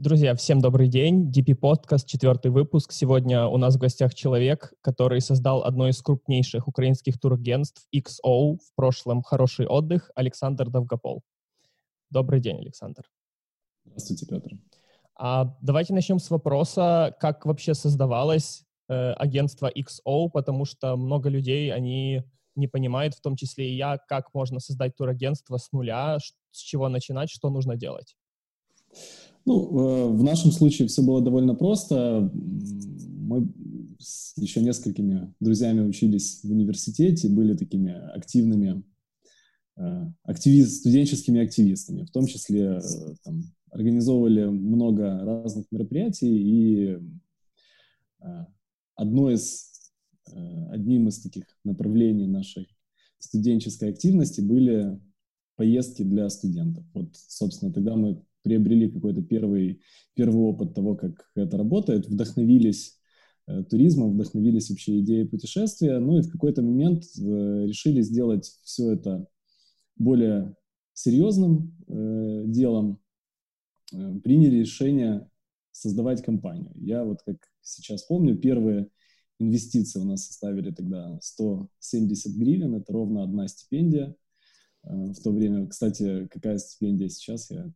Друзья, 0.00 0.36
всем 0.36 0.60
добрый 0.60 0.86
день. 0.86 1.28
DP 1.28 1.58
Podcast, 1.58 2.06
четвертый 2.06 2.52
выпуск. 2.52 2.92
Сегодня 2.92 3.46
у 3.46 3.56
нас 3.56 3.74
в 3.74 3.78
гостях 3.78 4.14
человек, 4.14 4.72
который 4.80 5.20
создал 5.20 5.64
одно 5.64 5.88
из 5.88 6.00
крупнейших 6.00 6.68
украинских 6.68 7.18
турагентств 7.18 7.84
XO, 7.92 8.58
в 8.58 8.74
прошлом 8.76 9.24
«Хороший 9.24 9.66
отдых», 9.66 10.12
Александр 10.14 10.70
Довгопол. 10.70 11.24
Добрый 12.10 12.38
день, 12.38 12.58
Александр. 12.58 13.10
Здравствуйте, 13.86 14.26
Петр. 14.26 14.50
А, 15.16 15.56
давайте 15.62 15.92
начнем 15.94 16.20
с 16.20 16.30
вопроса, 16.30 17.16
как 17.18 17.44
вообще 17.44 17.74
создавалось 17.74 18.62
э, 18.88 19.14
агентство 19.14 19.68
XO, 19.68 20.30
потому 20.32 20.64
что 20.64 20.94
много 20.96 21.28
людей, 21.28 21.72
они 21.74 22.22
не 22.54 22.68
понимают, 22.68 23.14
в 23.14 23.20
том 23.20 23.34
числе 23.34 23.68
и 23.68 23.74
я, 23.74 23.98
как 23.98 24.32
можно 24.32 24.60
создать 24.60 24.94
турагентство 24.94 25.56
с 25.56 25.72
нуля, 25.72 26.18
с 26.52 26.60
чего 26.60 26.88
начинать, 26.88 27.30
что 27.30 27.50
нужно 27.50 27.74
делать. 27.74 28.14
Ну, 29.48 29.62
э, 29.62 30.08
в 30.08 30.22
нашем 30.22 30.52
случае 30.52 30.88
все 30.88 31.02
было 31.02 31.22
довольно 31.22 31.54
просто. 31.54 32.30
Мы 32.34 33.50
с 33.98 34.36
еще 34.36 34.60
несколькими 34.60 35.32
друзьями 35.40 35.80
учились 35.80 36.40
в 36.44 36.50
университете, 36.50 37.30
были 37.30 37.56
такими 37.56 37.92
активными 38.14 38.84
э, 39.78 40.06
активист, 40.24 40.80
студенческими 40.80 41.40
активистами, 41.40 42.04
в 42.04 42.10
том 42.10 42.26
числе 42.26 42.78
э, 42.78 42.80
там, 43.24 43.40
организовывали 43.70 44.44
много 44.44 45.18
разных 45.24 45.64
мероприятий, 45.70 46.28
и 46.28 46.98
одно 48.96 49.30
из, 49.30 49.70
одним 50.70 51.08
из 51.08 51.20
таких 51.20 51.44
направлений 51.64 52.26
нашей 52.26 52.68
студенческой 53.18 53.90
активности 53.90 54.42
были 54.42 55.00
поездки 55.56 56.02
для 56.02 56.28
студентов. 56.28 56.84
Вот, 56.92 57.10
собственно, 57.14 57.72
тогда 57.72 57.94
мы 57.94 58.22
приобрели 58.48 58.90
какой-то 58.90 59.22
первый, 59.22 59.82
первый 60.14 60.40
опыт 60.40 60.74
того, 60.74 60.96
как 60.96 61.30
это 61.34 61.58
работает, 61.58 62.08
вдохновились 62.08 62.98
э, 63.46 63.62
туризмом, 63.64 64.14
вдохновились 64.14 64.70
вообще 64.70 65.00
идеей 65.00 65.28
путешествия, 65.28 65.98
ну 65.98 66.18
и 66.18 66.22
в 66.22 66.30
какой-то 66.30 66.62
момент 66.62 67.04
э, 67.04 67.66
решили 67.66 68.00
сделать 68.00 68.46
все 68.64 68.92
это 68.92 69.26
более 69.96 70.56
серьезным 70.94 71.76
э, 71.88 72.44
делом, 72.46 73.00
э, 73.92 74.18
приняли 74.24 74.60
решение 74.60 75.28
создавать 75.72 76.22
компанию. 76.22 76.72
Я 76.76 77.04
вот 77.04 77.20
как 77.26 77.36
сейчас 77.60 78.02
помню, 78.04 78.34
первые 78.34 78.88
инвестиции 79.38 80.00
у 80.00 80.04
нас 80.04 80.26
составили 80.26 80.70
тогда 80.70 81.18
170 81.20 82.34
гривен, 82.34 82.74
это 82.74 82.92
ровно 82.94 83.22
одна 83.22 83.46
стипендия. 83.46 84.16
В 84.82 85.20
то 85.22 85.32
время, 85.32 85.66
кстати, 85.66 86.28
какая 86.28 86.56
стипендия 86.58 87.08
сейчас, 87.08 87.50
я 87.50 87.70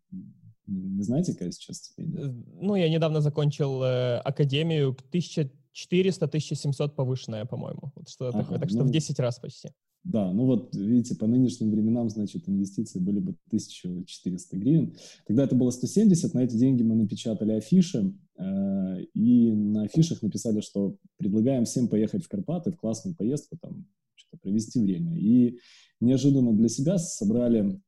не 0.67 1.03
знаете, 1.03 1.33
какая 1.33 1.51
сейчас 1.51 1.79
стипендия? 1.79 2.35
Ну, 2.61 2.77
я 2.77 2.89
недавно 2.89 3.21
закончил 3.21 3.83
э, 3.83 4.19
академию, 4.19 4.97
1400-1700 5.13 6.91
повышенная, 6.91 7.45
по-моему. 7.45 7.93
Вот 7.95 8.09
что 8.09 8.29
ага, 8.29 8.41
такое, 8.41 8.59
так 8.59 8.71
ну, 8.71 8.77
что 8.77 8.85
в 8.85 8.91
10 8.91 9.19
раз 9.19 9.39
почти. 9.39 9.71
Да, 10.05 10.33
ну 10.33 10.47
вот, 10.47 10.75
видите, 10.75 11.15
по 11.15 11.29
нынешним 11.29 11.71
временам, 11.71 12.11
значит, 12.11 12.49
инвестиции 12.49 12.99
были 12.99 13.21
бы 13.21 13.37
1400 13.49 14.57
гривен. 14.57 14.97
Тогда 15.27 15.45
это 15.45 15.55
было 15.55 15.71
170, 15.71 16.35
на 16.35 16.41
эти 16.41 16.57
деньги 16.57 16.83
мы 16.83 16.97
напечатали 16.97 17.53
афиши, 17.53 18.13
э, 18.37 19.03
и 19.15 19.53
на 19.53 19.83
афишах 19.85 20.23
написали, 20.23 20.61
что 20.61 20.97
предлагаем 21.19 21.65
всем 21.67 21.87
поехать 21.87 22.25
в 22.25 22.29
Карпаты, 22.29 22.73
в 22.73 22.77
классную 22.77 23.15
поездку, 23.15 23.57
там, 23.61 23.87
что-то 24.17 24.39
провести 24.39 24.81
время. 24.81 25.17
И 25.17 25.59
неожиданно 26.01 26.53
для 26.53 26.69
себя 26.69 26.99
собрали 26.99 27.81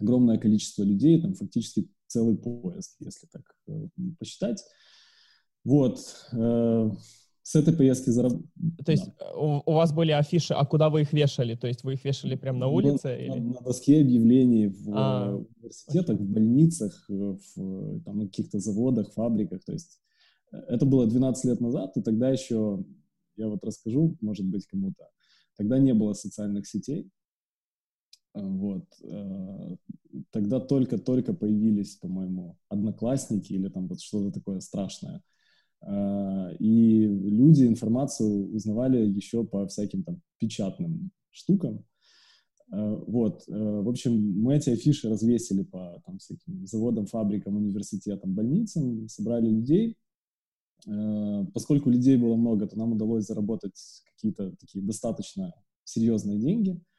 огромное 0.00 0.38
количество 0.38 0.82
людей, 0.82 1.20
там 1.20 1.34
фактически 1.34 1.88
целый 2.14 2.36
поезд, 2.36 2.94
если 3.00 3.26
так 3.26 3.42
э, 3.66 3.88
посчитать. 4.18 4.64
Вот. 5.64 5.98
Э, 6.32 6.90
с 7.42 7.56
этой 7.56 7.74
поездки 7.74 8.10
зараб... 8.10 8.32
То 8.86 8.92
есть 8.92 9.06
да. 9.18 9.26
Э, 9.26 9.36
у, 9.36 9.62
у 9.66 9.72
вас 9.72 9.92
были 9.92 10.12
афиши, 10.12 10.54
а 10.54 10.64
куда 10.64 10.90
вы 10.90 11.02
их 11.02 11.12
вешали? 11.12 11.56
То 11.56 11.66
есть 11.66 11.82
вы 11.82 11.94
их 11.94 12.04
вешали 12.04 12.36
прямо 12.36 12.60
на 12.60 12.68
улице? 12.68 13.08
На, 13.08 13.16
или? 13.16 13.40
на 13.40 13.60
доске 13.60 14.00
объявлений 14.00 14.68
в 14.68 14.90
а, 14.92 15.34
университетах, 15.34 16.20
в 16.20 16.24
больницах, 16.24 17.04
в 17.08 18.00
там, 18.04 18.18
на 18.18 18.26
каких-то 18.26 18.60
заводах, 18.60 19.12
фабриках. 19.12 19.64
То 19.64 19.72
есть 19.72 19.98
это 20.52 20.86
было 20.86 21.06
12 21.06 21.44
лет 21.46 21.60
назад, 21.60 21.96
и 21.96 22.02
тогда 22.02 22.30
еще, 22.30 22.84
я 23.36 23.48
вот 23.48 23.64
расскажу, 23.64 24.16
может 24.20 24.46
быть, 24.46 24.66
кому-то, 24.66 25.08
тогда 25.56 25.78
не 25.78 25.94
было 25.94 26.12
социальных 26.12 26.68
сетей, 26.68 27.10
вот. 28.34 28.84
Э, 29.02 29.76
тогда 30.30 30.60
только-только 30.60 31.32
появились, 31.34 31.96
по-моему, 31.96 32.58
одноклассники 32.68 33.52
или 33.52 33.68
там 33.68 33.86
вот 33.86 34.00
что-то 34.00 34.32
такое 34.32 34.60
страшное. 34.60 35.22
Э, 35.82 36.54
и 36.58 37.06
люди 37.06 37.64
информацию 37.64 38.52
узнавали 38.52 39.06
еще 39.06 39.44
по 39.44 39.66
всяким 39.68 40.02
там 40.02 40.20
печатным 40.38 41.12
штукам. 41.30 41.84
Э, 42.72 42.96
вот. 43.06 43.44
В 43.46 43.88
общем, 43.88 44.40
мы 44.40 44.56
эти 44.56 44.70
афиши 44.70 45.08
развесили 45.08 45.62
по 45.62 46.02
там, 46.04 46.18
всяким 46.18 46.66
заводам, 46.66 47.06
фабрикам, 47.06 47.56
университетам, 47.56 48.34
больницам, 48.34 49.08
собрали 49.08 49.48
людей. 49.48 49.96
Поскольку 51.54 51.88
людей 51.88 52.18
было 52.18 52.36
много, 52.36 52.66
то 52.66 52.76
нам 52.76 52.92
удалось 52.92 53.24
заработать 53.24 53.80
какие-то 54.04 54.54
такие 54.60 54.84
достаточно 54.84 55.54
серьезные 55.84 56.38
деньги– 56.38 56.78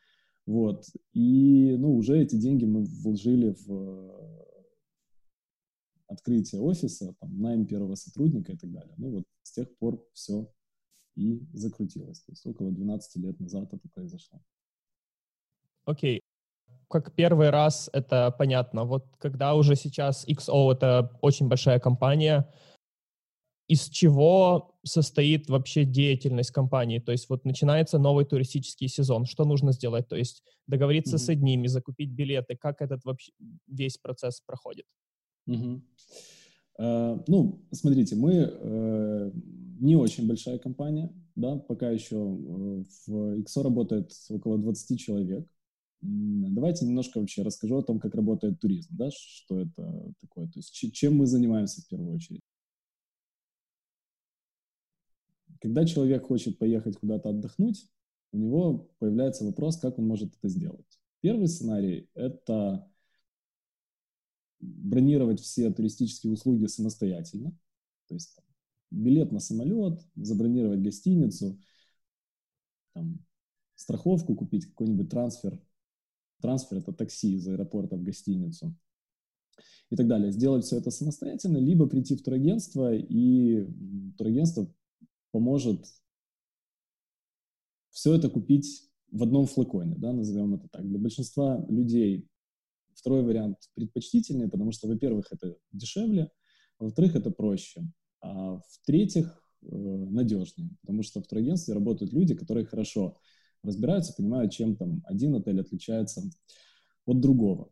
вот. 0.46 0.86
И, 1.14 1.76
ну, 1.78 1.96
уже 1.96 2.22
эти 2.22 2.36
деньги 2.36 2.66
мы 2.66 2.84
вложили 2.84 3.56
в 3.66 3.72
э, 3.72 4.46
открытие 6.08 6.62
офиса, 6.62 7.16
там, 7.20 7.40
найм 7.40 7.66
первого 7.66 7.96
сотрудника 7.96 8.52
и 8.52 8.58
так 8.58 8.72
далее. 8.72 8.94
Ну, 8.98 9.12
вот 9.12 9.24
с 9.44 9.52
тех 9.52 9.76
пор 9.78 10.04
все 10.14 10.48
и 11.16 11.42
закрутилось. 11.54 12.22
То 12.22 12.32
есть 12.32 12.46
около 12.46 12.72
12 12.72 13.16
лет 13.24 13.40
назад 13.40 13.74
это 13.74 13.88
произошло. 13.94 14.40
Окей. 15.86 16.18
Okay. 16.18 16.22
Как 16.88 17.16
первый 17.16 17.50
раз 17.50 17.90
это 17.94 18.34
понятно. 18.38 18.86
Вот 18.86 19.06
когда 19.18 19.56
уже 19.56 19.76
сейчас 19.76 20.28
XO— 20.28 20.72
это 20.74 21.18
очень 21.22 21.48
большая 21.48 21.80
компания, 21.80 22.48
из 23.68 23.90
чего 23.90 24.76
состоит 24.84 25.50
вообще 25.50 25.86
деятельность 25.86 26.52
компании? 26.52 27.00
То 27.00 27.12
есть 27.12 27.30
вот 27.30 27.46
начинается 27.46 27.98
новый 27.98 28.26
туристический 28.26 28.88
сезон. 28.88 29.26
Что 29.26 29.46
нужно 29.46 29.72
сделать? 29.72 30.08
То 30.08 30.16
есть 30.16 30.44
договориться 30.68 31.16
mm-hmm. 31.16 31.26
с 31.26 31.30
одними, 31.30 31.68
закупить 31.68 32.12
билеты. 32.12 32.56
Как 32.56 32.81
этот 32.81 33.03
вообще 33.06 33.31
весь 33.68 33.98
процесс 33.98 34.42
проходит? 34.42 34.86
Mm-hmm. 35.50 35.81
Uh, 36.78 37.24
ну, 37.28 37.66
смотрите, 37.72 38.16
мы 38.18 38.34
uh, 38.34 39.31
не 39.80 39.96
очень 39.96 40.28
большая 40.28 40.59
компания, 40.59 41.09
да, 41.36 41.56
пока 41.56 41.90
еще 41.90 42.18
uh, 42.18 42.86
в 43.08 43.40
XO 43.40 43.64
работает 43.64 44.12
около 44.30 44.58
20 44.58 45.00
человек. 45.00 45.47
Давайте 46.02 46.86
немножко 46.86 47.20
вообще 47.20 47.44
расскажу 47.44 47.78
о 47.78 47.84
том, 47.84 48.00
как 48.00 48.14
работает 48.14 48.59
туризм, 48.59 48.90
да, 48.92 49.09
что 49.12 49.62
это 49.62 50.14
такое, 50.20 50.47
то 50.47 50.59
есть 50.59 50.72
чем 50.94 51.16
мы 51.16 51.26
занимаемся 51.26 51.82
в 51.82 51.88
первую 51.88 52.14
очередь. 52.14 52.42
Когда 55.66 55.84
человек 55.84 56.28
хочет 56.28 56.59
поехать 56.59 56.96
куда-то 56.96 57.30
отдохнуть, 57.30 57.90
у 58.31 58.38
него 58.38 58.92
появляется 59.00 59.46
вопрос, 59.46 59.78
как 59.78 59.98
он 59.98 60.06
может 60.06 60.36
это 60.38 60.48
сделать. 60.48 61.00
Первый 61.22 61.48
сценарий– 61.48 62.08
это 62.14 62.88
бронировать 64.59 65.40
все 65.40 65.74
туристические 65.74 66.34
услуги 66.34 66.68
самостоятельно, 66.68 67.58
то 68.08 68.14
есть 68.14 68.36
там, 68.36 68.46
билет 68.92 69.31
на 69.31 69.40
самолет, 69.40 70.06
забронировать 70.16 70.84
гостиницу, 70.84 71.59
там, 72.94 73.26
страховку 73.74 74.36
купить, 74.36 74.68
какой-нибудь 74.68 75.09
трансфер. 75.09 75.59
Трансфер– 76.42 76.78
это 76.78 76.94
такси 76.94 77.38
из 77.38 77.47
аэропорта 77.47 77.96
в 77.96 78.03
гостиницу 78.03 78.78
и 79.90 79.96
так 79.96 80.08
далее. 80.08 80.32
Сделать 80.32 80.64
все 80.64 80.78
это 80.78 80.92
самостоятельно, 80.92 81.58
либо 81.58 81.88
прийти 81.88 82.16
в 82.16 82.22
турагентство, 82.22 82.94
и 82.94 83.67
турагентство 84.16 84.72
поможет 85.35 85.85
все 87.90 88.14
это 88.14 88.29
купить 88.29 88.90
в 89.11 89.22
одном 89.22 89.47
флаконе, 89.47 89.96
да, 89.97 90.14
назовем 90.14 90.53
это 90.53 90.70
так. 90.70 90.87
Для 90.87 90.97
большинства 90.97 91.66
людей 91.67 92.29
второй 92.93 93.22
вариант 93.22 93.58
предпочтительный, 93.73 94.47
потому 94.47 94.72
что, 94.72 94.87
во-первых, 94.87 95.28
это 95.32 95.58
дешевле, 95.73 96.32
во-вторых, 96.79 97.17
это 97.17 97.32
проще, 97.32 97.82
а 98.22 98.59
в-третьих, 98.59 99.46
э, 99.64 99.76
надежнее, 99.76 100.70
потому 100.79 101.03
что 101.03 101.22
в 101.22 101.28
турагентстве 101.28 101.73
работают 101.73 102.14
люди, 102.14 102.34
которые 102.34 102.66
хорошо 102.66 103.17
разбираются, 103.61 104.14
понимают, 104.14 104.53
чем 104.53 104.78
там 104.78 105.03
один 105.03 105.35
отель 105.35 105.59
отличается 105.59 106.22
от 107.05 107.20
другого. 107.20 107.70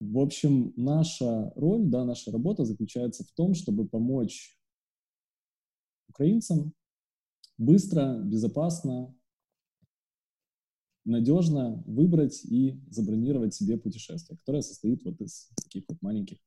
В 0.00 0.18
общем, 0.18 0.74
наша 0.76 1.50
роль, 1.56 1.86
да, 1.86 2.04
наша 2.04 2.30
работа 2.30 2.66
заключается 2.66 3.24
в 3.24 3.32
том, 3.32 3.54
чтобы 3.54 3.88
помочь 3.88 4.58
украинцам 6.12 6.72
быстро, 7.58 8.18
безопасно, 8.22 9.14
надежно 11.04 11.82
выбрать 11.86 12.44
и 12.44 12.80
забронировать 12.90 13.54
себе 13.54 13.76
путешествие, 13.76 14.38
которое 14.38 14.62
состоит 14.62 15.02
вот 15.04 15.20
из 15.20 15.50
таких 15.56 15.84
вот 15.88 16.00
маленьких 16.00 16.38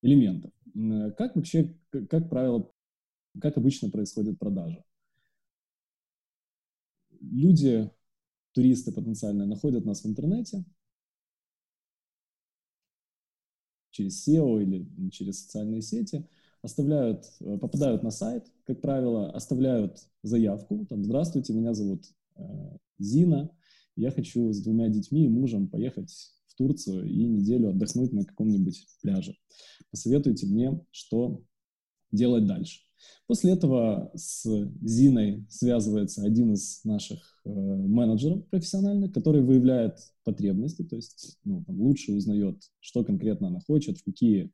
элементов. 0.00 0.52
как 1.18 1.36
вообще, 1.36 1.76
как 1.90 2.30
правило, 2.30 2.72
как 3.40 3.56
обычно 3.56 3.90
происходит 3.90 4.38
продажа? 4.38 4.84
Люди, 7.20 7.90
туристы 8.52 8.92
потенциальные, 8.92 9.46
находят 9.46 9.84
нас 9.84 10.02
в 10.04 10.06
интернете 10.06 10.64
через 13.90 14.26
SEO 14.26 14.62
или 14.62 15.10
через 15.10 15.42
социальные 15.44 15.82
сети, 15.82 16.28
оставляют, 16.64 17.26
э, 17.40 17.58
попадают 17.58 18.02
на 18.02 18.10
сайт, 18.10 18.46
как 18.64 18.80
правило, 18.80 19.30
оставляют 19.30 19.98
заявку, 20.22 20.86
там, 20.86 21.04
здравствуйте, 21.04 21.52
меня 21.52 21.74
зовут 21.74 22.04
э, 22.36 22.42
Зина, 22.98 23.50
я 23.96 24.10
хочу 24.10 24.52
с 24.52 24.62
двумя 24.62 24.88
детьми 24.88 25.26
и 25.26 25.28
мужем 25.28 25.68
поехать 25.68 26.10
в 26.46 26.54
Турцию 26.56 27.06
и 27.06 27.26
неделю 27.26 27.70
отдохнуть 27.70 28.12
на 28.12 28.24
каком-нибудь 28.24 28.86
пляже. 29.02 29.36
Посоветуйте 29.90 30.46
мне, 30.46 30.80
что 30.90 31.42
делать 32.10 32.46
дальше. 32.46 32.80
После 33.26 33.52
этого 33.52 34.10
с 34.14 34.46
Зиной 34.82 35.44
связывается 35.50 36.22
один 36.22 36.54
из 36.54 36.82
наших 36.84 37.42
э, 37.44 37.50
менеджеров 37.50 38.48
профессиональных, 38.48 39.12
который 39.12 39.42
выявляет 39.42 39.98
потребности, 40.24 40.82
то 40.82 40.96
есть 40.96 41.38
ну, 41.44 41.62
там, 41.64 41.78
лучше 41.78 42.12
узнает, 42.12 42.62
что 42.80 43.04
конкретно 43.04 43.48
она 43.48 43.60
хочет, 43.60 43.98
в 43.98 44.04
какие 44.04 44.50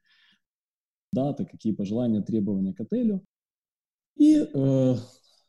даты, 1.12 1.44
какие 1.44 1.72
пожелания, 1.72 2.22
требования 2.22 2.72
к 2.72 2.80
отелю. 2.80 3.24
И, 4.16 4.36
э, 4.36 4.94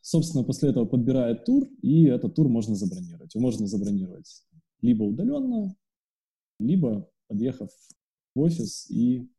собственно, 0.02 0.44
после 0.44 0.70
этого 0.70 0.86
подбирает 0.86 1.46
тур, 1.46 1.68
и 1.82 2.06
этот 2.06 2.36
тур 2.36 2.48
можно 2.48 2.76
забронировать. 2.76 3.36
Его 3.36 3.44
можно 3.44 3.68
забронировать 3.68 4.44
либо 4.82 5.04
удаленно, 5.04 5.76
либо 6.60 7.10
подъехав 7.28 7.70
в 8.36 8.40
офис 8.40 8.90
и 8.90 9.30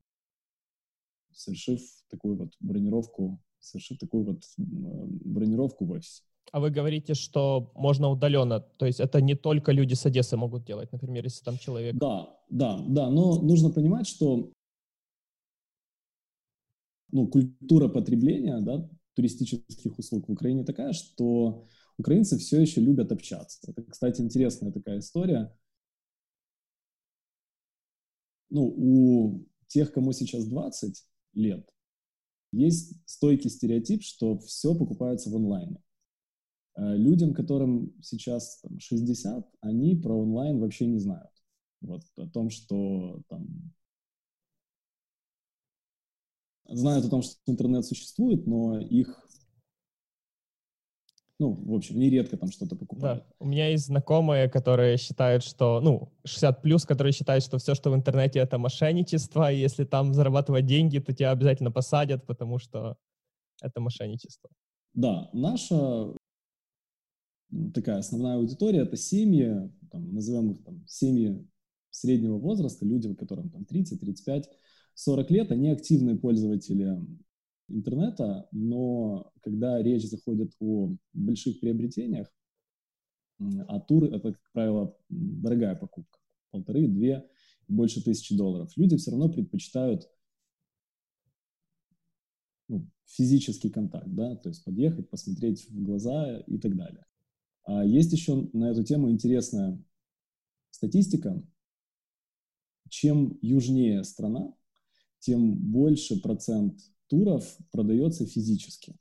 совершив 1.33 1.81
такую 2.11 2.37
вот 2.37 2.53
бронировку, 2.61 3.41
совершив 3.59 3.99
такую 3.99 4.25
вот 4.25 4.43
бронировку 4.57 5.85
в 5.85 5.91
офисе. 5.93 6.23
А 6.51 6.61
вы 6.61 6.71
говорите, 6.71 7.15
что 7.15 7.73
можно 7.75 8.09
удаленно, 8.11 8.61
то 8.61 8.85
есть 8.85 9.01
это 9.01 9.21
не 9.21 9.35
только 9.35 9.73
люди 9.73 9.95
с 9.95 10.05
Одессы 10.05 10.37
могут 10.37 10.65
делать, 10.65 10.93
например, 10.93 11.25
если 11.25 11.43
там 11.45 11.57
человек... 11.57 11.97
Да, 11.97 12.37
да, 12.51 12.79
да, 12.89 13.11
но 13.11 13.41
нужно 13.41 13.71
понимать, 13.71 14.07
что 14.07 14.53
ну, 17.13 17.29
культура 17.29 17.89
потребления 17.89 18.59
да, 18.61 18.89
туристических 19.15 19.99
услуг 19.99 20.29
в 20.29 20.33
Украине 20.33 20.65
такая, 20.65 20.93
что 20.93 21.69
украинцы 21.99 22.39
все 22.39 22.61
еще 22.61 22.81
любят 22.81 23.13
общаться. 23.13 23.59
Это, 23.71 23.83
кстати, 23.85 24.21
интересная 24.23 24.73
такая 24.73 24.99
история. 24.99 25.55
Ну, 28.51 28.67
у 28.77 29.47
тех, 29.69 29.93
кому 29.93 30.13
сейчас 30.13 30.47
20 30.47 31.07
лет, 31.35 31.69
есть 32.53 32.95
стойкий 33.07 33.51
стереотип, 33.51 34.03
что 34.03 34.39
все 34.39 34.75
покупается 34.75 35.31
в 35.31 35.37
онлайне. 35.37 35.83
Э, 36.77 36.97
людям, 36.97 37.35
которым 37.35 37.95
сейчас 38.03 38.61
там, 38.61 38.79
60, 38.79 39.51
они 39.61 39.97
про 39.97 40.15
онлайн 40.19 40.59
вообще 40.59 40.87
не 40.87 40.99
знают. 40.99 41.31
Вот 41.81 42.03
о 42.17 42.29
том, 42.29 42.51
что 42.51 43.23
там 43.29 43.73
знают 46.69 47.05
о 47.05 47.11
том, 47.11 47.23
что 47.23 47.37
интернет 47.47 47.85
существует, 47.85 48.47
но 48.47 48.79
их 48.79 49.27
ну, 51.43 51.55
в 51.55 51.75
общем, 51.75 51.99
нередко 51.99 52.37
там 52.37 52.53
что-то 52.53 52.77
покупают. 52.77 53.25
Да. 53.25 53.35
У 53.41 53.47
меня 53.47 53.69
есть 53.69 53.87
знакомые, 53.87 54.49
которые 54.49 54.97
считают, 54.97 55.43
что, 55.43 55.81
ну, 55.81 56.13
60 56.25 56.63
плюс, 56.63 56.85
которые 56.85 57.13
считают, 57.13 57.43
что 57.43 57.59
все, 57.59 57.75
что 57.75 57.91
в 57.91 57.97
интернете, 57.97 58.39
это 58.39 58.59
мошенничество, 58.59 59.51
и 59.51 59.59
если 59.59 59.83
там 59.83 60.15
зарабатывать 60.15 60.67
деньги, 60.67 61.01
то 61.01 61.13
тебя 61.13 61.33
обязательно 61.33 61.73
посадят, 61.73 62.25
потому 62.27 62.59
что 62.59 62.97
это 63.61 63.81
мошенничество. 63.81 64.51
Да, 64.95 65.31
наша 65.33 66.15
такая 67.75 67.99
основная 67.99 68.37
аудитория— 68.37 68.81
это 68.83 68.97
семьи, 68.97 69.69
там, 69.91 70.15
назовем 70.15 70.53
их 70.53 70.65
там, 70.65 70.87
семьи 70.87 71.45
среднего 71.91 72.39
возраста, 72.39 72.87
люди, 72.87 73.13
которым 73.15 73.51
там 73.51 73.65
30, 73.65 74.01
35, 74.01 74.49
40 74.95 75.31
лет, 75.31 75.53
они 75.53 75.71
активные 75.71 76.17
пользователи 76.17 76.99
интернета, 77.69 78.49
но 78.53 79.33
когда 79.43 79.83
речь 79.83 80.09
заходит 80.09 80.53
о 80.61 80.95
больших 81.13 81.61
приобретениях, 81.61 82.33
а 83.69 83.81
тур— 83.81 84.05
это, 84.13 84.33
как 84.33 84.53
правило, 84.53 84.97
дорогая 85.09 85.75
покупка, 85.75 86.19
полторы, 86.51 86.87
две, 86.87 87.29
больше 87.69 88.03
тысячи 88.03 88.37
долларов, 88.37 88.73
люди 88.77 88.97
все 88.97 89.11
равно 89.11 89.29
предпочитают 89.31 90.09
ну, 92.69 92.87
физический 93.07 93.71
контакт, 93.71 94.09
да, 94.09 94.37
то 94.37 94.49
есть 94.49 94.65
подъехать, 94.65 95.11
посмотреть 95.11 95.69
в 95.69 95.83
глаза 95.83 96.39
и 96.47 96.59
так 96.59 96.77
далее. 96.77 97.05
А 97.65 97.85
есть 97.85 98.13
еще 98.13 98.49
на 98.53 98.71
эту 98.71 98.83
тему 98.85 99.11
интересная 99.11 99.83
статистика. 100.71 101.43
Чем 102.89 103.39
южнее 103.41 104.05
страна, 104.05 104.55
тем 105.23 105.55
больше 105.55 106.21
процент 106.21 106.81
туров 107.07 107.57
продается 107.71 108.27
физически. 108.27 108.97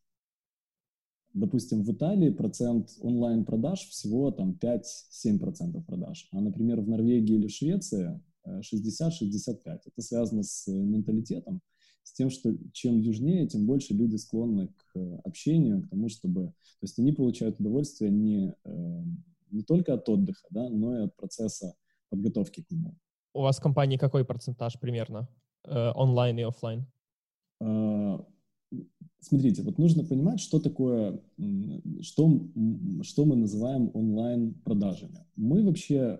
Допустим, 1.33 1.83
в 1.83 1.91
Италии 1.91 2.29
процент 2.29 2.91
онлайн-продаж 3.01 3.87
всего 3.87 4.31
там 4.31 4.57
5-7% 4.61 5.83
продаж, 5.85 6.27
а, 6.31 6.41
например, 6.41 6.81
в 6.81 6.89
Норвегии 6.89 7.35
или 7.35 7.47
Швеции 7.47 8.21
60-65. 8.45 9.65
Э, 9.65 9.79
Это 9.85 10.01
связано 10.01 10.43
с 10.43 10.67
менталитетом, 10.67 11.61
с 12.03 12.13
тем, 12.13 12.29
что 12.29 12.53
чем 12.73 12.99
южнее, 12.99 13.47
тем 13.47 13.65
больше 13.65 13.93
люди 13.93 14.17
склонны 14.17 14.67
к 14.67 15.21
общению, 15.23 15.83
к 15.83 15.89
тому, 15.89 16.09
чтобы... 16.09 16.47
То 16.47 16.83
есть 16.83 16.99
они 16.99 17.13
получают 17.13 17.59
удовольствие 17.59 18.11
не, 18.11 18.53
э, 18.63 19.03
не 19.51 19.63
только 19.63 19.93
от 19.93 20.07
отдыха, 20.09 20.45
да, 20.51 20.69
но 20.69 20.99
и 20.99 21.03
от 21.05 21.15
процесса 21.15 21.75
подготовки 22.09 22.61
к 22.61 22.69
нему. 22.69 22.95
У 23.33 23.41
вас 23.41 23.59
в 23.59 23.61
компании 23.61 23.97
какой 23.97 24.25
процентаж 24.25 24.77
примерно 24.79 25.19
э, 25.19 25.40
онлайн 25.65 26.39
и 26.39 26.43
офлайн? 26.43 26.85
А, 27.59 28.25
смотрите, 29.19 29.61
вот 29.61 29.77
нужно 29.77 30.03
понимать, 30.03 30.39
что 30.39 30.59
такое, 30.59 31.21
что, 32.01 32.41
что 33.03 33.25
мы 33.25 33.35
называем 33.35 33.91
онлайн-продажами. 33.93 35.25
Мы 35.35 35.63
вообще 35.63 36.19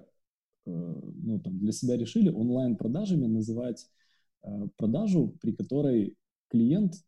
э, 0.65 1.01
ну, 1.15 1.39
там, 1.39 1.57
для 1.57 1.71
себя 1.71 1.97
решили 1.97 2.29
онлайн-продажами 2.29 3.25
называть 3.25 3.87
э, 4.43 4.67
продажу, 4.77 5.35
при 5.41 5.51
которой 5.51 6.15
клиент 6.49 7.03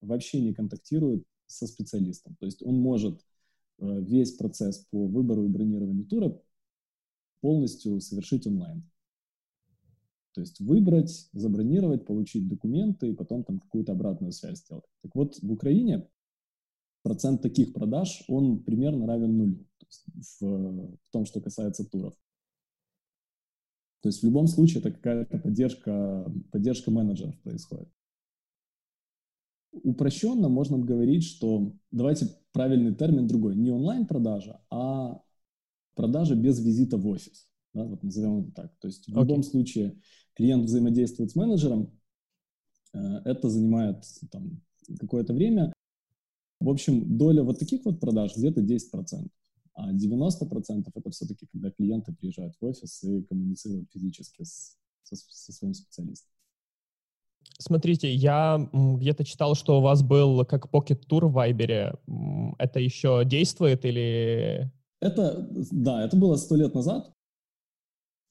вообще 0.00 0.40
не 0.40 0.52
контактирует 0.52 1.24
со 1.46 1.66
специалистом. 1.66 2.36
То 2.40 2.46
есть 2.46 2.62
он 2.62 2.80
может 2.80 3.20
э, 3.78 4.00
весь 4.00 4.32
процесс 4.32 4.86
по 4.90 5.06
выбору 5.06 5.44
и 5.44 5.48
бронированию 5.48 6.06
тура 6.06 6.40
полностью 7.40 8.00
совершить 8.00 8.46
онлайн. 8.46 8.82
То 10.36 10.42
есть 10.42 10.60
выбрать, 10.60 11.30
забронировать, 11.32 12.04
получить 12.04 12.46
документы 12.46 13.08
и 13.08 13.14
потом 13.14 13.42
там 13.42 13.58
какую-то 13.58 13.92
обратную 13.92 14.32
связь 14.32 14.58
сделать. 14.58 14.84
Так 15.02 15.14
вот, 15.14 15.38
в 15.40 15.50
Украине 15.50 16.06
процент 17.02 17.40
таких 17.40 17.72
продаж, 17.72 18.22
он 18.28 18.62
примерно 18.62 19.06
равен 19.06 19.38
нулю 19.38 19.66
то 19.78 19.86
в, 20.40 20.98
в 20.98 21.10
том, 21.10 21.24
что 21.24 21.40
касается 21.40 21.88
туров. 21.88 22.12
То 24.02 24.10
есть 24.10 24.20
в 24.20 24.26
любом 24.26 24.46
случае 24.46 24.80
это 24.80 24.92
какая-то 24.92 25.38
поддержка, 25.38 26.30
поддержка 26.52 26.90
менеджеров 26.90 27.40
происходит. 27.40 27.88
Упрощенно 29.72 30.50
можно 30.50 30.76
говорить, 30.76 31.24
что 31.24 31.72
давайте 31.90 32.28
правильный 32.52 32.94
термин 32.94 33.26
другой, 33.26 33.56
не 33.56 33.70
онлайн-продажа, 33.70 34.60
а 34.68 35.22
продажа 35.94 36.34
без 36.34 36.62
визита 36.62 36.98
в 36.98 37.06
офис. 37.06 37.48
Да, 37.76 37.84
вот 37.84 38.02
назовем 38.02 38.40
это 38.40 38.52
так. 38.52 38.78
То 38.78 38.88
есть 38.88 39.06
в 39.06 39.10
okay. 39.10 39.20
любом 39.20 39.42
случае 39.42 40.00
клиент 40.32 40.64
взаимодействует 40.64 41.30
с 41.30 41.34
менеджером, 41.34 41.92
э, 42.94 42.98
это 43.26 43.50
занимает 43.50 44.02
там, 44.30 44.62
какое-то 44.98 45.34
время. 45.34 45.74
В 46.58 46.70
общем, 46.70 47.18
доля 47.18 47.42
вот 47.42 47.58
таких 47.58 47.84
вот 47.84 48.00
продаж 48.00 48.34
где-то 48.34 48.62
10%. 48.62 49.28
А 49.74 49.92
90% 49.92 50.90
это 50.94 51.10
все-таки, 51.10 51.46
когда 51.52 51.70
клиенты 51.70 52.14
приезжают 52.14 52.54
в 52.58 52.64
офис 52.64 53.04
и 53.04 53.22
коммуницируют 53.24 53.90
физически 53.92 54.42
с, 54.42 54.78
со, 55.02 55.16
со 55.16 55.52
своим 55.52 55.74
специалистом. 55.74 56.32
Смотрите, 57.58 58.10
я 58.10 58.70
где-то 58.72 59.22
читал, 59.24 59.54
что 59.54 59.78
у 59.78 59.82
вас 59.82 60.02
был 60.02 60.46
как 60.46 60.72
Pocket 60.72 61.06
Tour 61.06 61.26
в 61.26 61.32
Вайбере. 61.32 61.94
Это 62.58 62.80
еще 62.80 63.22
действует 63.26 63.84
или... 63.84 64.72
Это, 65.00 65.46
да, 65.70 66.02
это 66.06 66.16
было 66.16 66.36
сто 66.36 66.56
лет 66.56 66.74
назад. 66.74 67.12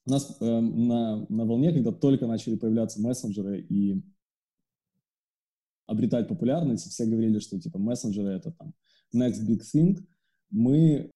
У 0.06 0.10
нас 0.10 0.36
э, 0.40 0.44
на, 0.44 1.26
на 1.28 1.44
волне, 1.44 1.72
когда 1.72 1.92
только 1.92 2.26
начали 2.26 2.56
появляться 2.56 3.00
мессенджеры 3.00 3.60
и 3.60 4.02
обретать 5.86 6.28
популярность, 6.28 6.88
все 6.90 7.06
говорили, 7.06 7.38
что 7.40 7.58
типа 7.58 7.78
мессенджеры 7.78 8.30
это 8.30 8.52
там 8.52 8.72
next 9.14 9.46
big 9.46 9.60
thing, 9.62 9.98
мы 10.50 11.10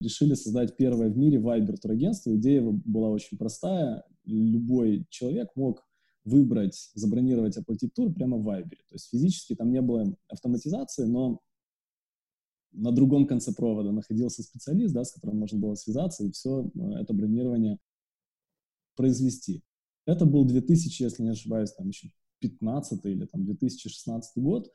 решили 0.00 0.34
создать 0.34 0.76
первое 0.76 1.10
в 1.10 1.16
мире 1.16 1.38
Viber 1.38 1.76
турагентство. 1.76 2.34
Идея 2.36 2.62
была 2.62 3.10
очень 3.10 3.38
простая. 3.38 4.04
Любой 4.24 5.06
человек 5.10 5.48
мог 5.54 5.86
выбрать, 6.24 6.90
забронировать, 6.94 7.56
оплатить 7.56 7.94
тур 7.94 8.12
прямо 8.12 8.36
в 8.38 8.48
Viber. 8.48 8.76
То 8.88 8.94
есть 8.94 9.08
физически 9.10 9.54
там 9.54 9.70
не 9.70 9.80
было 9.80 10.16
автоматизации, 10.28 11.04
но 11.04 11.40
на 12.72 12.92
другом 12.92 13.26
конце 13.26 13.52
провода 13.52 13.92
находился 13.92 14.42
специалист, 14.42 14.92
да, 14.92 15.04
с 15.04 15.12
которым 15.12 15.38
можно 15.38 15.58
было 15.58 15.74
связаться 15.74 16.24
и 16.24 16.30
все 16.30 16.70
э, 16.74 17.00
это 17.00 17.14
бронирование 17.14 17.78
произвести. 18.96 19.62
Это 20.06 20.24
был 20.24 20.44
2000, 20.44 21.02
если 21.02 21.22
не 21.22 21.30
ошибаюсь, 21.30 21.72
там 21.72 21.88
еще 21.88 22.10
15 22.40 23.04
или 23.06 23.26
там 23.26 23.44
2016 23.44 24.42
год. 24.42 24.70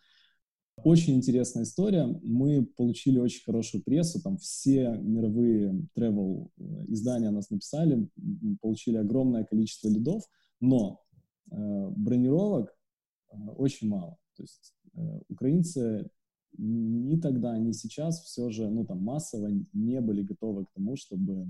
Очень 0.84 1.16
интересная 1.16 1.64
история. 1.64 2.06
Мы 2.24 2.66
получили 2.66 3.20
очень 3.20 3.44
хорошую 3.44 3.84
прессу, 3.84 4.22
там 4.22 4.38
все 4.38 4.98
мировые 5.02 5.88
travel 5.96 6.50
э, 6.58 6.64
издания 6.88 7.30
нас 7.30 7.50
написали, 7.50 8.10
получили 8.62 8.98
огромное 8.98 9.44
количество 9.44 9.90
лидов, 9.90 10.24
но 10.60 11.02
э, 11.52 11.90
бронировок 11.96 12.70
э, 13.32 13.36
очень 13.58 13.90
мало. 13.90 14.18
То 14.36 14.44
есть 14.44 14.74
э, 14.96 15.20
украинцы 15.30 16.10
ни 16.58 17.18
тогда, 17.20 17.58
ни 17.58 17.72
сейчас 17.74 18.24
все 18.24 18.50
же, 18.50 18.70
ну 18.70 18.86
там 18.86 19.04
массово 19.04 19.50
не 19.74 20.02
были 20.02 20.24
готовы 20.24 20.66
к 20.66 20.72
тому, 20.74 20.96
чтобы 20.96 21.48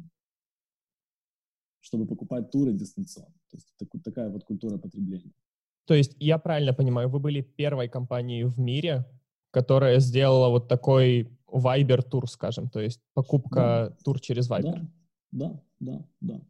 чтобы 1.82 2.06
покупать 2.06 2.52
туры 2.52 2.74
дистанционно. 2.74 3.34
То 3.50 3.58
есть 3.58 3.74
так, 3.78 3.90
такая 4.04 4.30
вот 4.30 4.44
культура 4.44 4.78
потребления. 4.78 5.34
То 5.86 5.96
есть 5.96 6.16
я 6.20 6.38
правильно 6.38 6.74
понимаю, 6.74 7.10
вы 7.10 7.20
были 7.20 7.42
первой 7.42 7.90
компанией 7.90 8.46
в 8.46 8.60
мире, 8.60 9.06
которая 9.52 10.00
сделала 10.00 10.50
вот 10.50 10.68
такой 10.68 11.38
Viber 11.48 12.02
тур, 12.02 12.30
скажем, 12.30 12.70
то 12.70 12.80
есть 12.80 13.02
покупка 13.14 13.60
да. 13.90 13.98
тур 14.04 14.20
через 14.20 14.50
Viber. 14.50 14.62
Да, 14.62 14.90
да, 15.32 15.64
да, 15.80 16.08
да. 16.22 16.42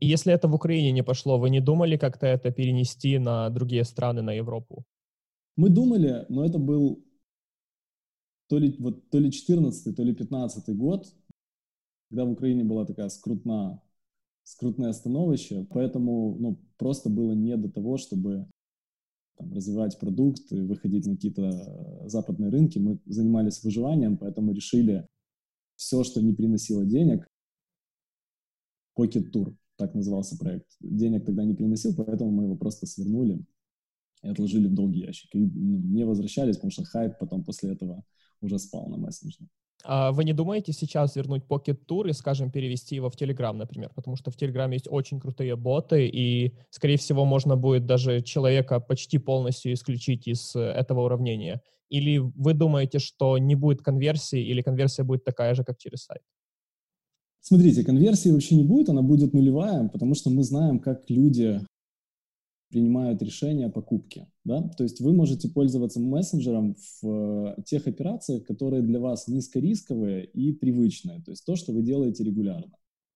И 0.00 0.06
если 0.06 0.32
это 0.32 0.48
в 0.48 0.54
Украине 0.54 0.92
не 0.92 1.04
пошло, 1.04 1.38
вы 1.38 1.50
не 1.50 1.60
думали 1.60 1.96
как-то 1.96 2.26
это 2.26 2.50
перенести 2.50 3.18
на 3.18 3.48
другие 3.50 3.84
страны, 3.84 4.22
на 4.22 4.32
Европу? 4.32 4.84
Мы 5.56 5.68
думали, 5.68 6.26
но 6.28 6.44
это 6.44 6.58
был 6.58 7.04
то 8.48 8.58
ли, 8.58 8.74
вот, 8.78 9.08
то 9.10 9.18
ли 9.18 9.30
14 9.30 9.96
то 9.96 10.02
ли 10.02 10.14
15 10.14 10.76
год, 10.76 11.06
когда 12.10 12.24
в 12.24 12.30
Украине 12.30 12.64
была 12.64 12.84
такая 12.84 13.08
скрутная, 13.08 13.80
скрутное 14.44 14.92
становище, 14.92 15.66
поэтому 15.70 16.36
ну, 16.38 16.60
просто 16.76 17.10
было 17.10 17.32
не 17.32 17.56
до 17.56 17.70
того, 17.70 17.96
чтобы 17.96 18.46
там, 19.36 19.52
развивать 19.52 19.98
продукт 19.98 20.52
и 20.52 20.60
выходить 20.60 21.06
на 21.06 21.14
какие-то 21.14 21.42
э, 21.42 22.08
западные 22.08 22.50
рынки. 22.50 22.78
Мы 22.78 23.00
занимались 23.06 23.62
выживанием, 23.62 24.16
поэтому 24.16 24.52
решили 24.52 25.06
все, 25.76 26.04
что 26.04 26.22
не 26.22 26.34
приносило 26.34 26.84
денег, 26.84 27.26
Pocket 28.96 29.32
Tour, 29.32 29.56
так 29.76 29.94
назывался 29.94 30.36
проект. 30.38 30.68
Денег 30.80 31.24
тогда 31.24 31.44
не 31.44 31.54
приносил, 31.54 31.94
поэтому 31.96 32.30
мы 32.30 32.44
его 32.44 32.56
просто 32.56 32.86
свернули 32.86 33.44
и 34.22 34.28
отложили 34.28 34.68
в 34.68 34.74
долгий 34.74 35.00
ящик. 35.00 35.34
И 35.34 35.38
ну, 35.38 35.78
не 35.78 36.04
возвращались, 36.04 36.56
потому 36.56 36.70
что 36.70 36.84
хайп 36.84 37.18
потом 37.18 37.44
после 37.44 37.72
этого 37.72 38.04
уже 38.40 38.58
спал 38.58 38.88
на 38.88 38.96
мессенджере. 38.98 39.48
А 39.86 40.12
вы 40.12 40.24
не 40.24 40.32
думаете 40.32 40.72
сейчас 40.72 41.14
вернуть 41.14 41.44
Pocket 41.46 41.78
Tour 41.86 42.08
и, 42.08 42.14
скажем, 42.14 42.50
перевести 42.50 42.96
его 42.96 43.10
в 43.10 43.20
Telegram, 43.20 43.52
например? 43.52 43.90
Потому 43.94 44.16
что 44.16 44.30
в 44.30 44.36
Telegram 44.36 44.72
есть 44.72 44.88
очень 44.90 45.20
крутые 45.20 45.56
боты, 45.56 46.08
и, 46.08 46.54
скорее 46.70 46.96
всего, 46.96 47.26
можно 47.26 47.56
будет 47.56 47.84
даже 47.84 48.22
человека 48.22 48.80
почти 48.80 49.18
полностью 49.18 49.74
исключить 49.74 50.26
из 50.26 50.56
этого 50.56 51.02
уравнения. 51.04 51.60
Или 51.90 52.16
вы 52.16 52.54
думаете, 52.54 52.98
что 52.98 53.36
не 53.36 53.54
будет 53.54 53.82
конверсии, 53.82 54.42
или 54.42 54.62
конверсия 54.62 55.04
будет 55.04 55.22
такая 55.22 55.54
же, 55.54 55.64
как 55.64 55.76
через 55.76 56.04
сайт? 56.04 56.22
Смотрите, 57.40 57.84
конверсии 57.84 58.30
вообще 58.30 58.54
не 58.54 58.64
будет, 58.64 58.88
она 58.88 59.02
будет 59.02 59.34
нулевая, 59.34 59.86
потому 59.90 60.14
что 60.14 60.30
мы 60.30 60.44
знаем, 60.44 60.78
как 60.78 61.02
люди 61.10 61.60
принимают 62.74 63.22
решение 63.22 63.68
о 63.68 63.70
покупке. 63.70 64.26
Да? 64.44 64.60
То 64.76 64.82
есть 64.82 65.00
вы 65.00 65.12
можете 65.12 65.48
пользоваться 65.48 66.00
мессенджером 66.00 66.74
в 66.74 67.56
э, 67.56 67.62
тех 67.64 67.86
операциях, 67.86 68.44
которые 68.44 68.82
для 68.82 68.98
вас 68.98 69.28
низкорисковые 69.28 70.24
и 70.24 70.52
привычные, 70.52 71.22
то 71.22 71.30
есть 71.30 71.46
то, 71.46 71.54
что 71.54 71.72
вы 71.72 71.82
делаете 71.82 72.24
регулярно. 72.24 72.72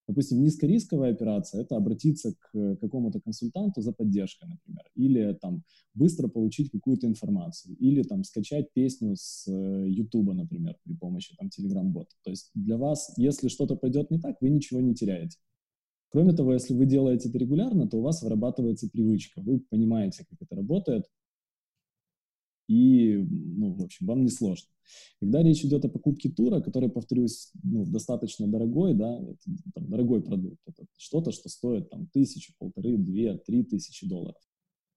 Допустим, 0.07 0.41
низкорисковая 0.41 1.11
операция– 1.11 1.61
это 1.63 1.75
обратиться 1.75 2.33
к 2.39 2.77
какому-то 2.77 3.19
консультанту 3.19 3.81
за 3.81 3.91
поддержкой, 3.91 4.47
например, 4.49 4.83
или 4.95 5.37
там 5.41 5.63
быстро 5.93 6.29
получить 6.29 6.71
какую-то 6.71 7.05
информацию, 7.05 7.75
или 7.75 8.01
там 8.03 8.23
скачать 8.23 8.71
песню 8.73 9.17
с 9.17 9.45
YouTube, 9.51 10.29
э, 10.29 10.33
например, 10.35 10.77
при 10.85 10.93
помощи 10.93 11.35
там 11.37 11.49
Telegram-бота. 11.49 12.15
То 12.23 12.29
есть 12.29 12.49
для 12.55 12.77
вас, 12.77 13.13
если 13.17 13.49
что-то 13.49 13.75
пойдет 13.75 14.09
не 14.09 14.19
так, 14.19 14.37
вы 14.39 14.49
ничего 14.49 14.79
не 14.79 14.95
теряете. 14.95 15.37
Кроме 16.09 16.33
того, 16.33 16.53
если 16.53 16.73
вы 16.73 16.85
делаете 16.85 17.29
это 17.29 17.37
регулярно, 17.37 17.87
то 17.87 17.97
у 17.97 18.01
вас 18.01 18.21
вырабатывается 18.21 18.89
привычка. 18.89 19.41
Вы 19.41 19.59
понимаете, 19.59 20.25
как 20.29 20.41
это 20.41 20.55
работает, 20.55 21.05
и, 22.69 23.15
ну, 23.17 23.73
в 23.73 23.81
общем, 23.81 24.05
вам 24.05 24.23
не 24.23 24.29
сложно. 24.29 24.67
Когда 25.19 25.41
речь 25.41 25.65
идет 25.65 25.85
о 25.85 25.89
покупке 25.89 26.29
тура, 26.29 26.61
который, 26.61 26.87
повторюсь, 26.87 27.51
ну, 27.63 27.83
достаточно 27.83 28.47
дорогой, 28.47 28.93
да, 28.93 29.19
это, 29.19 29.39
там, 29.73 29.89
дорогой 29.89 30.21
продукт, 30.21 30.59
это 30.67 30.85
что-то, 30.95 31.31
что 31.31 31.49
стоит 31.49 31.89
там 31.89 32.07
тысячу, 32.13 32.53
полторы, 32.59 32.97
две, 32.97 33.37
три 33.39 33.63
тысячи 33.63 34.07
долларов. 34.07 34.39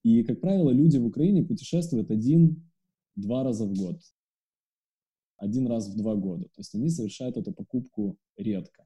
И, 0.02 0.22
как 0.22 0.42
правило, 0.42 0.70
люди 0.70 0.98
в 0.98 1.06
Украине 1.06 1.44
путешествуют 1.44 2.10
один-два 2.10 3.42
раза 3.42 3.64
в 3.64 3.72
год. 3.72 3.98
Один 5.38 5.66
раз 5.66 5.88
в 5.88 5.96
два 5.96 6.14
года. 6.14 6.44
То 6.44 6.60
есть 6.60 6.74
они 6.74 6.90
совершают 6.90 7.38
эту 7.38 7.52
покупку 7.52 8.18
редко. 8.36 8.84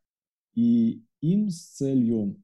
И 0.54 1.02
им 1.20 1.50
с 1.50 1.76
целью 1.76 2.42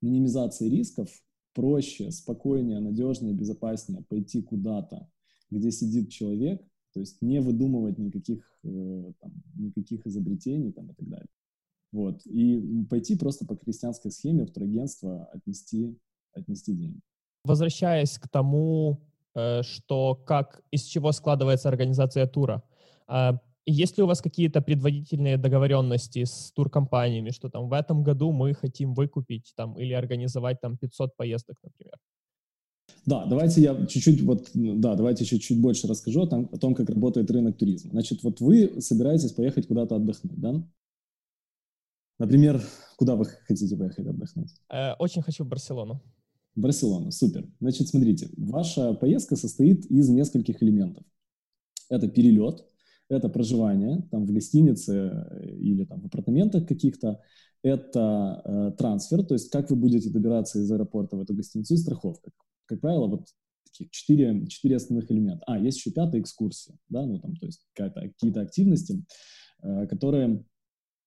минимизации 0.00 0.68
рисков 0.68 1.08
проще, 1.54 2.10
спокойнее, 2.10 2.80
надежнее, 2.80 3.34
безопаснее 3.34 4.02
пойти 4.02 4.42
куда-то, 4.42 5.08
где 5.50 5.70
сидит 5.70 6.10
человек, 6.10 6.62
то 6.92 7.00
есть 7.00 7.22
не 7.22 7.40
выдумывать 7.40 7.98
никаких, 7.98 8.44
э, 8.64 9.12
там, 9.20 9.32
никаких 9.56 10.06
изобретений 10.06 10.72
там, 10.72 10.90
и 10.90 10.94
так 10.94 11.08
далее. 11.08 11.28
Вот. 11.92 12.26
И 12.26 12.84
пойти 12.90 13.16
просто 13.16 13.46
по 13.46 13.56
крестьянской 13.56 14.10
схеме 14.10 14.44
в 14.44 14.52
турагентство 14.52 15.26
отнести, 15.32 15.96
отнести 16.32 16.74
деньги. 16.74 17.00
Возвращаясь 17.44 18.18
к 18.18 18.28
тому, 18.28 19.00
э, 19.34 19.62
что 19.62 20.16
как, 20.16 20.62
из 20.70 20.82
чего 20.82 21.12
складывается 21.12 21.68
организация 21.68 22.26
тура, 22.26 22.62
а, 23.06 23.40
есть 23.66 23.96
ли 23.96 24.04
у 24.04 24.06
вас 24.06 24.20
какие-то 24.20 24.60
предварительные 24.60 25.36
договоренности 25.36 26.24
с 26.24 26.52
туркомпаниями, 26.54 27.30
что 27.30 27.48
там 27.48 27.68
в 27.68 27.72
этом 27.72 28.02
году 28.02 28.32
мы 28.32 28.54
хотим 28.54 28.94
выкупить 28.94 29.52
там 29.56 29.78
или 29.78 29.92
организовать 29.92 30.60
там 30.60 30.76
500 30.76 31.16
поездок, 31.16 31.56
например? 31.62 31.94
Да, 33.06 33.26
давайте 33.26 33.60
я 33.62 33.86
чуть-чуть 33.86 34.22
вот, 34.22 34.50
да, 34.54 34.94
давайте 34.94 35.24
чуть-чуть 35.24 35.60
больше 35.60 35.86
расскажу 35.86 36.22
о 36.22 36.26
том, 36.26 36.48
о 36.52 36.58
том, 36.58 36.74
как 36.74 36.88
работает 36.88 37.30
рынок 37.30 37.56
туризма. 37.56 37.90
Значит, 37.92 38.22
вот 38.22 38.40
вы 38.40 38.80
собираетесь 38.80 39.32
поехать 39.32 39.66
куда-то 39.66 39.96
отдохнуть, 39.96 40.40
да? 40.40 40.66
Например, 42.18 42.62
куда 42.96 43.16
вы 43.16 43.24
хотите 43.24 43.76
поехать 43.76 44.06
отдохнуть? 44.06 44.50
Э, 44.70 44.92
очень 44.98 45.22
хочу 45.22 45.44
в 45.44 45.48
Барселону. 45.48 46.00
Барселона, 46.54 47.10
супер. 47.10 47.48
Значит, 47.60 47.88
смотрите, 47.88 48.28
ваша 48.36 48.94
поездка 48.94 49.36
состоит 49.36 49.86
из 49.86 50.08
нескольких 50.08 50.62
элементов. 50.62 51.04
Это 51.88 52.08
перелет, 52.08 52.64
это 53.14 53.28
проживание 53.28 54.06
там 54.10 54.26
в 54.26 54.32
гостинице 54.32 54.92
э, 54.94 55.56
или 55.56 55.84
там 55.84 56.00
в 56.00 56.06
апартаментах 56.06 56.66
каких-то, 56.66 57.20
это 57.62 58.42
э, 58.44 58.72
трансфер, 58.76 59.24
то 59.24 59.34
есть 59.34 59.50
как 59.50 59.70
вы 59.70 59.76
будете 59.76 60.10
добираться 60.10 60.60
из 60.60 60.70
аэропорта 60.70 61.16
в 61.16 61.22
эту 61.22 61.34
гостиницу, 61.34 61.74
и 61.74 61.78
страховка. 61.78 62.30
Как 62.66 62.80
правило, 62.80 63.06
вот 63.06 63.26
таких 63.64 63.90
четыре, 63.90 64.46
четыре 64.46 64.76
основных 64.76 65.10
элемента. 65.10 65.42
А, 65.46 65.58
есть 65.58 65.78
еще 65.78 65.90
пятая 65.90 66.20
экскурсия, 66.20 66.76
да, 66.88 67.04
ну 67.06 67.18
там, 67.18 67.36
то 67.36 67.46
есть 67.46 67.66
какие-то 67.74 68.40
активности, 68.40 69.04
э, 69.62 69.86
которые 69.86 70.44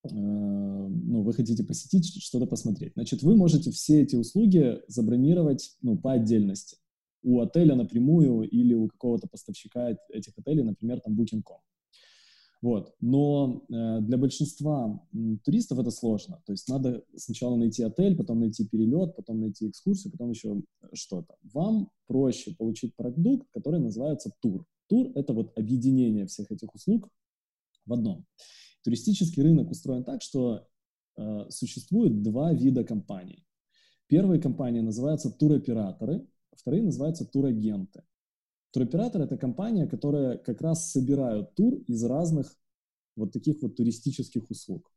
э, 0.04 0.10
ну, 0.10 1.22
вы 1.22 1.34
хотите 1.34 1.64
посетить, 1.64 2.22
что-то 2.24 2.46
посмотреть. 2.46 2.94
Значит, 2.94 3.24
вы 3.24 3.36
можете 3.36 3.72
все 3.72 4.02
эти 4.02 4.16
услуги 4.16 4.82
забронировать 4.88 5.78
ну, 5.82 5.98
по 5.98 6.14
отдельности. 6.14 6.78
У 7.24 7.42
отеля 7.42 7.76
напрямую 7.76 8.44
или 8.50 8.74
у 8.74 8.88
какого-то 8.88 9.28
поставщика 9.28 9.96
этих 10.10 10.38
отелей, 10.38 10.64
например, 10.64 11.02
там 11.02 11.20
Booking.com. 11.20 11.60
Вот. 12.62 12.96
Но 13.02 13.64
э, 13.70 14.00
для 14.02 14.18
большинства 14.18 15.00
туристов 15.44 15.80
это 15.80 15.92
сложно. 15.92 16.42
То 16.46 16.54
есть 16.54 16.68
надо 16.68 17.04
сначала 17.16 17.56
найти 17.56 17.84
отель, 17.84 18.18
потом 18.18 18.40
найти 18.40 18.68
перелет, 18.68 19.16
потом 19.16 19.42
найти 19.42 19.70
экскурсию, 19.70 20.12
потом 20.12 20.32
еще 20.32 20.62
что-то. 20.94 21.36
Вам 21.54 21.90
проще 22.08 22.56
получить 22.56 22.96
продукт, 22.96 23.48
который 23.54 23.80
называется 23.80 24.32
тур. 24.42 24.66
Тур— 24.88 25.12
это 25.16 25.34
вот 25.34 25.58
объединение 25.58 26.26
всех 26.26 26.52
этих 26.52 26.74
услуг 26.74 27.10
в 27.86 27.94
одном. 27.94 28.26
Туристический 28.84 29.44
рынок 29.44 29.70
устроен 29.70 30.04
так, 30.04 30.22
что 30.22 30.68
э, 31.18 31.46
существует 31.50 32.24
два 32.24 32.54
вида 32.54 32.84
компаний. 32.84 33.46
Первые 34.08 34.42
компании 34.42 34.80
называются 34.80 35.30
туроператоры, 35.30 36.26
вторые 36.56 36.84
называются 36.84 37.26
турагенты. 37.26 38.04
Туроператор— 38.78 39.22
это 39.24 39.38
компания, 39.38 39.88
которая 39.88 40.38
как 40.38 40.62
раз 40.62 40.92
собирают 40.92 41.56
тур 41.56 41.82
из 41.88 42.04
разных 42.04 42.56
вот 43.16 43.32
таких 43.32 43.64
вот 43.64 43.76
туристических 43.76 44.52
услуг. 44.52 44.94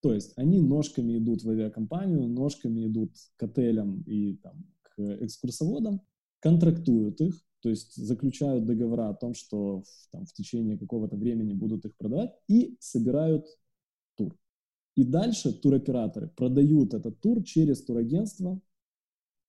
То 0.00 0.14
есть 0.14 0.32
они 0.36 0.58
ножками 0.58 1.18
идут 1.18 1.42
в 1.42 1.50
авиакомпанию, 1.50 2.26
ножками 2.26 2.86
идут 2.86 3.12
к 3.36 3.42
отелям 3.42 4.00
и 4.06 4.36
там, 4.36 4.64
к 4.80 4.98
экскурсоводам, 5.22 6.00
контрактуют 6.38 7.20
их, 7.20 7.38
то 7.60 7.68
есть 7.68 7.94
заключают 7.94 8.64
договора 8.64 9.10
о 9.10 9.14
том, 9.14 9.34
что 9.34 9.82
в, 9.82 10.10
там, 10.10 10.24
в 10.24 10.32
течение 10.32 10.78
какого-то 10.78 11.16
времени 11.16 11.52
будут 11.52 11.84
их 11.84 11.98
продавать, 11.98 12.32
и 12.48 12.78
собирают 12.80 13.44
тур. 14.16 14.34
И 14.96 15.04
дальше 15.04 15.52
туроператоры 15.52 16.28
продают 16.28 16.94
этот 16.94 17.20
тур 17.20 17.44
через 17.44 17.84
турагентство 17.84 18.58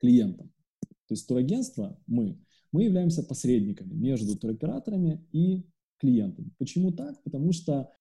клиентам. 0.01 0.51
То 1.07 1.13
есть 1.13 1.25
турагентство, 1.25 1.97
мы, 2.05 2.37
мы 2.71 2.83
являемся 2.83 3.23
посредниками 3.23 3.93
между 3.93 4.37
туроператорами 4.37 5.27
и 5.31 5.65
клиентами. 5.99 6.51
Почему 6.57 6.91
так? 6.91 7.21
Потому 7.23 7.51
что, 7.51 7.91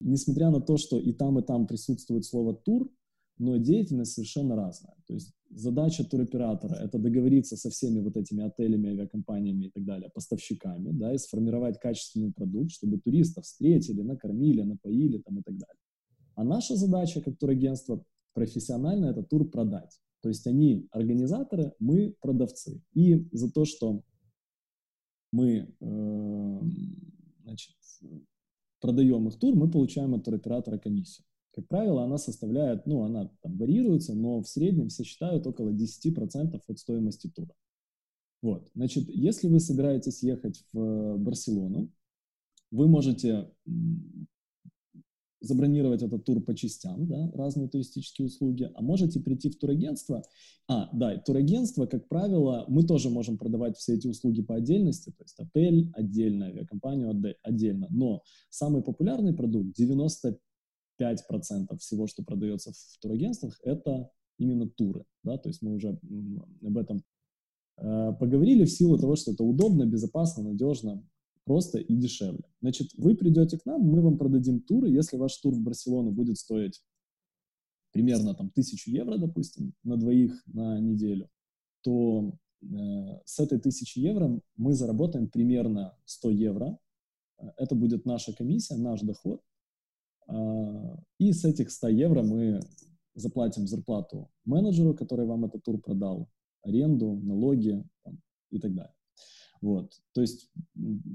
несмотря 0.00 0.50
на 0.50 0.60
то, 0.60 0.76
что 0.76 0.98
и 0.98 1.12
там, 1.12 1.38
и 1.38 1.42
там 1.42 1.66
присутствует 1.66 2.24
слово 2.24 2.54
«тур», 2.54 2.90
но 3.38 3.56
деятельность 3.56 4.12
совершенно 4.12 4.54
разная. 4.54 4.94
То 5.06 5.14
есть 5.14 5.32
задача 5.48 6.04
туроператора– 6.04 6.74
это 6.82 6.98
договориться 6.98 7.56
со 7.56 7.70
всеми 7.70 8.00
вот 8.00 8.16
этими 8.16 8.44
отелями, 8.44 8.90
авиакомпаниями 8.90 9.64
и 9.64 9.70
так 9.70 9.84
далее, 9.84 10.10
поставщиками, 10.10 10.90
да, 10.92 11.14
и 11.14 11.18
сформировать 11.18 11.80
качественный 11.80 12.32
продукт, 12.32 12.70
чтобы 12.70 13.00
туристов 13.00 13.44
встретили, 13.44 14.02
накормили, 14.02 14.60
напоили 14.60 15.18
там 15.18 15.38
и 15.38 15.42
так 15.42 15.56
далее. 15.56 15.80
А 16.34 16.44
наша 16.44 16.76
задача 16.76 17.22
как 17.22 17.38
турагентство 17.38 18.04
профессионально– 18.34 19.06
это 19.06 19.22
тур 19.22 19.48
продать. 19.50 19.98
То 20.22 20.28
есть 20.28 20.46
они 20.46 20.86
организаторы, 20.90 21.72
мы 21.78 22.14
продавцы. 22.20 22.82
И 22.92 23.28
за 23.32 23.50
то, 23.50 23.64
что 23.64 24.02
мы 25.32 25.74
э, 25.80 26.60
значит, 27.44 27.76
продаем 28.80 29.28
их 29.28 29.38
тур, 29.38 29.54
мы 29.54 29.70
получаем 29.70 30.14
от 30.14 30.24
туроператора 30.24 30.78
комиссию. 30.78 31.24
Как 31.52 31.66
правило, 31.68 32.04
она 32.04 32.18
составляет, 32.18 32.86
ну, 32.86 33.02
она 33.02 33.30
там 33.42 33.56
варьируется, 33.56 34.14
но 34.14 34.40
в 34.40 34.48
среднем 34.48 34.88
все 34.88 35.04
считают 35.04 35.46
около 35.46 35.70
10% 35.70 36.60
от 36.66 36.78
стоимости 36.78 37.28
тура. 37.28 37.54
Вот, 38.42 38.70
значит, 38.74 39.08
если 39.08 39.48
вы 39.48 39.60
собираетесь 39.60 40.22
ехать 40.22 40.64
в 40.72 41.18
Барселону, 41.18 41.90
вы 42.70 42.88
можете 42.88 43.50
забронировать 45.40 46.02
этот 46.02 46.24
тур 46.24 46.42
по 46.42 46.54
частям, 46.54 47.06
да, 47.06 47.30
разные 47.34 47.68
туристические 47.68 48.26
услуги, 48.26 48.70
а 48.74 48.82
можете 48.82 49.20
прийти 49.20 49.50
в 49.50 49.58
турагентство. 49.58 50.22
А, 50.68 50.88
да, 50.92 51.16
турагентство, 51.18 51.86
как 51.86 52.08
правило, 52.08 52.64
мы 52.68 52.84
тоже 52.84 53.10
можем 53.10 53.38
продавать 53.38 53.76
все 53.76 53.94
эти 53.94 54.06
услуги 54.06 54.42
по 54.42 54.56
отдельности, 54.56 55.10
то 55.10 55.24
есть 55.24 55.38
отель 55.40 55.90
отдельно, 55.94 56.46
авиакомпанию 56.46 57.36
отдельно, 57.42 57.88
но 57.90 58.22
самый 58.50 58.82
популярный 58.82 59.34
продукт, 59.34 59.78
95% 59.78 60.36
всего, 61.78 62.06
что 62.06 62.22
продается 62.22 62.72
в 62.72 62.98
турагентствах, 63.00 63.58
это 63.62 64.10
именно 64.38 64.68
туры, 64.68 65.04
да, 65.22 65.38
то 65.38 65.48
есть 65.48 65.62
мы 65.62 65.74
уже 65.74 65.98
об 66.62 66.76
этом 66.76 67.02
э, 67.78 68.12
поговорили 68.18 68.64
в 68.64 68.70
силу 68.70 68.98
того, 68.98 69.16
что 69.16 69.32
это 69.32 69.42
удобно, 69.42 69.86
безопасно, 69.86 70.42
надежно, 70.42 71.02
просто 71.44 71.78
и 71.78 71.96
дешевле. 71.96 72.44
Значит, 72.60 72.90
вы 72.96 73.16
придете 73.16 73.58
к 73.58 73.66
нам, 73.66 73.82
мы 73.82 74.00
вам 74.00 74.18
продадим 74.18 74.60
туры. 74.60 74.90
Если 74.90 75.16
ваш 75.16 75.36
тур 75.38 75.54
в 75.54 75.60
Барселону 75.60 76.12
будет 76.12 76.38
стоить 76.38 76.82
примерно 77.92 78.34
там 78.34 78.50
тысячу 78.50 78.90
евро, 78.90 79.16
допустим, 79.18 79.74
на 79.82 79.96
двоих 79.96 80.42
на 80.46 80.78
неделю, 80.80 81.28
то 81.82 82.34
э, 82.62 82.66
с 83.24 83.40
этой 83.40 83.58
тысячи 83.58 83.98
евро 83.98 84.40
мы 84.56 84.74
заработаем 84.74 85.28
примерно 85.28 85.96
100 86.04 86.30
евро. 86.30 86.78
Это 87.56 87.74
будет 87.74 88.04
наша 88.04 88.32
комиссия, 88.34 88.76
наш 88.76 89.00
доход. 89.00 89.42
Э, 90.28 90.96
и 91.18 91.32
с 91.32 91.44
этих 91.44 91.70
100 91.70 91.88
евро 91.88 92.22
мы 92.22 92.60
заплатим 93.14 93.66
зарплату 93.66 94.30
менеджеру, 94.44 94.94
который 94.94 95.26
вам 95.26 95.44
этот 95.44 95.64
тур 95.64 95.80
продал, 95.80 96.28
аренду, 96.62 97.16
налоги 97.16 97.84
там, 98.04 98.20
и 98.50 98.58
так 98.58 98.74
далее. 98.74 98.94
Вот. 99.60 99.92
То 100.14 100.22
есть 100.22 100.50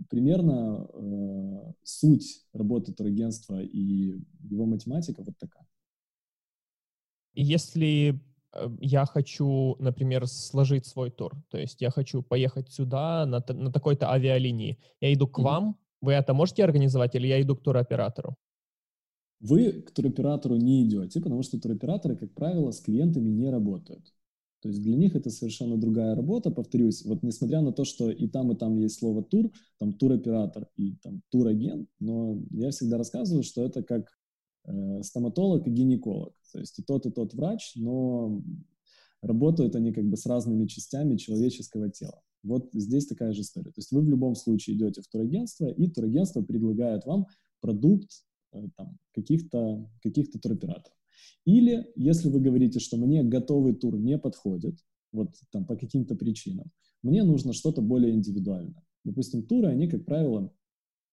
примерно 0.09 0.87
э, 0.93 1.73
суть 1.83 2.45
работы 2.53 2.93
турагентства 2.93 3.61
и 3.61 4.19
его 4.43 4.65
математика 4.65 5.23
вот 5.23 5.37
такая. 5.39 5.67
Если 7.33 8.21
э, 8.53 8.69
я 8.79 9.05
хочу, 9.05 9.75
например, 9.79 10.27
сложить 10.27 10.85
свой 10.85 11.09
тур, 11.09 11.33
то 11.49 11.57
есть 11.57 11.81
я 11.81 11.89
хочу 11.89 12.21
поехать 12.21 12.71
сюда 12.71 13.25
на, 13.25 13.43
на 13.53 13.71
такой-то 13.71 14.11
авиалинии, 14.11 14.77
я 15.01 15.11
иду 15.11 15.27
к 15.27 15.39
mm-hmm. 15.39 15.43
вам, 15.43 15.77
вы 16.01 16.13
это 16.13 16.33
можете 16.35 16.63
организовать 16.63 17.15
или 17.15 17.27
я 17.27 17.41
иду 17.41 17.55
к 17.55 17.63
туроператору? 17.63 18.35
Вы 19.39 19.81
к 19.81 19.91
туроператору 19.91 20.55
не 20.55 20.83
идете, 20.83 21.19
потому 21.19 21.41
что 21.43 21.59
туроператоры, 21.59 22.15
как 22.15 22.33
правило, 22.33 22.71
с 22.71 22.79
клиентами 22.79 23.29
не 23.29 23.49
работают. 23.49 24.13
То 24.61 24.69
есть 24.69 24.81
для 24.81 24.95
них 24.95 25.15
это 25.15 25.29
совершенно 25.29 25.77
другая 25.77 26.15
работа, 26.15 26.49
повторюсь, 26.49 27.05
вот 27.05 27.23
несмотря 27.23 27.61
на 27.61 27.71
то, 27.71 27.85
что 27.85 28.09
и 28.09 28.27
там, 28.27 28.51
и 28.51 28.55
там 28.55 28.77
есть 28.77 28.97
слово 28.99 29.23
тур, 29.23 29.51
там 29.77 29.93
туроператор 29.93 30.67
и 30.75 30.95
там 31.03 31.21
турагент, 31.29 31.87
но 31.99 32.41
я 32.51 32.71
всегда 32.71 32.97
рассказываю, 32.97 33.43
что 33.43 33.63
это 33.63 33.83
как 33.83 34.07
э, 34.65 35.03
стоматолог 35.03 35.67
и 35.67 35.71
гинеколог. 35.71 36.33
То 36.51 36.59
есть 36.59 36.79
и 36.79 36.83
тот, 36.83 37.05
и 37.05 37.11
тот 37.11 37.33
врач, 37.33 37.73
но 37.75 38.41
работают 39.21 39.75
они 39.75 39.91
как 39.91 40.05
бы 40.05 40.17
с 40.17 40.25
разными 40.25 40.65
частями 40.67 41.17
человеческого 41.17 41.89
тела. 41.89 42.21
Вот 42.43 42.69
здесь 42.73 43.07
такая 43.07 43.33
же 43.33 43.41
история. 43.41 43.71
То 43.71 43.79
есть 43.79 43.91
вы 43.91 44.01
в 44.01 44.09
любом 44.09 44.35
случае 44.35 44.75
идете 44.75 45.01
в 45.01 45.07
турагентство, 45.07 45.67
и 45.67 45.87
турагентство 45.89 46.41
предлагает 46.41 47.05
вам 47.05 47.25
продукт 47.59 48.09
э, 48.53 48.67
каких-то 49.13 49.89
каких 50.01 50.31
туроператоров. 50.31 50.95
Или, 51.45 51.87
если 51.95 52.29
вы 52.29 52.39
говорите, 52.39 52.79
что 52.79 52.97
мне 52.97 53.23
готовый 53.23 53.73
тур 53.75 53.97
не 53.97 54.17
подходит, 54.17 54.79
вот 55.11 55.29
там 55.51 55.65
по 55.65 55.75
каким-то 55.75 56.15
причинам, 56.15 56.71
мне 57.03 57.23
нужно 57.23 57.53
что-то 57.53 57.81
более 57.81 58.13
индивидуальное. 58.13 58.83
Допустим, 59.03 59.43
туры, 59.43 59.67
они, 59.67 59.87
как 59.87 60.05
правило, 60.05 60.51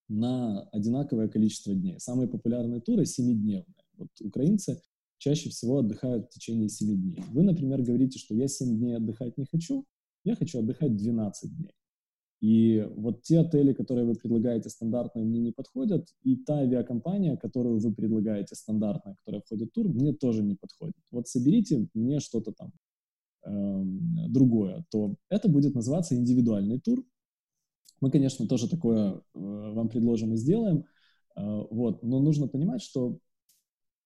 на 0.08 0.62
одинаковое 0.70 1.28
количество 1.28 1.74
дней. 1.74 1.98
Самые 1.98 2.28
популярные 2.28 2.80
туры 2.80 3.04
7-дневные. 3.04 3.84
Вот 3.96 4.08
украинцы 4.20 4.80
чаще 5.18 5.50
всего 5.50 5.78
отдыхают 5.78 6.26
в 6.26 6.30
течение 6.30 6.68
7 6.68 7.00
дней. 7.00 7.22
Вы, 7.30 7.42
например, 7.42 7.82
говорите, 7.82 8.18
что 8.18 8.34
я 8.34 8.48
7 8.48 8.76
дней 8.76 8.96
отдыхать 8.96 9.38
не 9.38 9.44
хочу, 9.44 9.84
я 10.24 10.34
хочу 10.34 10.58
отдыхать 10.58 10.96
12 10.96 11.56
дней. 11.56 11.72
И 12.42 12.85
вот 12.96 13.22
те 13.22 13.38
отели, 13.38 13.72
которые 13.72 14.05
вы 14.05 14.14
предлагаете 14.16 14.68
стандартные, 14.68 15.24
мне 15.24 15.38
не 15.38 15.52
подходят, 15.52 16.09
и 16.24 16.35
та 16.35 16.59
авиакомпания, 16.59 17.37
которую 17.37 17.78
вы 17.78 17.94
предлагаете 17.94 18.57
стандартная, 18.57 19.14
которая 19.14 19.42
входит 19.42 19.68
в 19.70 19.72
тур, 19.72 19.88
мне 19.88 20.12
тоже 20.12 20.42
не 20.42 20.57
подходит. 20.57 20.96
Вот 21.12 21.28
соберите 21.28 21.88
мне 21.94 22.18
что-то 22.18 22.52
там 22.52 22.72
э, 23.46 24.28
другое, 24.28 24.85
то 24.90 25.14
это 25.28 25.48
будет 25.48 25.76
называться 25.76 26.16
индивидуальный 26.16 26.81
тур. 26.81 27.05
Мы, 28.00 28.11
конечно, 28.11 28.48
тоже 28.48 28.68
такое 28.68 29.12
э, 29.12 29.20
вам 29.35 29.88
предложим 29.88 30.35
и 30.35 30.37
сделаем, 30.37 30.85
э, 31.37 31.66
вот, 31.70 32.02
но 32.02 32.18
нужно 32.18 32.48
понимать, 32.48 32.83
что 32.83 33.20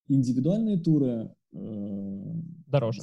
индивидуальные 0.09 0.79
туры... 0.79 1.35
Э, 1.55 2.33
дороже. 2.67 3.01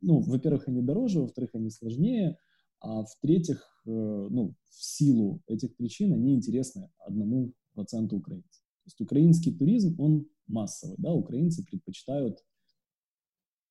Ну, 0.00 0.20
во-первых, 0.20 0.68
они 0.68 0.80
дороже, 0.80 1.22
во-вторых, 1.22 1.50
они 1.54 1.70
сложнее, 1.70 2.38
а 2.84 3.02
в-третьих, 3.02 3.66
э, 3.86 3.90
ну, 3.90 4.54
в 4.68 4.84
силу 4.84 5.42
этих 5.46 5.74
причин 5.76 6.12
они 6.12 6.34
интересны 6.34 6.90
одному 6.98 7.54
проценту 7.72 8.16
украинцев. 8.16 8.62
То 8.84 8.88
есть 8.88 9.00
украинский 9.00 9.56
туризм, 9.56 9.98
он 9.98 10.28
массовый, 10.46 10.96
да, 10.98 11.14
украинцы 11.14 11.64
предпочитают, 11.64 12.44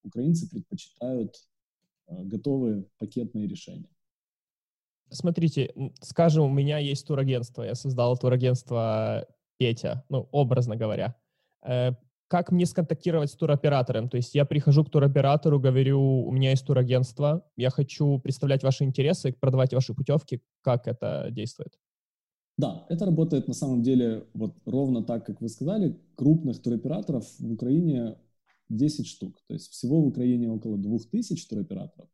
украинцы 0.03 0.49
предпочитают 0.49 1.35
э, 2.07 2.23
готовые 2.23 2.89
пакетные 2.97 3.47
решения. 3.47 3.89
Смотрите, 5.11 5.71
скажем, 6.01 6.45
у 6.45 6.49
меня 6.49 6.79
есть 6.79 7.05
турагентство, 7.05 7.61
я 7.61 7.75
создал 7.75 8.17
турагентство 8.17 9.27
Петя, 9.57 10.03
ну, 10.09 10.27
образно 10.31 10.75
говоря. 10.75 11.15
Как 12.33 12.51
мне 12.51 12.65
сконтактировать 12.65 13.29
с 13.29 13.35
туроператором? 13.35 14.09
То 14.09 14.17
есть 14.17 14.33
я 14.33 14.43
прихожу 14.43 14.83
к 14.83 14.89
туроператору, 14.89 15.59
говорю, 15.59 16.25
у 16.25 16.31
меня 16.31 16.49
есть 16.49 16.65
турагентство, 16.65 17.45
я 17.57 17.69
хочу 17.69 18.17
представлять 18.17 18.63
ваши 18.63 18.85
интересы, 18.85 19.35
продавать 19.39 19.71
ваши 19.71 19.93
путевки. 19.93 20.41
Как 20.61 20.87
это 20.87 21.27
действует? 21.29 21.77
Да, 22.57 22.87
это 22.89 23.05
работает 23.05 23.47
на 23.47 23.53
самом 23.53 23.83
деле 23.83 24.25
вот 24.33 24.55
ровно 24.65 25.03
так, 25.03 25.27
как 25.27 25.41
вы 25.41 25.47
сказали. 25.47 25.95
Крупных 26.15 26.59
туроператоров 26.59 27.23
в 27.37 27.51
Украине 27.51 28.17
10 28.69 29.05
штук. 29.05 29.39
То 29.47 29.53
есть 29.53 29.69
всего 29.69 30.01
в 30.01 30.07
Украине 30.07 30.49
около 30.49 30.79
2000 30.79 31.47
туроператоров. 31.47 32.09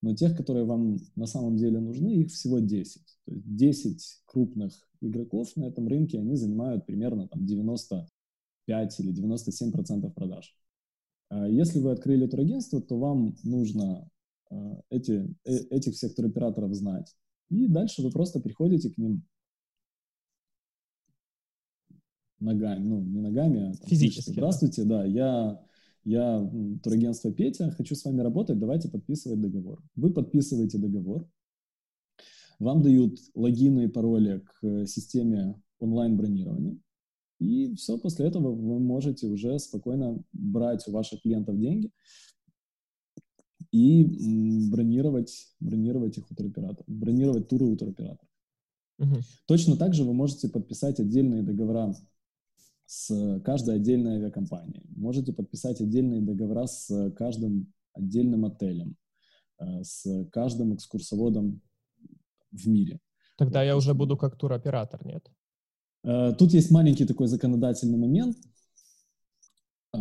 Но 0.00 0.14
тех, 0.14 0.34
которые 0.34 0.64
вам 0.64 0.96
на 1.14 1.26
самом 1.26 1.58
деле 1.58 1.78
нужны, 1.78 2.08
их 2.08 2.30
всего 2.30 2.60
10. 2.60 3.02
То 3.26 3.32
есть 3.34 3.54
10 3.54 4.22
крупных 4.24 4.72
игроков 5.02 5.54
на 5.56 5.66
этом 5.66 5.88
рынке, 5.88 6.20
они 6.20 6.36
занимают 6.36 6.86
примерно 6.86 7.28
там 7.28 7.44
90 7.44 8.08
95 8.68 9.00
или 9.00 9.12
97 9.12 9.72
процентов 9.72 10.14
продаж. 10.14 10.54
А 11.30 11.48
если 11.48 11.80
вы 11.80 11.90
открыли 11.90 12.26
турагентство, 12.26 12.80
то 12.80 12.98
вам 12.98 13.34
нужно 13.42 14.08
а, 14.50 14.80
эти, 14.90 15.34
э, 15.44 15.56
этих 15.70 15.94
всех 15.94 16.14
туроператоров 16.14 16.74
знать. 16.74 17.14
И 17.50 17.66
дальше 17.66 18.02
вы 18.02 18.10
просто 18.10 18.40
приходите 18.40 18.90
к 18.90 18.98
ним 18.98 19.22
ногами, 22.40 22.84
ну, 22.84 23.00
не 23.00 23.20
ногами, 23.20 23.70
а 23.70 23.72
там, 23.72 23.88
физически. 23.88 24.30
Здравствуйте, 24.30 24.84
да. 24.84 25.02
да, 25.02 25.04
я, 25.06 25.66
я 26.04 26.50
турагентство 26.82 27.32
Петя, 27.32 27.70
хочу 27.70 27.94
с 27.94 28.04
вами 28.04 28.20
работать, 28.20 28.58
давайте 28.58 28.88
подписывать 28.88 29.40
договор. 29.40 29.82
Вы 29.96 30.12
подписываете 30.12 30.78
договор, 30.78 31.28
вам 32.58 32.82
дают 32.82 33.18
логины 33.34 33.84
и 33.84 33.88
пароли 33.88 34.44
к 34.44 34.86
системе 34.86 35.60
онлайн-бронирования, 35.78 36.78
и 37.38 37.74
все, 37.74 37.98
после 37.98 38.26
этого 38.26 38.52
вы 38.54 38.80
можете 38.80 39.26
уже 39.26 39.58
спокойно 39.58 40.22
брать 40.32 40.86
у 40.88 40.92
ваших 40.92 41.22
клиентов 41.22 41.58
деньги 41.58 41.90
и 43.70 44.04
бронировать, 44.70 45.48
бронировать 45.60 46.18
их 46.18 46.30
у 46.30 46.34
туроператоров, 46.34 46.84
бронировать 46.86 47.48
туры 47.48 47.66
у 47.66 47.76
туроператоров. 47.76 48.28
Угу. 48.98 49.16
Точно 49.46 49.76
так 49.76 49.94
же 49.94 50.04
вы 50.04 50.12
можете 50.14 50.48
подписать 50.48 50.98
отдельные 50.98 51.42
договора 51.42 51.94
с 52.86 53.40
каждой 53.44 53.76
отдельной 53.76 54.16
авиакомпанией. 54.16 54.84
Можете 54.96 55.32
подписать 55.32 55.80
отдельные 55.80 56.22
договора 56.22 56.66
с 56.66 57.10
каждым 57.12 57.72
отдельным 57.92 58.44
отелем, 58.44 58.96
э, 59.58 59.82
с 59.82 60.24
каждым 60.32 60.74
экскурсоводом 60.74 61.60
в 62.50 62.68
мире. 62.68 63.00
Тогда 63.36 63.62
я 63.62 63.76
уже 63.76 63.94
буду 63.94 64.16
как 64.16 64.36
туроператор, 64.36 65.04
нет? 65.04 65.30
Э, 66.04 66.32
тут 66.38 66.52
есть 66.52 66.70
маленький 66.70 67.04
такой 67.04 67.26
законодательный 67.28 67.98
момент. 67.98 68.36
Э, 69.94 69.98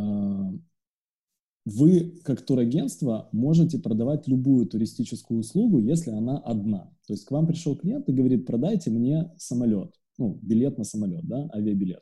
вы, 1.65 2.21
как 2.23 2.45
турагентство, 2.45 3.29
можете 3.31 3.79
продавать 3.79 4.27
любую 4.27 4.67
туристическую 4.67 5.39
услугу, 5.39 5.79
если 5.79 6.11
она 6.11 6.37
одна. 6.37 6.93
То 7.05 7.13
есть 7.13 7.25
к 7.25 7.31
вам 7.31 7.47
пришел 7.47 7.75
клиент 7.75 8.07
и 8.09 8.13
говорит, 8.13 8.45
продайте 8.45 8.89
мне 8.89 9.33
самолет, 9.37 9.93
ну, 10.17 10.39
билет 10.41 10.77
на 10.77 10.83
самолет, 10.83 11.25
да, 11.25 11.49
авиабилет 11.53 12.01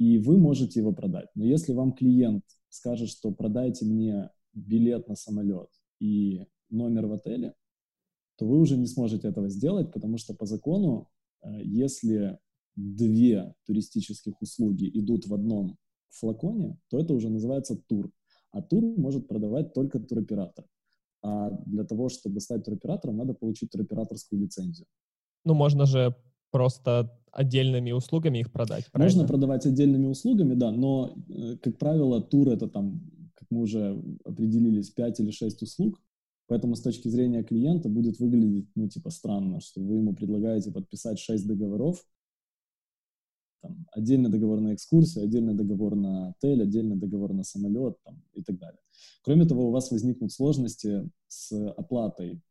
и 0.00 0.16
вы 0.16 0.38
можете 0.38 0.80
его 0.80 0.92
продать. 0.92 1.28
Но 1.34 1.44
если 1.44 1.74
вам 1.74 1.92
клиент 1.92 2.42
скажет, 2.70 3.10
что 3.10 3.32
продайте 3.32 3.84
мне 3.84 4.30
билет 4.54 5.08
на 5.08 5.14
самолет 5.14 5.68
и 6.00 6.46
номер 6.70 7.06
в 7.06 7.12
отеле, 7.12 7.54
то 8.38 8.46
вы 8.46 8.58
уже 8.58 8.78
не 8.78 8.86
сможете 8.86 9.28
этого 9.28 9.50
сделать, 9.50 9.92
потому 9.92 10.16
что 10.16 10.34
по 10.34 10.46
закону, 10.46 11.10
э, 11.42 11.48
если 11.62 12.38
две 12.76 13.54
туристических 13.66 14.40
услуги 14.40 14.90
идут 14.94 15.26
в 15.26 15.34
одном 15.34 15.76
флаконе, 16.10 16.78
то 16.88 16.98
это 16.98 17.14
уже 17.14 17.28
называется 17.28 17.76
тур. 17.76 18.10
А 18.52 18.62
тур 18.62 18.84
может 18.96 19.28
продавать 19.28 19.72
только 19.74 20.00
туроператор. 20.00 20.66
А 21.22 21.50
для 21.66 21.84
того, 21.84 22.08
чтобы 22.08 22.40
стать 22.40 22.64
туроператором, 22.64 23.18
надо 23.18 23.34
получить 23.34 23.70
туроператорскую 23.70 24.40
лицензию. 24.40 24.86
Ну, 25.44 25.54
можно 25.54 25.86
же 25.86 26.14
просто 26.50 27.16
отдельными 27.32 27.92
услугами 27.92 28.38
их 28.38 28.52
продать. 28.52 28.86
Правильно? 28.90 29.12
Можно 29.12 29.28
продавать 29.28 29.66
отдельными 29.66 30.06
услугами, 30.06 30.54
да, 30.54 30.72
но, 30.72 31.14
э, 31.28 31.56
как 31.58 31.78
правило, 31.78 32.20
тур 32.20 32.48
это 32.48 32.68
там, 32.68 33.00
как 33.34 33.48
мы 33.50 33.60
уже 33.60 34.02
определились, 34.24 34.90
5 34.90 35.20
или 35.20 35.30
6 35.30 35.62
услуг, 35.62 36.00
поэтому 36.48 36.74
с 36.74 36.82
точки 36.82 37.08
зрения 37.08 37.44
клиента 37.44 37.88
будет 37.88 38.18
выглядеть, 38.18 38.68
ну, 38.74 38.88
типа, 38.88 39.10
странно, 39.10 39.60
что 39.60 39.80
вы 39.80 39.96
ему 39.96 40.12
предлагаете 40.12 40.72
подписать 40.72 41.20
6 41.20 41.46
договоров, 41.46 42.04
там, 43.60 43.86
отдельный 43.92 44.30
договор 44.30 44.60
на 44.60 44.74
экскурсию, 44.74 45.24
отдельный 45.24 45.54
договор 45.54 45.94
на 45.94 46.30
отель, 46.30 46.62
отдельный 46.62 46.96
договор 46.96 47.32
на 47.32 47.44
самолет 47.44 47.98
там, 48.04 48.22
и 48.34 48.42
так 48.42 48.58
далее. 48.58 48.80
Кроме 49.22 49.46
того, 49.46 49.68
у 49.68 49.70
вас 49.70 49.90
возникнут 49.90 50.32
сложности 50.32 51.08
с 51.28 51.52
оплатой 51.72 52.42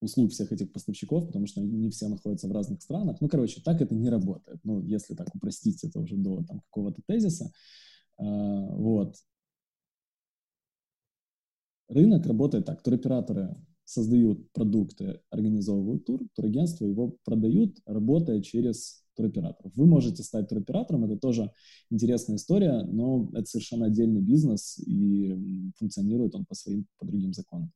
услуг 0.00 0.32
всех 0.32 0.52
этих 0.52 0.72
поставщиков, 0.72 1.26
потому 1.26 1.46
что 1.46 1.60
они 1.60 1.76
не 1.76 1.90
все 1.90 2.08
находятся 2.08 2.48
в 2.48 2.52
разных 2.52 2.82
странах. 2.82 3.20
Ну, 3.20 3.28
короче, 3.28 3.60
так 3.60 3.80
это 3.80 3.94
не 3.94 4.08
работает. 4.08 4.58
Ну, 4.64 4.82
если 4.82 5.14
так 5.14 5.34
упростить 5.34 5.84
это 5.84 6.00
уже 6.00 6.16
до 6.16 6.42
там, 6.44 6.60
какого-то 6.60 7.02
тезиса. 7.06 7.52
Э, 8.18 8.22
вот. 8.22 9.16
Рынок 11.88 12.24
работает 12.26 12.66
так. 12.66 12.82
Туроператоры 12.82 13.56
создают 13.84 14.52
продукты, 14.52 15.20
организовывают 15.30 16.04
тур, 16.04 16.22
турагентства 16.34 16.86
его 16.86 17.16
продают, 17.24 17.78
работая 17.86 18.40
через 18.40 18.99
туроператоров. 19.16 19.72
Вы 19.74 19.86
можете 19.86 20.22
стать 20.22 20.48
туроператором, 20.48 21.04
это 21.04 21.16
тоже 21.16 21.50
интересная 21.90 22.36
история, 22.36 22.82
но 22.84 23.28
это 23.32 23.46
совершенно 23.46 23.86
отдельный 23.86 24.20
бизнес, 24.20 24.78
и 24.78 25.72
функционирует 25.78 26.34
он 26.34 26.44
по 26.44 26.54
своим, 26.54 26.86
по 26.98 27.06
другим 27.06 27.32
законам. 27.32 27.72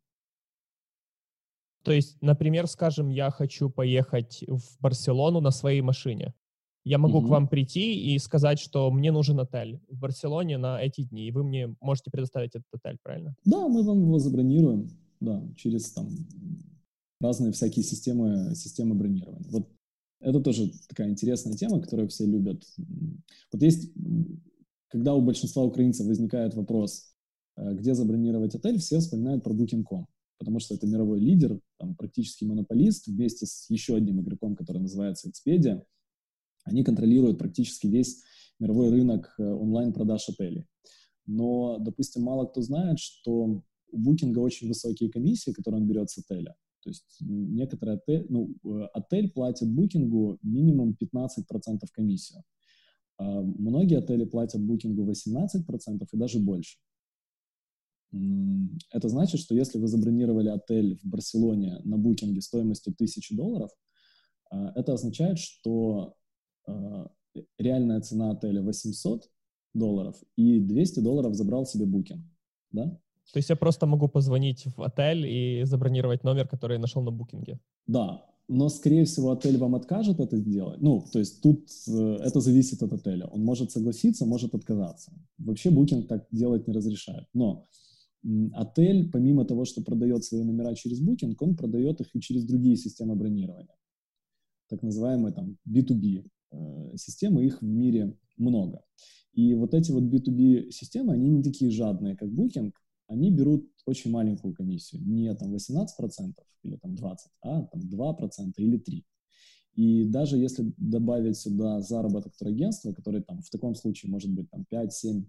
То 1.83 1.93
есть, 1.93 2.17
например, 2.23 2.67
скажем, 2.67 3.11
я 3.11 3.31
хочу 3.31 3.69
поехать 3.69 4.43
в 4.49 4.81
Барселону 4.81 5.41
на 5.41 5.51
своей 5.51 5.83
машине. 5.83 6.35
Я 6.83 6.99
могу 6.99 7.21
mm-hmm. 7.21 7.27
к 7.27 7.31
вам 7.31 7.49
прийти 7.49 8.15
и 8.15 8.19
сказать, 8.19 8.59
что 8.59 8.91
мне 8.91 9.11
нужен 9.11 9.41
отель 9.41 9.81
в 9.89 9.99
Барселоне 9.99 10.59
на 10.59 10.81
эти 10.83 11.03
дни, 11.03 11.27
и 11.27 11.31
вы 11.31 11.43
мне 11.43 11.75
можете 11.81 12.11
предоставить 12.11 12.55
этот 12.55 12.69
отель, 12.73 12.99
правильно? 13.03 13.35
Да, 13.45 13.69
мы 13.69 13.83
вам 13.83 14.03
его 14.03 14.19
забронируем, 14.19 14.91
да, 15.21 15.43
через 15.57 15.93
там 15.93 16.09
разные 17.21 17.53
всякие 17.53 17.85
системы, 17.85 18.55
системы 18.55 18.95
бронирования. 18.95 19.49
Вот 19.51 19.69
это 20.25 20.41
тоже 20.41 20.73
такая 20.89 21.11
интересная 21.11 21.57
тема, 21.57 21.81
которую 21.81 22.09
все 22.09 22.27
любят. 22.27 22.65
Вот 23.53 23.63
есть, 23.63 23.93
когда 24.89 25.15
у 25.15 25.21
большинства 25.21 25.63
украинцев 25.63 26.07
возникает 26.07 26.55
вопрос, 26.55 27.15
э, 27.57 27.75
где 27.75 27.95
забронировать 27.95 28.55
отель, 28.55 28.79
все 28.79 28.99
вспоминают 28.99 29.45
про 29.45 29.55
Booking.com 29.55 30.07
потому 30.39 30.59
что 30.59 30.75
это 30.75 30.87
мировой 30.87 31.21
лидер, 31.21 31.59
там, 31.79 31.95
практически 31.95 32.45
монополист, 32.45 33.07
вместе 33.07 33.47
с 33.47 33.67
еще 33.71 33.97
одним 33.97 34.21
игроком, 34.21 34.57
который 34.57 34.83
называется 34.83 35.31
Expedia. 35.31 35.83
Они 36.65 36.83
контролируют 36.83 37.39
практически 37.39 37.87
весь 37.87 38.23
мировой 38.59 38.91
рынок 38.91 39.35
э, 39.39 39.43
онлайн-продаж 39.43 40.29
отелей. 40.29 40.67
Но, 41.27 41.79
допустим, 41.79 42.23
мало 42.23 42.47
кто 42.47 42.61
знает, 42.63 42.99
что 42.99 43.63
у 43.91 43.99
букинга 43.99 44.41
очень 44.41 44.69
высокие 44.69 45.11
комиссии, 45.11 45.53
которые 45.53 45.81
он 45.81 45.89
берет 45.89 46.11
с 46.11 46.19
отеля. 46.19 46.55
То 46.85 46.91
есть 46.91 47.17
некоторые 47.21 47.97
отель, 47.97 48.27
ну, 48.29 48.55
э, 48.65 48.85
отель 48.93 49.31
платит 49.31 49.69
букингу 49.69 50.39
минимум 50.43 50.95
15% 50.95 51.91
комиссию. 51.93 52.43
А 53.17 53.41
многие 53.41 53.99
отели 53.99 54.25
платят 54.25 54.63
букингу 54.63 55.05
18% 55.05 56.07
и 56.13 56.17
даже 56.17 56.41
больше. 56.41 56.79
Это 58.93 59.09
значит, 59.09 59.41
что 59.41 59.55
если 59.55 59.79
вы 59.79 59.89
забронировали 59.89 60.49
отель 60.49 60.97
в 60.97 61.05
Барселоне 61.05 61.81
на 61.85 61.99
букинге 61.99 62.41
стоимостью 62.43 62.93
1000 62.93 63.35
долларов, 63.35 63.71
а, 64.51 64.73
это 64.77 64.93
означает, 64.93 65.39
что 65.39 66.15
а, 66.67 67.11
реальная 67.59 68.01
цена 68.01 68.31
отеля 68.31 68.63
800 68.63 69.29
долларов, 69.75 70.23
и 70.37 70.61
200 70.61 71.01
долларов 71.01 71.35
забрал 71.35 71.67
себе 71.67 71.87
букинг, 71.87 72.25
да? 72.71 73.01
То 73.33 73.39
есть 73.39 73.51
я 73.51 73.57
просто 73.57 73.87
могу 73.87 74.09
позвонить 74.09 74.67
в 74.77 74.83
отель 74.83 75.27
и 75.27 75.65
забронировать 75.65 76.25
номер, 76.25 76.47
который 76.49 76.75
я 76.75 76.81
нашел 76.81 77.03
на 77.03 77.11
букинге? 77.11 77.59
Да, 77.87 78.25
но, 78.49 78.69
скорее 78.69 79.05
всего, 79.05 79.31
отель 79.31 79.57
вам 79.57 79.75
откажет 79.75 80.21
это 80.21 80.37
сделать. 80.37 80.81
Ну, 80.81 81.05
то 81.13 81.19
есть 81.19 81.43
тут 81.43 81.69
э, 81.89 82.17
это 82.21 82.41
зависит 82.41 82.83
от 82.83 82.93
отеля. 82.93 83.27
Он 83.27 83.43
может 83.43 83.71
согласиться, 83.71 84.27
может 84.27 84.55
отказаться. 84.55 85.13
Вообще 85.39 85.71
букинг 85.71 86.07
так 86.09 86.27
делать 86.31 86.69
не 86.69 86.75
разрешает. 86.75 87.27
Но 87.33 87.67
Отель, 88.55 89.11
помимо 89.11 89.45
того, 89.45 89.67
что 89.67 89.83
продает 89.83 90.25
свои 90.25 90.43
номера 90.43 90.75
через 90.75 91.03
Booking, 91.03 91.37
он 91.41 91.57
продает 91.57 92.01
их 92.01 92.15
и 92.17 92.21
через 92.21 92.45
другие 92.45 92.77
системы 92.77 93.17
бронирования. 93.17 93.77
Так 94.69 94.83
называемые 94.83 95.35
там 95.35 95.59
B2B 95.69 96.25
э, 96.53 96.97
системы, 96.97 97.45
их 97.45 97.61
в 97.61 97.67
мире 97.67 98.17
много. 98.39 98.83
И 99.35 99.55
вот 99.55 99.75
эти 99.75 99.91
вот 99.93 100.05
B2B 100.05 100.71
системы, 100.71 101.13
они 101.13 101.29
не 101.29 101.43
такие 101.43 101.71
жадные, 101.71 102.17
как 102.17 102.31
Booking, 102.31 102.73
они 103.15 103.31
берут 103.31 103.71
очень 103.87 104.11
маленькую 104.11 104.55
комиссию, 104.55 105.03
не 105.03 105.35
там 105.35 105.55
18% 105.55 106.35
или 106.63 106.77
там 106.77 106.95
20%, 106.95 107.17
а 107.43 107.63
там 107.63 107.81
2% 107.81 108.53
или 108.59 108.79
3%. 108.79 109.05
И 109.75 110.05
даже 110.05 110.39
если 110.39 110.73
добавить 110.77 111.37
сюда 111.37 111.81
заработок 111.81 112.37
турагентства, 112.37 112.93
который 112.93 113.23
там 113.23 113.43
в 113.43 113.51
таком 113.51 113.75
случае 113.75 114.11
может 114.11 114.31
быть 114.31 114.49
там 114.51 114.65
5-7%, 114.71 115.25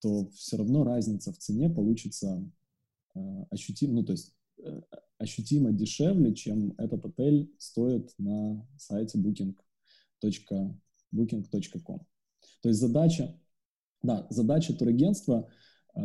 то 0.00 0.28
все 0.30 0.56
равно 0.56 0.84
разница 0.84 1.32
в 1.32 1.38
цене 1.38 1.68
получится 1.68 2.42
э, 3.14 3.44
ощутимо, 3.50 3.94
ну, 3.94 4.04
то 4.04 4.12
есть 4.12 4.34
э, 4.62 4.80
ощутимо 5.18 5.72
дешевле, 5.72 6.34
чем 6.34 6.72
этот 6.78 7.04
отель 7.04 7.54
стоит 7.58 8.14
на 8.18 8.66
сайте 8.78 9.18
booking.com. 9.18 10.80
Booking 11.14 11.44
то 12.62 12.68
есть 12.68 12.80
задача, 12.80 13.38
да, 14.02 14.26
задача 14.30 14.74
турагентства 14.74 15.48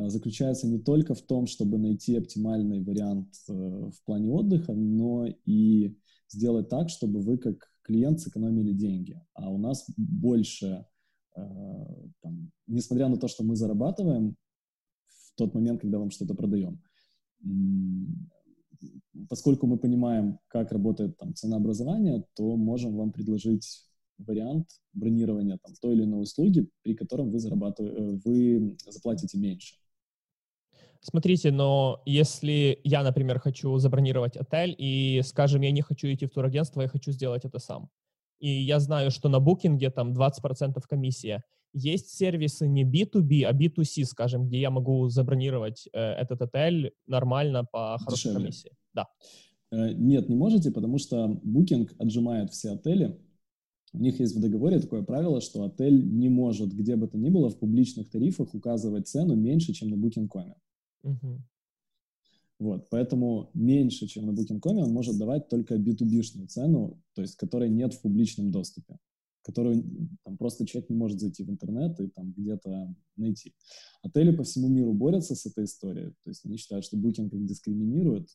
заключается 0.10 0.67
не 0.67 0.80
только 0.80 1.13
в 1.13 1.21
том, 1.21 1.47
чтобы 1.47 1.77
найти 1.77 2.15
оптимальный 2.15 2.82
вариант 2.82 3.34
э, 3.49 3.54
в 3.54 4.04
плане 4.06 4.30
отдыха, 4.32 4.73
но 4.73 5.25
и 5.45 5.97
сделать 6.30 6.69
так, 6.69 6.89
чтобы 6.89 7.21
вы 7.21 7.38
как 7.38 7.71
клиент 7.84 8.19
сэкономили 8.19 8.73
деньги. 8.73 9.21
А 9.34 9.49
у 9.49 9.58
нас 9.58 9.86
больше 9.97 10.86
Э, 11.36 11.41
там, 12.21 12.51
несмотря 12.67 13.08
на 13.08 13.17
то, 13.17 13.27
что 13.27 13.43
мы 13.43 13.56
зарабатываем 13.56 14.36
в 15.08 15.36
тот 15.36 15.54
момент, 15.54 15.82
когда 15.82 15.99
вам 15.99 16.12
что-то 16.12 16.36
продаем, 16.36 16.82
поскольку 19.30 19.67
мы 19.67 19.77
понимаем, 19.77 20.39
как 20.47 20.71
работает 20.71 21.17
там 21.17 21.34
ценообразование, 21.34 22.25
то 22.36 22.56
можем 22.58 22.97
вам 22.97 23.12
предложить 23.12 23.88
вариант 24.17 24.67
бронирования 24.93 25.58
там, 25.63 25.73
той 25.82 25.95
или 25.95 26.04
иной 26.04 26.23
услуги, 26.23 26.69
при 26.84 26.95
котором 26.95 27.32
вы, 27.32 27.39
зарабатываете, 27.39 27.97
э, 27.97 28.19
вы 28.25 28.77
заплатите 28.88 29.38
меньше. 29.38 29.75
Смотрите, 31.02 31.52
но 31.52 32.02
если 32.06 32.80
я, 32.84 33.04
например, 33.04 33.40
хочу 33.40 33.76
забронировать 33.78 34.38
отель, 34.38 34.76
и, 34.78 35.22
скажем, 35.24 35.62
я 35.62 35.72
не 35.72 35.82
хочу 35.82 36.08
идти 36.08 36.28
в 36.28 36.32
турагентство, 36.32 36.82
я 36.82 36.88
хочу 36.88 37.12
сделать 37.12 37.44
это 37.44 37.58
сам, 37.58 37.90
и 38.40 38.50
я 38.50 38.80
знаю, 38.80 39.10
что 39.10 39.28
на 39.28 39.40
букинге 39.40 39.90
там 39.90 40.14
20% 40.14 40.80
комиссия, 40.88 41.44
есть 41.74 42.10
сервисы 42.10 42.68
не 42.68 42.84
B2B, 42.84 43.44
а 43.44 43.54
B2C, 43.54 44.04
скажем, 44.04 44.48
где 44.48 44.60
я 44.60 44.70
могу 44.70 45.08
забронировать 45.10 45.88
э, 45.94 46.00
этот 46.00 46.42
отель 46.42 46.94
нормально 47.08 47.66
по 47.66 47.98
хорошей 47.98 48.30
Дешевле. 48.30 48.40
комиссии. 48.40 48.72
Да. 48.94 49.08
Э, 49.72 49.94
нет, 49.94 50.30
не 50.30 50.36
можете, 50.36 50.72
потому 50.72 50.98
что 50.98 51.40
Booking 51.46 51.90
отжимает 51.98 52.52
все 52.52 52.72
отели. 52.72 53.18
У 53.94 54.00
них 54.00 54.20
есть 54.20 54.36
в 54.36 54.42
договоре 54.42 54.80
такое 54.80 55.04
правило, 55.04 55.42
что 55.42 55.64
отель 55.64 56.06
не 56.06 56.30
может 56.30 56.74
где 56.74 56.96
бы 56.96 57.08
то 57.08 57.18
ни 57.18 57.30
было 57.30 57.50
в 57.50 57.58
публичных 57.58 58.10
тарифах 58.10 58.54
указывать 58.54 59.08
цену 59.08 59.36
меньше, 59.36 59.74
чем 59.74 59.90
на 59.90 59.96
Booking.com. 59.96 60.56
Угу. 61.04 61.42
Вот, 62.60 62.90
поэтому 62.90 63.50
меньше, 63.56 64.06
чем 64.08 64.28
на 64.28 64.32
Booking.com, 64.32 64.78
он 64.78 64.92
может 64.92 65.18
давать 65.18 65.50
только 65.50 65.76
B2B-шную 65.76 66.48
цену, 66.48 67.02
то 67.16 67.24
есть 67.24 67.36
которой 67.36 67.70
нет 67.70 67.94
в 67.94 68.02
публичном 68.02 68.52
доступе, 68.52 69.00
которую 69.42 69.84
там 70.24 70.38
просто 70.38 70.68
человек 70.68 70.90
не 70.92 70.96
может 70.96 71.20
зайти 71.20 71.44
в 71.44 71.50
интернет 71.50 72.00
и 72.00 72.08
там 72.08 72.32
где-то 72.32 72.94
найти. 73.16 73.56
Отели 74.04 74.36
по 74.36 74.44
всему 74.44 74.68
миру 74.68 74.94
борются 74.94 75.34
с 75.36 75.48
этой 75.48 75.64
историей, 75.64 76.12
то 76.24 76.30
есть 76.30 76.46
они 76.46 76.58
считают, 76.58 76.86
что 76.86 76.98
Booking 76.98 77.36
их 77.36 77.46
дискриминирует, 77.46 78.30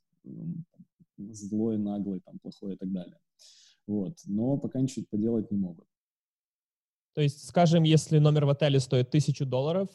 злой, 1.19 1.79
наглый, 1.79 2.21
там, 2.21 2.39
плохой 2.41 2.75
и 2.75 2.77
так 2.77 2.91
далее. 2.93 3.19
Вот. 3.87 4.19
Но 4.27 4.59
пока 4.59 4.81
ничего 4.81 5.07
поделать 5.09 5.51
не 5.51 5.59
могут. 5.59 5.87
То 7.15 7.23
есть, 7.23 7.47
скажем, 7.47 7.85
если 7.85 8.19
номер 8.19 8.45
в 8.45 8.51
отеле 8.51 8.81
стоит 8.81 9.11
тысячу 9.11 9.47
долларов, 9.47 9.89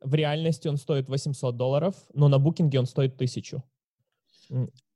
в 0.00 0.14
реальности 0.14 0.68
он 0.68 0.76
стоит 0.76 1.08
800 1.08 1.56
долларов, 1.56 1.94
но 2.14 2.28
на 2.28 2.38
букинге 2.38 2.78
он 2.78 2.86
стоит 2.86 3.16
тысячу. 3.16 3.62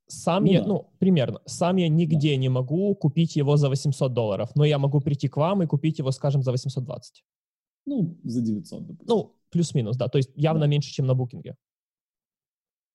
Сам 0.06 0.44
ну, 0.44 0.50
я, 0.50 0.62
да. 0.62 0.66
ну, 0.66 0.90
примерно, 0.98 1.40
сам 1.46 1.76
я 1.76 1.88
нигде 1.88 2.30
да. 2.30 2.36
не 2.36 2.48
могу 2.48 2.94
купить 2.96 3.36
его 3.36 3.56
за 3.56 3.68
800 3.68 4.12
долларов, 4.12 4.50
но 4.56 4.64
я 4.64 4.78
могу 4.78 5.00
прийти 5.00 5.28
к 5.28 5.36
вам 5.36 5.62
и 5.62 5.66
купить 5.66 5.98
его, 5.98 6.10
скажем, 6.10 6.42
за 6.42 6.50
820. 6.50 7.24
Ну, 7.86 8.18
за 8.24 8.40
900, 8.40 8.86
допустим. 8.86 9.06
Ну, 9.06 9.36
плюс-минус, 9.50 9.96
да, 9.96 10.08
то 10.08 10.18
есть 10.18 10.30
явно 10.34 10.62
да. 10.62 10.66
меньше, 10.66 10.92
чем 10.92 11.06
на 11.06 11.14
букинге. 11.14 11.56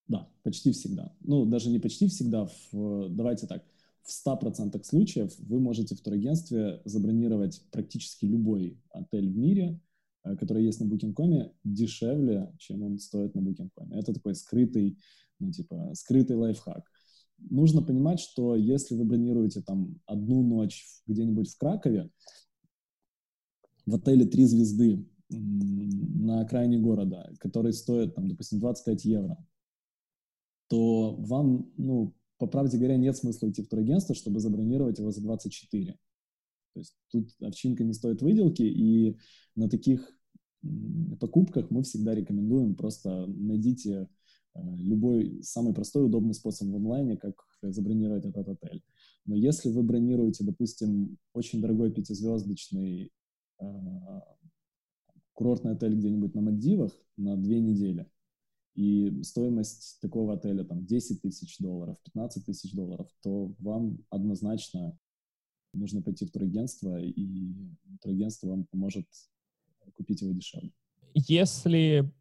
Да, 0.07 0.29
почти 0.43 0.71
всегда. 0.71 1.13
Ну, 1.21 1.45
даже 1.45 1.69
не 1.69 1.79
почти 1.79 2.07
всегда. 2.07 2.47
В, 2.71 3.09
давайте 3.09 3.47
так, 3.47 3.63
в 4.03 4.27
100% 4.27 4.83
случаев 4.83 5.33
вы 5.39 5.59
можете 5.59 5.95
в 5.95 6.01
турагентстве 6.01 6.81
забронировать 6.85 7.63
практически 7.71 8.25
любой 8.25 8.77
отель 8.91 9.29
в 9.31 9.35
мире, 9.35 9.79
который 10.37 10.63
есть 10.63 10.79
на 10.79 10.85
Booking.com, 10.85 11.51
дешевле, 11.63 12.53
чем 12.57 12.83
он 12.83 12.97
стоит 12.97 13.35
на 13.35 13.39
Booking.com. 13.39 13.93
Это 13.93 14.13
такой 14.13 14.35
скрытый, 14.35 14.97
ну, 15.39 15.51
типа, 15.51 15.91
скрытый 15.93 16.35
лайфхак. 16.35 16.83
Нужно 17.37 17.81
понимать, 17.81 18.19
что 18.19 18.55
если 18.55 18.95
вы 18.95 19.05
бронируете 19.05 19.61
там 19.61 19.99
одну 20.05 20.41
ночь 20.41 20.85
где-нибудь 21.05 21.49
в 21.49 21.57
Кракове, 21.57 22.09
в 23.85 23.95
отеле 23.95 24.25
три 24.25 24.45
звезды 24.45 25.05
на 25.29 26.41
окраине 26.41 26.79
города, 26.79 27.31
который 27.39 27.73
стоит, 27.73 28.15
там, 28.15 28.27
допустим, 28.27 28.59
25 28.59 29.05
евро, 29.05 29.37
то 30.67 31.15
вам, 31.15 31.71
ну, 31.77 32.15
по 32.37 32.47
правде 32.47 32.77
говоря, 32.77 32.97
нет 32.97 33.15
смысла 33.15 33.49
идти 33.49 33.61
в 33.61 33.69
турагентство, 33.69 34.15
чтобы 34.15 34.39
забронировать 34.39 34.99
его 34.99 35.11
за 35.11 35.21
24. 35.21 35.97
То 36.75 36.79
есть 36.81 36.93
тут 37.09 37.29
овчинка 37.41 37.85
не 37.85 37.93
стоит 37.93 38.21
выделки, 38.21 38.63
и 38.63 39.17
на 39.55 39.69
таких 39.69 40.19
покупках 41.21 41.71
мы 41.71 41.83
всегда 41.83 42.13
рекомендуем 42.13 42.75
просто 42.75 43.27
найдите 43.27 44.09
э, 44.55 44.59
любой 44.77 45.41
самый 45.41 45.73
простой 45.73 46.05
удобный 46.05 46.33
способ 46.33 46.67
в 46.67 46.75
онлайне, 46.75 47.15
как 47.15 47.35
забронировать 47.61 48.25
этот 48.25 48.49
отель. 48.49 48.83
Но 49.25 49.35
если 49.35 49.69
вы 49.69 49.83
бронируете, 49.83 50.43
допустим, 50.43 51.17
очень 51.33 51.61
дорогой 51.61 51.93
пятизвездочный 51.93 53.13
э, 53.61 53.65
курортный 55.31 55.73
отель 55.73 55.95
где-нибудь 55.95 56.35
на 56.35 56.41
Мальдивах 56.41 56.91
на 57.15 57.37
две 57.37 57.61
недели, 57.61 58.09
и 58.75 59.23
стоимость 59.23 59.99
такого 60.01 60.33
отеля 60.33 60.65
там 60.65 60.85
10 60.85 61.21
тысяч 61.21 61.57
долларов, 61.59 61.95
15 62.03 62.45
тысяч 62.45 62.73
долларов, 62.73 63.07
то 63.21 63.53
вам 63.59 63.99
однозначно 64.09 64.97
нужно 65.75 66.01
пойти 66.01 66.25
в 66.25 66.31
турагентство, 66.31 66.99
и 66.99 67.53
турагентство 68.01 68.47
вам 68.47 68.65
поможет 68.65 69.05
купить 69.95 70.21
его 70.21 70.33
дешевле. 70.33 70.71
Если, 71.13 72.11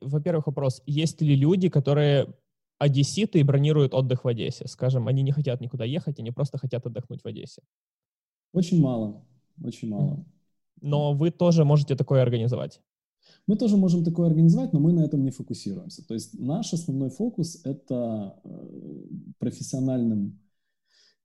во-первых, 0.00 0.46
вопрос, 0.46 0.82
есть 0.86 1.20
ли 1.20 1.34
люди, 1.34 1.68
которые 1.68 2.34
одесситы 2.78 3.40
и 3.40 3.42
бронируют 3.42 3.94
отдых 3.94 4.24
в 4.24 4.28
Одессе? 4.28 4.66
Скажем, 4.68 5.08
они 5.08 5.22
не 5.22 5.32
хотят 5.32 5.60
никуда 5.60 5.84
ехать, 5.84 6.20
они 6.20 6.30
просто 6.30 6.58
хотят 6.58 6.86
отдохнуть 6.86 7.22
в 7.22 7.26
Одессе. 7.26 7.62
Очень 8.52 8.80
мало, 8.80 9.24
очень 9.62 9.88
мало. 9.88 10.24
Но 10.80 11.12
вы 11.12 11.30
тоже 11.30 11.64
можете 11.64 11.96
такое 11.96 12.22
организовать. 12.22 12.80
Мы 13.46 13.56
тоже 13.56 13.76
можем 13.76 14.04
такое 14.04 14.28
организовать, 14.28 14.72
но 14.72 14.80
мы 14.80 14.92
на 14.92 15.00
этом 15.00 15.24
не 15.24 15.30
фокусируемся. 15.30 16.06
То 16.06 16.14
есть 16.14 16.38
наш 16.38 16.72
основной 16.72 17.10
фокус— 17.10 17.60
это 17.64 18.40
э, 18.44 19.04
профессиональным 19.38 20.38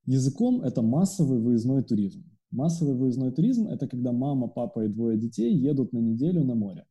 языком, 0.06 0.62
это 0.62 0.82
массовый 0.82 1.38
выездной 1.40 1.82
туризм. 1.82 2.24
Массовый 2.50 2.94
выездной 2.94 3.32
туризм— 3.32 3.66
это 3.68 3.88
когда 3.88 4.12
мама, 4.12 4.48
папа 4.48 4.84
и 4.84 4.88
двое 4.88 5.18
детей 5.18 5.52
едут 5.54 5.92
на 5.92 5.98
неделю 5.98 6.44
на 6.44 6.54
море. 6.54 6.86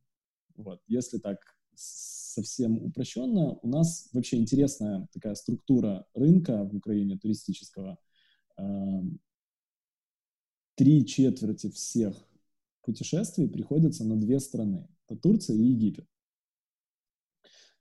Вот. 0.56 0.80
Если 0.86 1.18
так 1.18 1.38
совсем 1.74 2.82
упрощенно, 2.82 3.54
у 3.62 3.68
нас 3.68 4.08
вообще 4.12 4.36
интересная 4.36 5.08
такая 5.12 5.34
структура 5.34 6.06
рынка 6.14 6.64
в 6.64 6.76
Украине 6.76 7.16
туристического. 7.16 7.98
Эм, 8.58 9.20
три 10.74 11.06
четверти 11.06 11.70
всех 11.70 12.28
путешествий 12.82 13.48
приходится 13.48 14.04
на 14.04 14.16
две 14.20 14.40
страны. 14.40 14.88
Это 15.06 15.18
Турция 15.18 15.56
и 15.56 15.62
Египет. 15.62 16.06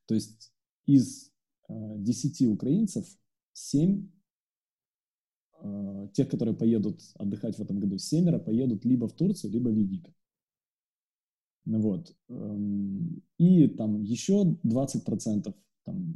То 0.06 0.16
есть 0.16 0.54
из 0.86 1.32
э, 1.70 1.74
10 1.98 2.48
украинцев 2.48 3.06
7, 3.54 4.10
э, 5.64 6.08
тех, 6.14 6.30
которые 6.30 6.56
поедут 6.56 7.02
отдыхать 7.16 7.58
в 7.58 7.62
этом 7.62 7.80
году, 7.80 7.98
семеро 7.98 8.38
поедут 8.38 8.86
либо 8.86 9.08
в 9.08 9.14
Турцию, 9.14 9.52
либо 9.52 9.70
в 9.70 9.76
Египет. 9.76 10.14
Вот. 11.66 12.16
Эм, 12.30 13.24
и 13.38 13.68
там 13.68 14.04
еще 14.04 14.58
20% 14.64 15.54
там, 15.86 16.14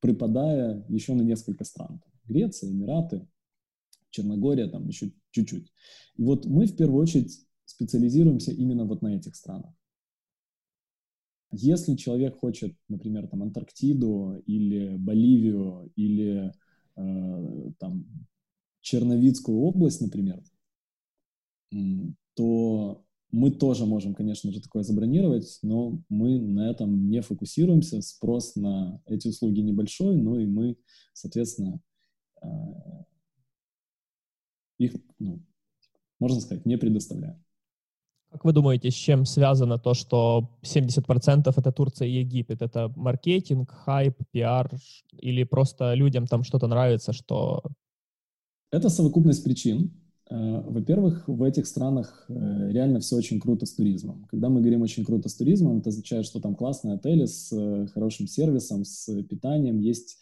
припадая 0.00 0.84
еще 0.88 1.14
на 1.14 1.22
несколько 1.22 1.64
стран. 1.64 2.00
Греция, 2.26 2.70
Эмираты, 2.70 3.26
Черногория, 4.10 4.68
там 4.68 4.86
еще 4.88 5.12
чуть-чуть. 5.30 5.72
И 6.16 6.22
вот 6.22 6.46
мы 6.46 6.66
в 6.66 6.76
первую 6.76 7.02
очередь 7.02 7.46
специализируемся 7.64 8.52
именно 8.52 8.84
вот 8.84 9.02
на 9.02 9.16
этих 9.16 9.34
странах. 9.34 9.74
Если 11.52 11.94
человек 11.94 12.36
хочет, 12.36 12.76
например, 12.88 13.28
там 13.28 13.42
Антарктиду 13.42 14.42
или 14.46 14.96
Боливию 14.96 15.90
или 15.96 16.52
э, 16.96 17.72
там 17.78 18.06
Черновицкую 18.86 19.58
область, 19.58 20.00
например, 20.00 20.40
то 22.34 23.04
мы 23.32 23.50
тоже 23.50 23.84
можем, 23.84 24.14
конечно 24.14 24.52
же, 24.52 24.60
такое 24.60 24.84
забронировать, 24.84 25.58
но 25.62 26.00
мы 26.08 26.38
на 26.38 26.70
этом 26.70 27.10
не 27.10 27.20
фокусируемся. 27.20 28.00
Спрос 28.00 28.54
на 28.54 29.02
эти 29.06 29.26
услуги 29.26 29.58
небольшой, 29.58 30.14
но 30.14 30.38
и 30.38 30.46
мы, 30.46 30.76
соответственно, 31.14 31.80
э, 32.42 32.46
их, 34.78 34.94
ну, 35.18 35.42
можно 36.20 36.40
сказать, 36.40 36.64
не 36.64 36.78
предоставляем. 36.78 37.44
Как 38.30 38.44
вы 38.44 38.52
думаете, 38.52 38.92
с 38.92 38.94
чем 38.94 39.24
связано 39.24 39.78
то, 39.80 39.94
что 39.94 40.56
70% 40.62 41.52
это 41.56 41.72
Турция 41.72 42.06
и 42.06 42.20
Египет? 42.20 42.62
Это 42.62 42.92
маркетинг, 42.94 43.72
хайп, 43.72 44.16
пиар 44.30 44.70
или 45.10 45.42
просто 45.42 45.94
людям 45.94 46.28
там 46.28 46.44
что-то 46.44 46.68
нравится, 46.68 47.12
что... 47.12 47.64
Это 48.70 48.88
совокупность 48.88 49.44
причин. 49.44 49.92
Э, 50.28 50.60
во-первых, 50.62 51.28
в 51.28 51.42
этих 51.42 51.66
странах 51.66 52.26
э, 52.28 52.32
реально 52.72 53.00
все 53.00 53.16
очень 53.16 53.38
круто 53.38 53.64
с 53.64 53.74
туризмом. 53.74 54.24
Когда 54.28 54.48
мы 54.48 54.60
говорим 54.60 54.82
очень 54.82 55.04
круто 55.04 55.28
с 55.28 55.36
туризмом, 55.36 55.78
это 55.78 55.90
означает, 55.90 56.26
что 56.26 56.40
там 56.40 56.56
классные 56.56 56.94
отели 56.94 57.26
с 57.26 57.52
э, 57.52 57.86
хорошим 57.88 58.26
сервисом, 58.26 58.84
с 58.84 59.06
питанием, 59.22 59.78
есть 59.78 60.18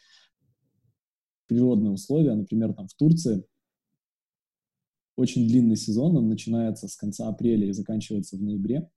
природные 1.46 1.92
условия. 1.92 2.34
Например, 2.34 2.74
там 2.74 2.86
в 2.86 2.94
Турции 2.94 3.44
очень 5.16 5.46
длинный 5.48 5.76
сезон, 5.76 6.16
он 6.16 6.28
начинается 6.28 6.88
с 6.88 6.96
конца 6.96 7.28
апреля 7.28 7.68
и 7.68 7.72
заканчивается 7.72 8.36
в 8.36 8.42
ноябре. 8.42 8.90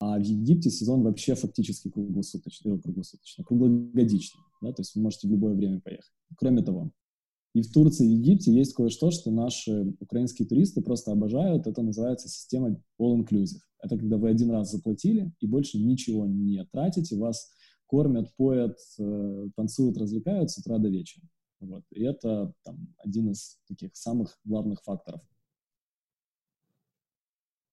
А 0.00 0.18
в 0.18 0.22
Египте 0.22 0.70
сезон 0.70 1.02
вообще 1.02 1.34
фактически 1.34 1.88
круглосуточный, 1.88 2.78
круглосуточный, 2.78 3.44
круглогодичный, 3.44 4.42
да, 4.60 4.72
то 4.72 4.82
есть 4.82 4.94
вы 4.96 5.02
можете 5.02 5.28
в 5.28 5.30
любое 5.30 5.54
время 5.54 5.80
поехать. 5.80 6.12
Кроме 6.36 6.62
того, 6.62 6.90
И 7.54 7.62
в 7.62 7.70
Турции, 7.72 8.04
и 8.06 8.16
Египте 8.16 8.52
есть 8.52 8.74
кое-что, 8.74 9.12
что 9.12 9.30
наши 9.30 9.94
украинские 10.00 10.46
туристы 10.46 10.82
просто 10.82 11.12
обожают. 11.12 11.68
Это 11.68 11.82
называется 11.82 12.28
система 12.28 12.80
all-inclusive. 13.00 13.60
Это 13.80 13.96
когда 13.96 14.16
вы 14.16 14.28
один 14.28 14.50
раз 14.50 14.72
заплатили 14.72 15.32
и 15.38 15.46
больше 15.46 15.78
ничего 15.78 16.26
не 16.26 16.64
тратите, 16.72 17.16
вас 17.16 17.48
кормят, 17.86 18.34
поят, 18.36 18.76
э, 18.98 19.48
танцуют, 19.54 19.96
развлекают 19.98 20.50
с 20.50 20.58
утра 20.58 20.78
до 20.78 20.88
вечера. 20.88 21.22
Вот. 21.60 21.84
И 21.92 22.02
это 22.02 22.52
там, 22.64 22.92
один 22.98 23.30
из 23.30 23.60
таких 23.68 23.94
самых 23.94 24.36
главных 24.44 24.82
факторов. 24.82 25.20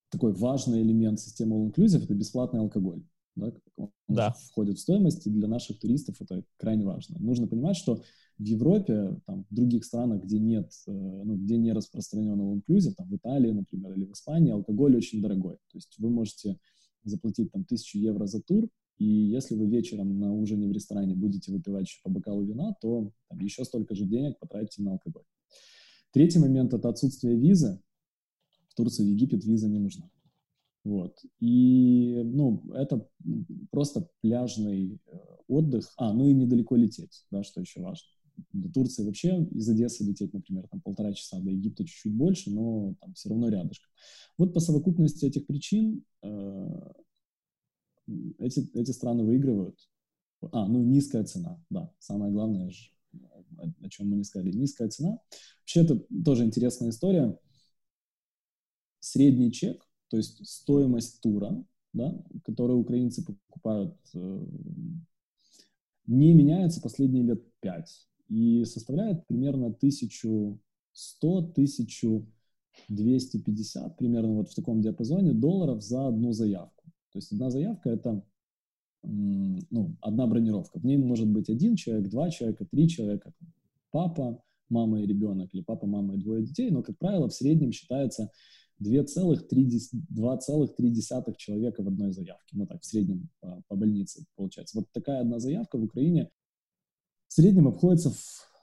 Такой 0.09 0.33
важный 0.33 0.83
элемент 0.83 1.19
системы 1.19 1.55
All 1.55 1.71
Inclusive— 1.71 2.03
это 2.03 2.13
бесплатный 2.13 2.59
алкоголь. 2.59 3.03
Да, 3.35 3.53
он 3.77 3.91
да. 4.07 4.31
входит 4.31 4.77
в 4.77 4.81
стоимость, 4.81 5.25
и 5.25 5.29
для 5.29 5.47
наших 5.47 5.79
туристов 5.79 6.21
это 6.21 6.43
крайне 6.57 6.85
важно. 6.85 7.17
Нужно 7.19 7.47
понимать, 7.47 7.77
что 7.77 8.03
в 8.37 8.43
Европе, 8.43 9.17
там, 9.25 9.45
в 9.49 9.55
других 9.55 9.85
странах, 9.85 10.23
где 10.23 10.39
нет, 10.39 10.71
э, 10.87 10.91
ну, 10.91 11.37
где 11.37 11.57
не 11.57 11.71
распространен 11.71 12.39
all 12.41 12.61
inclusive, 12.61 12.93
там, 12.95 13.07
в 13.07 13.15
Италии, 13.15 13.51
например, 13.51 13.93
или 13.93 14.05
в 14.05 14.11
Испании, 14.11 14.51
алкоголь 14.51 14.95
очень 14.97 15.21
дорогой. 15.21 15.55
То 15.71 15.77
есть 15.77 15.95
вы 15.97 16.09
можете 16.09 16.57
заплатить 17.03 17.51
там 17.51 17.63
тысячу 17.63 17.99
евро 17.99 18.25
за 18.25 18.41
тур, 18.41 18.69
и 18.97 19.05
если 19.05 19.55
вы 19.55 19.67
вечером 19.67 20.19
на 20.19 20.33
ужине 20.33 20.67
в 20.67 20.71
ресторане 20.71 21.15
будете 21.15 21.51
выпивать 21.51 21.87
еще 21.87 22.01
по 22.03 22.09
бокалу 22.09 22.43
вина, 22.43 22.75
то 22.81 23.11
там, 23.29 23.39
еще 23.39 23.63
столько 23.63 23.95
же 23.95 24.05
денег 24.05 24.37
потратите 24.39 24.83
на 24.83 24.91
алкоголь. 24.91 25.23
Третий 26.11 26.39
момент— 26.39 26.73
это 26.75 26.89
отсутствие 26.89 27.37
визы. 27.37 27.81
В 28.67 28.75
Турции, 28.75 29.03
в 29.03 29.07
Египет 29.07 29.43
виза 29.45 29.69
не 29.69 29.79
нужна. 29.79 30.09
Вот. 30.83 31.19
И, 31.39 32.21
ну, 32.23 32.63
это 32.73 33.07
просто 33.69 34.09
пляжный 34.21 34.99
э, 35.05 35.17
отдых. 35.47 35.93
А, 35.97 36.11
ну 36.13 36.27
и 36.27 36.33
недалеко 36.33 36.75
лететь, 36.75 37.25
да, 37.29 37.43
что 37.43 37.61
еще 37.61 37.81
важно. 37.81 38.07
До 38.53 38.71
Турции 38.71 39.03
вообще 39.03 39.43
из 39.51 39.69
Одессы 39.69 40.03
лететь, 40.03 40.33
например, 40.33 40.67
там 40.67 40.81
полтора 40.81 41.13
часа, 41.13 41.39
до 41.39 41.51
Египта 41.51 41.85
чуть-чуть 41.85 42.15
больше, 42.15 42.49
но 42.49 42.95
там 42.99 43.13
все 43.13 43.29
равно 43.29 43.49
рядышком. 43.49 43.91
Вот 44.37 44.53
по 44.53 44.59
совокупности 44.59 45.25
этих 45.25 45.45
причин 45.45 46.03
э, 46.23 46.91
эти, 48.39 48.67
эти 48.75 48.91
страны 48.91 49.23
выигрывают. 49.23 49.77
А, 50.51 50.67
ну 50.67 50.81
низкая 50.81 51.23
цена, 51.23 51.63
да, 51.69 51.93
самое 51.99 52.31
главное, 52.31 52.71
о, 53.57 53.85
о 53.85 53.89
чем 53.89 54.09
мы 54.09 54.17
не 54.17 54.23
сказали, 54.23 54.51
низкая 54.51 54.89
цена. 54.89 55.19
Вообще 55.59 55.81
это 55.81 55.99
тоже 56.25 56.43
интересная 56.45 56.89
история. 56.89 57.37
Средний 58.99 59.51
чек 59.51 59.90
то 60.11 60.17
есть 60.17 60.45
стоимость 60.45 61.21
тура, 61.21 61.65
да, 61.93 62.21
который 62.43 62.73
украинцы 62.73 63.25
покупают, 63.25 63.97
э, 64.13 64.45
не 66.05 66.33
меняется 66.33 66.81
последние 66.81 67.23
лет 67.23 67.41
пять 67.61 68.09
и 68.27 68.65
составляет 68.65 69.25
примерно 69.27 69.71
1100-1250, 69.71 70.59
примерно 73.97 74.33
вот 74.33 74.49
в 74.49 74.55
таком 74.55 74.81
диапазоне 74.81 75.31
долларов 75.31 75.81
за 75.81 76.07
одну 76.07 76.33
заявку. 76.33 76.83
То 77.13 77.19
есть 77.19 77.31
одна 77.31 77.49
заявка— 77.49 77.89
это 77.91 78.21
ну, 79.03 79.95
одна 80.01 80.27
бронировка. 80.27 80.77
В 80.77 80.85
ней 80.85 80.97
может 80.97 81.29
быть 81.29 81.49
один 81.49 81.77
человек, 81.77 82.09
два 82.09 82.29
человека, 82.29 82.65
три 82.65 82.89
человека, 82.89 83.33
папа, 83.91 84.43
мама 84.67 85.01
и 85.01 85.05
ребенок, 85.05 85.53
или 85.53 85.61
папа, 85.61 85.87
мама 85.87 86.15
и 86.15 86.17
двое 86.17 86.43
детей, 86.43 86.69
но, 86.69 86.83
как 86.83 86.97
правило, 86.97 87.29
в 87.29 87.33
среднем 87.33 87.71
считается 87.71 88.29
2,3 88.81 91.35
человека 91.37 91.83
в 91.83 91.87
одной 91.87 92.11
заявке. 92.11 92.57
Ну 92.57 92.65
так, 92.65 92.81
в 92.81 92.85
среднем 92.85 93.29
по, 93.39 93.61
по 93.67 93.75
больнице 93.75 94.25
получается. 94.35 94.79
Вот 94.79 94.87
такая 94.91 95.21
одна 95.21 95.37
заявка 95.39 95.77
в 95.77 95.83
Украине 95.83 96.31
в 97.27 97.33
среднем 97.33 97.67
обходится 97.67 98.09
в, 98.09 98.17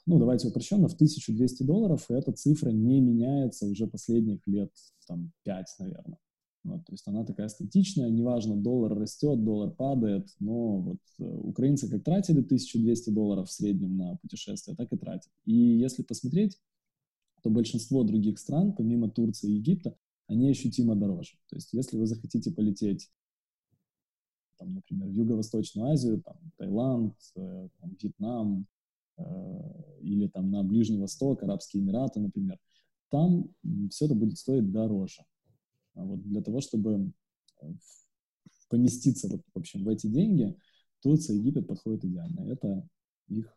ну 0.06 0.18
давайте 0.18 0.48
упрощенно, 0.48 0.88
в 0.88 0.94
1200 0.94 1.62
долларов, 1.62 2.10
и 2.10 2.14
эта 2.14 2.32
цифра 2.32 2.70
не 2.70 3.00
меняется 3.00 3.66
уже 3.66 3.86
последних 3.86 4.44
лет, 4.46 4.72
там, 5.06 5.30
5, 5.44 5.66
наверное. 5.78 6.18
Вот, 6.64 6.84
то 6.84 6.92
есть 6.92 7.08
она 7.08 7.24
такая 7.24 7.48
статичная, 7.48 8.10
неважно, 8.10 8.56
доллар 8.56 8.98
растет, 8.98 9.42
доллар 9.42 9.70
падает, 9.70 10.28
но 10.38 10.80
вот 10.80 10.98
э, 11.18 11.24
украинцы 11.24 11.88
как 11.88 12.04
тратили 12.04 12.40
1200 12.40 13.08
долларов 13.10 13.48
в 13.48 13.52
среднем 13.52 13.96
на 13.96 14.16
путешествие, 14.16 14.76
так 14.76 14.92
и 14.92 14.98
тратят. 14.98 15.32
И 15.46 15.54
если 15.54 16.02
посмотреть, 16.02 16.58
то 17.42 17.48
большинство 17.48 18.02
других 18.02 18.38
стран, 18.38 18.74
помимо 18.74 19.08
Турции 19.08 19.50
и 19.50 19.54
Египта, 19.54 19.96
они 20.28 20.50
ощутимо 20.50 20.94
дороже. 20.94 21.32
То 21.48 21.56
есть 21.56 21.72
если 21.72 21.96
вы 21.96 22.06
захотите 22.06 22.52
полететь, 22.52 23.10
там, 24.58 24.74
например, 24.74 25.08
в 25.08 25.12
Юго-Восточную 25.12 25.90
Азию, 25.90 26.22
там, 26.22 26.36
Таиланд, 26.56 27.14
э, 27.36 27.68
там, 27.80 27.96
Вьетнам 28.00 28.66
э, 29.16 29.22
или 30.00 30.26
там 30.28 30.50
на 30.50 30.62
Ближний 30.62 30.98
Восток, 30.98 31.42
Арабские 31.42 31.82
Эмираты, 31.82 32.20
например, 32.20 32.58
там 33.10 33.48
все 33.90 34.06
это 34.06 34.14
будет 34.14 34.36
стоить 34.38 34.70
дороже. 34.70 35.24
А 35.94 36.04
вот 36.04 36.22
для 36.22 36.42
того, 36.42 36.60
чтобы 36.60 37.12
э, 37.62 37.72
поместиться 38.68 39.28
вот, 39.28 39.42
в 39.54 39.58
общем, 39.58 39.84
в 39.84 39.88
эти 39.88 40.08
деньги, 40.08 40.56
Турция 41.00 41.36
и 41.36 41.38
Египет 41.38 41.66
подходят 41.66 42.04
идеально. 42.04 42.40
Это 42.50 42.86
их 43.28 43.54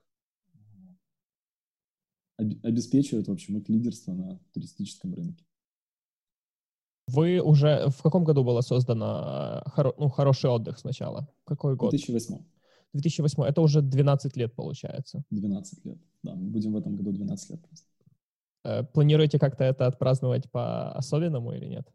обеспечивает, 2.38 3.28
в 3.28 3.32
общем, 3.32 3.58
их 3.58 3.70
лидерство 3.70 4.14
на 4.14 4.40
туристическом 4.54 5.14
рынке. 5.14 5.46
Вы 7.14 7.42
уже... 7.42 7.90
В 7.90 8.02
каком 8.02 8.24
году 8.24 8.44
было 8.44 8.62
создано 8.62 9.64
хоро, 9.66 9.94
ну, 9.98 10.10
«Хороший 10.10 10.50
отдых» 10.50 10.80
сначала? 10.80 11.28
Какой 11.46 11.76
год? 11.76 11.92
2008. 11.92 12.38
2008. 12.94 13.44
Это 13.44 13.62
уже 13.62 13.82
12 13.82 14.38
лет, 14.38 14.56
получается. 14.56 15.24
12 15.32 15.86
лет, 15.86 15.98
да. 16.24 16.36
Мы 16.36 16.50
будем 16.50 16.74
в 16.74 16.78
этом 16.78 16.96
году 16.96 17.12
12 17.12 17.50
лет 17.52 17.62
просто. 17.68 17.88
Э, 18.64 18.84
планируете 18.84 19.40
как-то 19.40 19.64
это 19.64 19.88
отпраздновать 19.88 20.50
по-особенному 20.52 21.54
или 21.54 21.66
нет? 21.66 21.88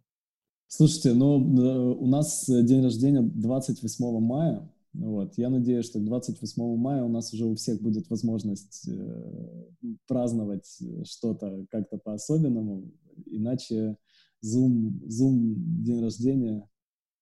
Слушайте, 0.69 1.15
ну, 1.15 1.37
у 1.37 2.07
нас 2.07 2.45
день 2.49 2.83
рождения 2.83 3.23
28 3.23 4.21
мая. 4.21 4.69
Вот. 4.93 5.39
Я 5.39 5.51
надеюсь, 5.51 5.87
что 5.87 6.01
к 6.01 6.05
28 6.05 6.77
мая 6.77 7.05
у 7.05 7.09
нас 7.09 7.33
уже 7.33 7.45
у 7.45 7.55
всех 7.55 7.81
будет 7.81 8.11
возможность 8.11 8.89
э, 8.89 9.65
праздновать 10.09 10.67
что-то 11.05 11.67
как-то 11.71 11.99
по-особенному. 11.99 12.91
Иначе 13.27 13.97
Zoom, 14.45 15.01
Zoom 15.09 15.55
день 15.83 16.03
рождения. 16.03 16.69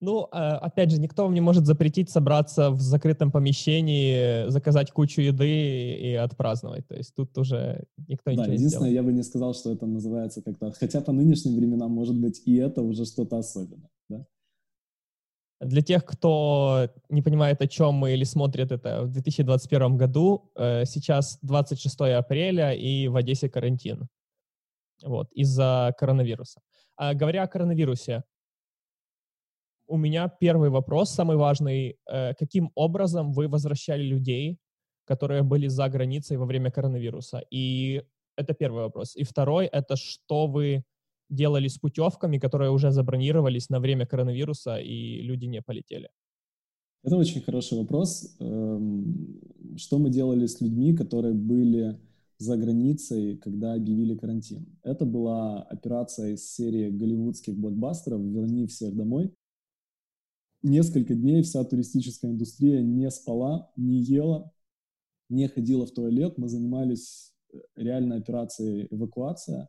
Ну, 0.01 0.29
а, 0.33 0.59
опять 0.59 0.91
же, 0.91 1.01
никто 1.01 1.25
вам 1.25 1.33
не 1.33 1.41
может 1.41 1.65
запретить 1.65 2.11
собраться 2.11 2.71
в 2.71 2.81
закрытом 2.81 3.33
помещении, 3.33 4.49
заказать 4.51 4.91
кучу 4.91 5.23
еды 5.23 5.95
и 5.95 6.15
отпраздновать. 6.15 6.87
То 6.87 6.95
есть 6.95 7.15
тут 7.15 7.37
уже 7.39 7.85
никто 8.09 8.31
ничего 8.31 8.45
да, 8.45 8.51
не 8.51 8.57
единственное, 8.57 8.91
сделает. 8.91 8.95
я 8.95 9.03
бы 9.03 9.13
не 9.13 9.23
сказал, 9.23 9.55
что 9.55 9.73
это 9.73 9.87
называется 9.87 10.43
как-то... 10.43 10.73
Хотя 10.73 11.01
по 11.01 11.13
нынешним 11.13 11.57
временам, 11.57 11.91
может 11.91 12.17
быть, 12.17 12.43
и 12.45 12.57
это 12.57 12.83
уже 12.83 13.07
что-то 13.07 13.39
особенное, 13.39 13.89
да? 14.11 14.27
Для 15.61 15.81
тех, 15.81 16.05
кто 16.05 16.91
не 17.09 17.23
понимает, 17.23 17.63
о 17.63 17.67
чем 17.67 17.95
мы 17.95 18.13
или 18.13 18.25
смотрит 18.25 18.73
это 18.73 19.05
в 19.05 19.11
2021 19.11 19.97
году, 19.97 20.51
э, 20.57 20.85
сейчас 20.85 21.39
26 21.41 22.01
апреля 22.19 22.75
и 22.75 23.09
в 23.09 23.17
Одессе 23.17 23.49
карантин. 23.49 24.09
Вот, 25.03 25.33
из-за 25.33 25.95
коронавируса. 25.99 26.61
А, 26.97 27.15
говоря 27.15 27.43
о 27.43 27.49
коронавирусе, 27.49 28.23
у 29.87 29.97
меня 29.97 30.29
первый 30.29 30.71
вопрос, 30.71 31.11
самый 31.11 31.37
важный. 31.37 31.99
Э, 32.07 32.35
каким 32.35 32.71
образом 32.75 33.33
вы 33.33 33.49
возвращали 33.49 34.03
людей, 34.03 34.59
которые 35.05 35.43
были 35.43 35.69
за 35.69 35.89
границей 35.89 36.37
во 36.37 36.47
время 36.47 36.71
коронавируса? 36.71 37.43
И 37.51 38.03
это 38.37 38.55
первый 38.55 38.85
вопрос. 38.85 39.17
И 39.17 39.25
второй— 39.25 39.67
это 39.73 39.97
что 39.97 40.47
вы 40.47 40.85
делали 41.29 41.69
с 41.69 41.79
путевками, 41.79 42.39
которые 42.39 42.71
уже 42.71 42.91
забронировались 42.91 43.69
на 43.71 43.81
время 43.81 44.07
коронавируса, 44.07 44.79
и 44.79 45.21
люди 45.23 45.47
не 45.47 45.63
полетели? 45.63 46.09
Это 47.03 47.17
очень 47.17 47.43
хороший 47.43 47.79
вопрос. 47.79 48.37
Эм, 48.41 49.41
что 49.77 49.99
мы 49.99 50.11
делали 50.11 50.47
с 50.47 50.61
людьми, 50.61 50.97
которые 50.97 51.35
были 51.35 51.99
за 52.39 52.57
границей, 52.57 53.37
когда 53.37 53.75
объявили 53.75 54.17
карантин. 54.17 54.67
Это 54.83 55.05
была 55.05 55.63
операция 55.63 56.35
из 56.35 56.51
серии 56.51 56.91
голливудских 56.91 57.57
блокбастеров 57.57 58.21
«Верни 58.21 58.67
всех 58.67 58.95
домой». 58.97 59.35
Несколько 60.63 61.15
дней 61.15 61.43
вся 61.43 61.63
туристическая 61.65 62.31
индустрия 62.31 62.83
не 62.83 63.11
спала, 63.11 63.71
не 63.77 64.01
ела, 64.01 64.51
не 65.29 65.47
ходила 65.47 65.87
в 65.87 65.91
туалет. 65.91 66.39
Мы 66.39 66.49
занимались 66.49 67.35
э, 67.53 67.59
реальной 67.77 68.19
операцией 68.19 68.89
эвакуация, 68.91 69.69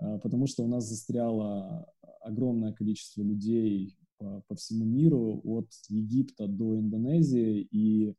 э, 0.00 0.18
потому 0.22 0.46
что 0.46 0.62
у 0.62 0.68
нас 0.68 0.86
застряло 0.86 1.90
огромное 2.20 2.72
количество 2.72 3.22
людей 3.22 3.96
по, 4.18 4.42
по 4.48 4.54
всему 4.54 4.84
миру, 4.84 5.40
от 5.44 5.70
Египта 5.88 6.46
до 6.46 6.78
Индонезии, 6.78 7.66
и 7.70 8.14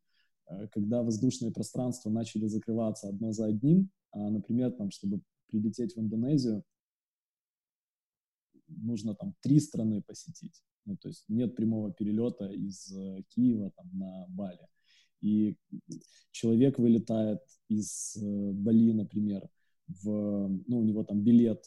когда 0.72 1.02
воздушные 1.02 1.52
пространства 1.52 2.10
начали 2.10 2.48
закрываться 2.48 3.10
одно 3.10 3.32
за 3.32 3.46
одним, 3.46 3.90
а, 4.12 4.30
например, 4.30 4.72
там, 4.72 4.92
чтобы 4.92 5.22
прилететь 5.48 5.96
в 5.96 6.00
Индонезию, 6.00 6.64
нужно 8.68 9.16
там 9.16 9.36
три 9.42 9.60
страны 9.60 10.02
посетить. 10.02 10.64
Ну, 10.86 10.98
то 10.98 11.08
есть 11.08 11.26
нет 11.28 11.56
прямого 11.56 11.92
перелета 11.92 12.48
из 12.52 12.92
э, 12.96 13.24
Киева 13.30 13.72
там, 13.76 13.90
на 13.94 14.26
Бали. 14.30 14.68
И 15.22 15.58
человек 16.32 16.78
вылетает 16.78 17.40
из 17.68 18.16
э, 18.18 18.52
Бали, 18.52 18.94
например, 18.94 19.50
в, 19.88 20.48
ну, 20.68 20.80
у 20.80 20.84
него 20.84 21.04
там 21.04 21.24
билет, 21.24 21.64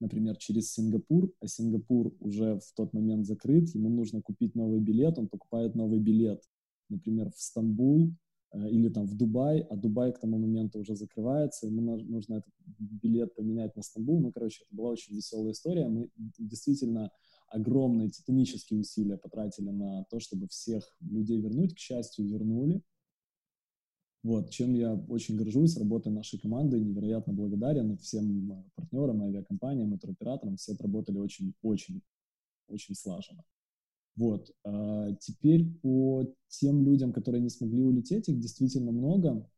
например, 0.00 0.36
через 0.36 0.72
Сингапур, 0.72 1.32
а 1.40 1.46
Сингапур 1.46 2.14
уже 2.20 2.58
в 2.58 2.72
тот 2.74 2.92
момент 2.92 3.26
закрыт, 3.26 3.68
ему 3.74 3.88
нужно 3.88 4.22
купить 4.22 4.54
новый 4.54 4.80
билет, 4.80 5.18
он 5.18 5.28
покупает 5.28 5.74
новый 5.74 6.00
билет, 6.00 6.42
например, 6.88 7.30
в 7.30 7.40
Стамбул 7.40 8.12
э, 8.52 8.68
или 8.70 8.88
там 8.88 9.06
в 9.06 9.16
Дубай, 9.16 9.60
а 9.60 9.76
Дубай 9.76 10.12
к 10.12 10.18
тому 10.18 10.38
моменту 10.38 10.78
уже 10.78 10.94
закрывается, 10.94 11.66
ему 11.66 11.96
нужно 11.96 12.36
этот 12.36 12.52
билет 12.78 13.34
поменять 13.34 13.76
на 13.76 13.82
Стамбул. 13.82 14.20
Ну, 14.20 14.32
короче, 14.32 14.64
это 14.64 14.74
была 14.74 14.90
очень 14.90 15.14
веселая 15.14 15.52
история. 15.52 15.88
Мы 15.88 16.10
действительно 16.38 17.10
огромные 17.48 18.10
титанические 18.10 18.80
усилия 18.80 19.16
потратили 19.16 19.70
на 19.70 20.04
то, 20.10 20.20
чтобы 20.20 20.48
всех 20.48 20.84
людей 21.00 21.40
вернуть. 21.40 21.74
К 21.74 21.78
счастью, 21.78 22.28
вернули. 22.28 22.82
Вот, 24.24 24.50
чем 24.50 24.74
я 24.74 24.94
очень 24.94 25.36
горжусь, 25.36 25.76
работой 25.76 26.12
нашей 26.12 26.38
команды, 26.38 26.80
невероятно 26.80 27.32
благодарен 27.32 27.96
всем 27.98 28.50
э, 28.50 28.64
партнерам, 28.74 29.22
авиакомпаниям 29.22 29.94
и 29.94 29.98
туроператорам. 29.98 30.56
Все 30.56 30.72
отработали 30.72 31.18
очень-очень, 31.18 32.02
очень 32.66 32.94
слаженно. 32.96 33.44
Вот. 34.18 34.50
А 34.64 35.12
теперь 35.20 35.64
по 35.80 36.26
тем 36.48 36.82
людям, 36.82 37.12
которые 37.12 37.40
не 37.40 37.50
смогли 37.50 37.84
улететь, 37.84 38.28
их 38.28 38.40
действительно 38.40 38.90
много. 38.90 39.48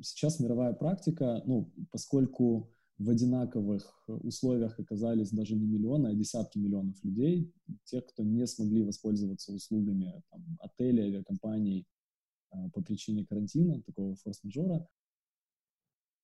Сейчас 0.00 0.40
мировая 0.40 0.74
практика, 0.74 1.40
ну, 1.46 1.72
поскольку 1.92 2.72
в 2.98 3.08
одинаковых 3.08 4.08
условиях 4.08 4.80
оказались 4.80 5.30
даже 5.30 5.54
не 5.54 5.66
миллионы, 5.66 6.08
а 6.08 6.14
десятки 6.14 6.58
миллионов 6.58 7.02
людей, 7.04 7.54
тех, 7.84 8.04
кто 8.06 8.24
не 8.24 8.44
смогли 8.46 8.82
воспользоваться 8.82 9.52
услугами 9.52 10.22
там, 10.30 10.58
отелей, 10.60 11.04
авиакомпаний, 11.04 11.86
а, 12.50 12.68
по 12.70 12.82
причине 12.82 13.24
карантина, 13.24 13.82
такого 13.82 14.16
форс-мажора, 14.16 14.88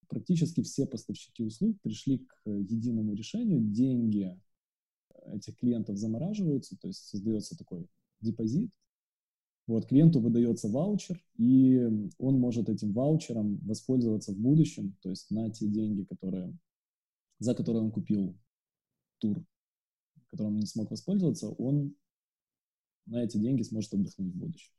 практически 0.08 0.62
все 0.62 0.84
поставщики 0.84 1.44
услуг 1.44 1.80
пришли 1.80 2.18
к 2.18 2.50
единому 2.50 3.14
решению. 3.14 3.60
Деньги 3.60 4.36
этих 5.26 5.56
клиентов 5.58 5.96
замораживаются, 5.96 6.76
то 6.78 6.88
есть 6.88 7.06
создается 7.06 7.56
такой 7.56 7.88
депозит. 8.20 8.70
Вот, 9.66 9.86
клиенту 9.86 10.20
выдается 10.20 10.68
ваучер, 10.68 11.22
и 11.36 12.10
он 12.18 12.38
может 12.38 12.68
этим 12.68 12.92
ваучером 12.92 13.58
воспользоваться 13.58 14.32
в 14.32 14.38
будущем, 14.38 14.96
то 15.02 15.10
есть 15.10 15.30
на 15.30 15.50
те 15.50 15.68
деньги, 15.68 16.02
которые, 16.02 16.56
за 17.38 17.54
которые 17.54 17.84
он 17.84 17.92
купил 17.92 18.36
тур, 19.18 19.44
которым 20.30 20.54
он 20.54 20.60
не 20.60 20.66
смог 20.66 20.90
воспользоваться, 20.90 21.48
он 21.48 21.94
на 23.06 23.22
эти 23.22 23.38
деньги 23.38 23.62
сможет 23.62 23.94
отдохнуть 23.94 24.34
в 24.34 24.38
будущем 24.38 24.72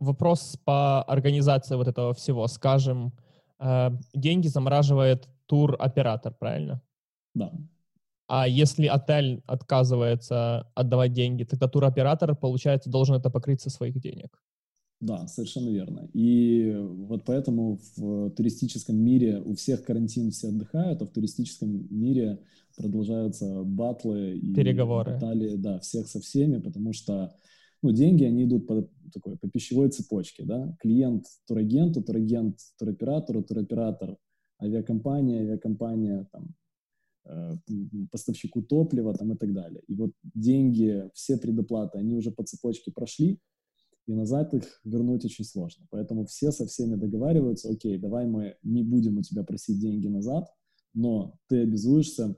вопрос 0.00 0.56
по 0.64 1.02
организации 1.02 1.76
вот 1.76 1.88
этого 1.88 2.12
всего. 2.12 2.46
Скажем, 2.48 3.12
э, 3.58 3.90
деньги 4.14 4.48
замораживает 4.48 5.28
тур-оператор, 5.46 6.34
правильно? 6.34 6.82
Да. 7.34 7.52
А 8.28 8.48
если 8.48 8.86
отель 8.86 9.42
отказывается 9.46 10.70
отдавать 10.74 11.12
деньги, 11.12 11.44
тогда 11.44 11.68
туроператор, 11.68 12.34
получается, 12.34 12.90
должен 12.90 13.14
это 13.16 13.30
покрыть 13.30 13.60
со 13.60 13.70
своих 13.70 14.00
денег. 14.00 14.42
Да, 15.00 15.26
совершенно 15.26 15.68
верно. 15.68 16.08
И 16.14 16.74
вот 16.74 17.24
поэтому 17.24 17.78
в 17.96 18.30
туристическом 18.30 18.96
мире 18.96 19.40
у 19.44 19.54
всех 19.54 19.84
карантин, 19.84 20.30
все 20.30 20.48
отдыхают, 20.48 21.02
а 21.02 21.06
в 21.06 21.10
туристическом 21.10 21.86
мире 21.90 22.40
продолжаются 22.76 23.62
батлы 23.62 24.38
и 24.38 24.54
переговоры. 24.54 25.14
Баталии, 25.14 25.56
да, 25.56 25.78
всех 25.80 26.08
со 26.08 26.20
всеми, 26.20 26.58
потому 26.60 26.92
что 26.94 27.34
ну, 27.82 27.92
деньги, 27.92 28.24
они 28.24 28.44
идут 28.44 28.66
по, 28.66 28.88
такой, 29.12 29.36
по 29.36 29.48
пищевой 29.48 29.90
цепочке, 29.90 30.44
да, 30.44 30.74
клиент 30.80 31.26
турагенту, 31.46 32.02
турагент 32.02 32.58
туроператору, 32.78 33.42
туроператор 33.42 34.16
авиакомпания, 34.62 35.40
авиакомпания, 35.40 36.26
там, 36.32 36.54
поставщику 38.10 38.62
топлива, 38.62 39.14
там, 39.14 39.32
и 39.32 39.36
так 39.36 39.52
далее. 39.52 39.82
И 39.88 39.94
вот 39.94 40.12
деньги, 40.22 41.10
все 41.14 41.36
предоплаты, 41.36 41.98
они 41.98 42.14
уже 42.14 42.30
по 42.30 42.44
цепочке 42.44 42.92
прошли, 42.92 43.40
и 44.06 44.14
назад 44.14 44.54
их 44.54 44.80
вернуть 44.84 45.24
очень 45.24 45.44
сложно. 45.44 45.86
Поэтому 45.90 46.26
все 46.26 46.52
со 46.52 46.66
всеми 46.66 46.94
договариваются, 46.94 47.70
окей, 47.70 47.98
давай 47.98 48.26
мы 48.26 48.56
не 48.62 48.82
будем 48.82 49.18
у 49.18 49.22
тебя 49.22 49.42
просить 49.42 49.80
деньги 49.80 50.06
назад, 50.06 50.48
но 50.94 51.38
ты 51.48 51.62
обязуешься 51.62 52.36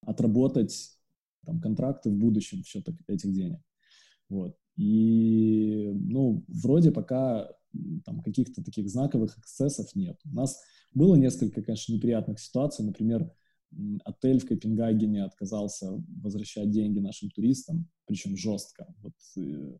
отработать 0.00 0.98
там, 1.44 1.60
контракты 1.60 2.10
в 2.10 2.16
будущем 2.16 2.62
в 2.62 2.66
счет 2.66 2.88
этих 3.06 3.32
денег. 3.32 3.60
Вот. 4.28 4.56
И, 4.76 5.90
ну, 5.94 6.44
вроде 6.48 6.90
пока 6.90 7.52
там 8.04 8.22
каких-то 8.22 8.64
таких 8.64 8.88
знаковых 8.88 9.38
эксцессов 9.38 9.94
нет. 9.94 10.18
У 10.24 10.34
нас 10.34 10.60
было 10.94 11.16
несколько, 11.16 11.62
конечно, 11.62 11.92
неприятных 11.92 12.40
ситуаций. 12.40 12.84
Например, 12.84 13.30
отель 14.04 14.40
в 14.40 14.46
Копенгагене 14.46 15.24
отказался 15.24 15.92
возвращать 16.22 16.70
деньги 16.70 16.98
нашим 16.98 17.30
туристам, 17.30 17.88
причем 18.06 18.36
жестко. 18.36 18.86
Вот 19.02 19.14
э, 19.36 19.76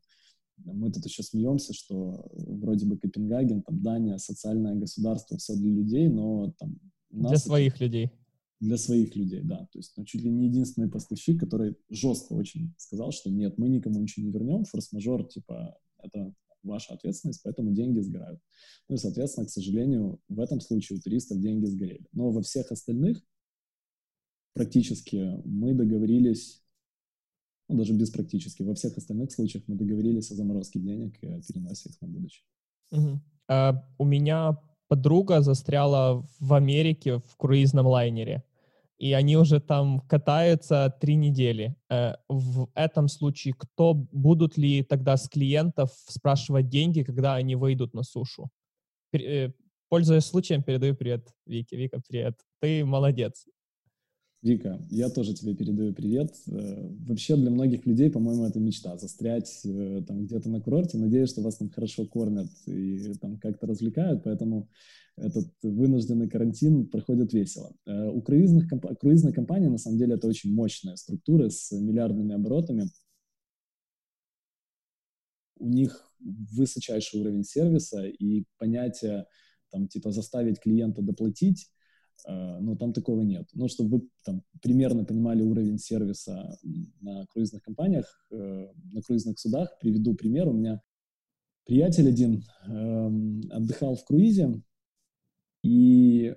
мы 0.57 0.91
тут 0.91 1.05
еще 1.05 1.23
смеемся, 1.23 1.73
что 1.73 2.29
вроде 2.33 2.85
бы 2.85 2.97
Копенгаген, 2.97 3.63
там 3.63 3.81
Дания, 3.81 4.17
социальное 4.17 4.75
государство, 4.75 5.37
все 5.37 5.55
для 5.55 5.71
людей, 5.71 6.07
но 6.09 6.53
там... 6.59 6.79
Для 7.09 7.37
своих 7.37 7.79
людей 7.79 8.11
для 8.59 8.77
своих 8.77 9.15
людей, 9.15 9.41
да. 9.43 9.67
То 9.71 9.79
есть 9.79 9.93
ну, 9.97 10.05
чуть 10.05 10.21
ли 10.21 10.31
не 10.31 10.47
единственный 10.47 10.89
поставщик, 10.89 11.39
который 11.39 11.75
жестко 11.89 12.33
очень 12.33 12.73
сказал, 12.77 13.11
что 13.11 13.29
нет, 13.29 13.57
мы 13.57 13.69
никому 13.69 13.99
ничего 13.99 14.25
не 14.25 14.31
вернем, 14.31 14.65
форс-мажор, 14.65 15.27
типа, 15.27 15.77
это 16.01 16.33
ваша 16.63 16.93
ответственность, 16.93 17.41
поэтому 17.43 17.71
деньги 17.71 17.99
сгорают. 17.99 18.41
Ну 18.89 18.95
и, 18.95 18.97
соответственно, 18.97 19.45
к 19.45 19.51
сожалению, 19.51 20.19
в 20.27 20.39
этом 20.39 20.59
случае 20.59 20.97
у 20.97 21.01
туристов 21.01 21.39
деньги 21.39 21.65
сгорели. 21.65 22.07
Но 22.11 22.31
во 22.31 22.41
всех 22.41 22.71
остальных 22.71 23.21
практически 24.57 25.41
мы 25.45 25.73
договорились, 25.73 26.63
ну, 27.69 27.77
даже 27.77 27.93
без 27.93 28.09
практически, 28.09 28.63
во 28.63 28.73
всех 28.73 28.97
остальных 28.97 29.31
случаях 29.31 29.63
мы 29.67 29.75
договорились 29.75 30.31
о 30.31 30.35
заморозке 30.35 30.79
денег 30.79 31.17
и 31.21 31.27
о 31.27 31.41
переносе 31.41 31.89
их 31.89 32.01
на 32.01 32.07
будущее. 32.07 32.45
Угу. 32.91 33.21
А, 33.49 33.87
у 33.97 34.05
меня 34.05 34.57
подруга 34.87 35.41
застряла 35.41 36.25
в 36.39 36.53
Америке 36.53 37.19
в 37.19 37.35
круизном 37.37 37.87
лайнере 37.87 38.43
и 38.97 39.13
они 39.13 39.37
уже 39.37 39.59
там 39.59 40.01
катаются 40.01 40.95
три 40.99 41.15
недели. 41.15 41.75
Э, 41.89 42.15
в 42.29 42.69
этом 42.73 43.07
случае 43.07 43.53
кто 43.53 43.93
будут 43.93 44.57
ли 44.57 44.83
тогда 44.83 45.17
с 45.17 45.29
клиентов 45.29 45.91
спрашивать 46.07 46.69
деньги, 46.69 47.03
когда 47.03 47.35
они 47.35 47.55
выйдут 47.55 47.93
на 47.93 48.03
сушу? 48.03 48.49
Э, 49.13 49.51
пользуясь 49.89 50.25
случаем, 50.25 50.63
передаю 50.63 50.95
привет 50.95 51.27
Вике. 51.45 51.77
Вика, 51.77 52.01
привет. 52.07 52.39
Ты 52.59 52.83
молодец. 52.85 53.45
Вика, 54.43 54.79
я 54.91 55.09
тоже 55.09 55.33
тебе 55.33 55.55
передаю 55.55 55.93
привет. 55.93 56.35
Э, 56.47 56.89
вообще 57.07 57.35
для 57.35 57.49
многих 57.49 57.85
людей, 57.85 58.09
по-моему, 58.09 58.45
это 58.45 58.59
мечта 58.59 58.97
застрять 58.97 59.61
там 59.63 60.25
где-то 60.25 60.49
на 60.49 60.61
курорте. 60.61 60.97
Надеюсь, 60.97 61.29
что 61.29 61.41
вас 61.41 61.57
там 61.57 61.69
хорошо 61.69 62.05
кормят 62.05 62.49
и 62.67 63.13
там 63.19 63.39
как-то 63.39 63.65
развлекают, 63.65 64.23
поэтому 64.23 64.69
этот 65.17 65.51
вынужденный 65.63 66.29
карантин 66.29 66.87
проходит 66.87 67.33
весело. 67.33 67.73
Э, 67.85 68.09
у 68.09 68.21
круизных, 68.21 68.69
круизной 68.99 69.33
компании, 69.33 69.67
на 69.67 69.79
самом 69.79 69.97
деле, 69.97 70.13
это 70.13 70.27
очень 70.27 70.53
мощная 70.53 70.95
структура 70.95 71.49
с 71.49 71.71
миллиардными 71.71 72.35
оборотами. 72.35 72.91
У 75.57 75.67
них 75.67 76.11
высочайший 76.19 77.19
уровень 77.19 77.43
сервиса 77.43 78.05
и 78.05 78.45
понятие, 78.59 79.25
там, 79.71 79.87
типа, 79.87 80.11
заставить 80.11 80.59
клиента 80.59 81.01
доплатить, 81.01 81.67
э, 82.25 82.59
ну, 82.59 82.75
там 82.75 82.93
такого 82.93 83.21
нет. 83.21 83.47
Ну, 83.53 83.67
чтобы 83.67 83.97
вы 83.97 84.09
там 84.23 84.43
примерно 84.61 85.05
понимали 85.05 85.43
уровень 85.43 85.77
сервиса 85.77 86.57
на 87.01 87.25
круизных 87.27 87.61
компаниях, 87.63 88.05
э, 88.31 88.67
на 88.93 89.01
круизных 89.01 89.39
судах, 89.39 89.77
приведу 89.79 90.15
пример. 90.15 90.47
У 90.47 90.53
меня 90.53 90.81
приятель 91.65 92.07
один 92.07 92.43
эм, 92.67 93.41
отдыхал 93.51 93.95
в 93.95 94.05
круизе, 94.05 94.61
и 95.63 96.33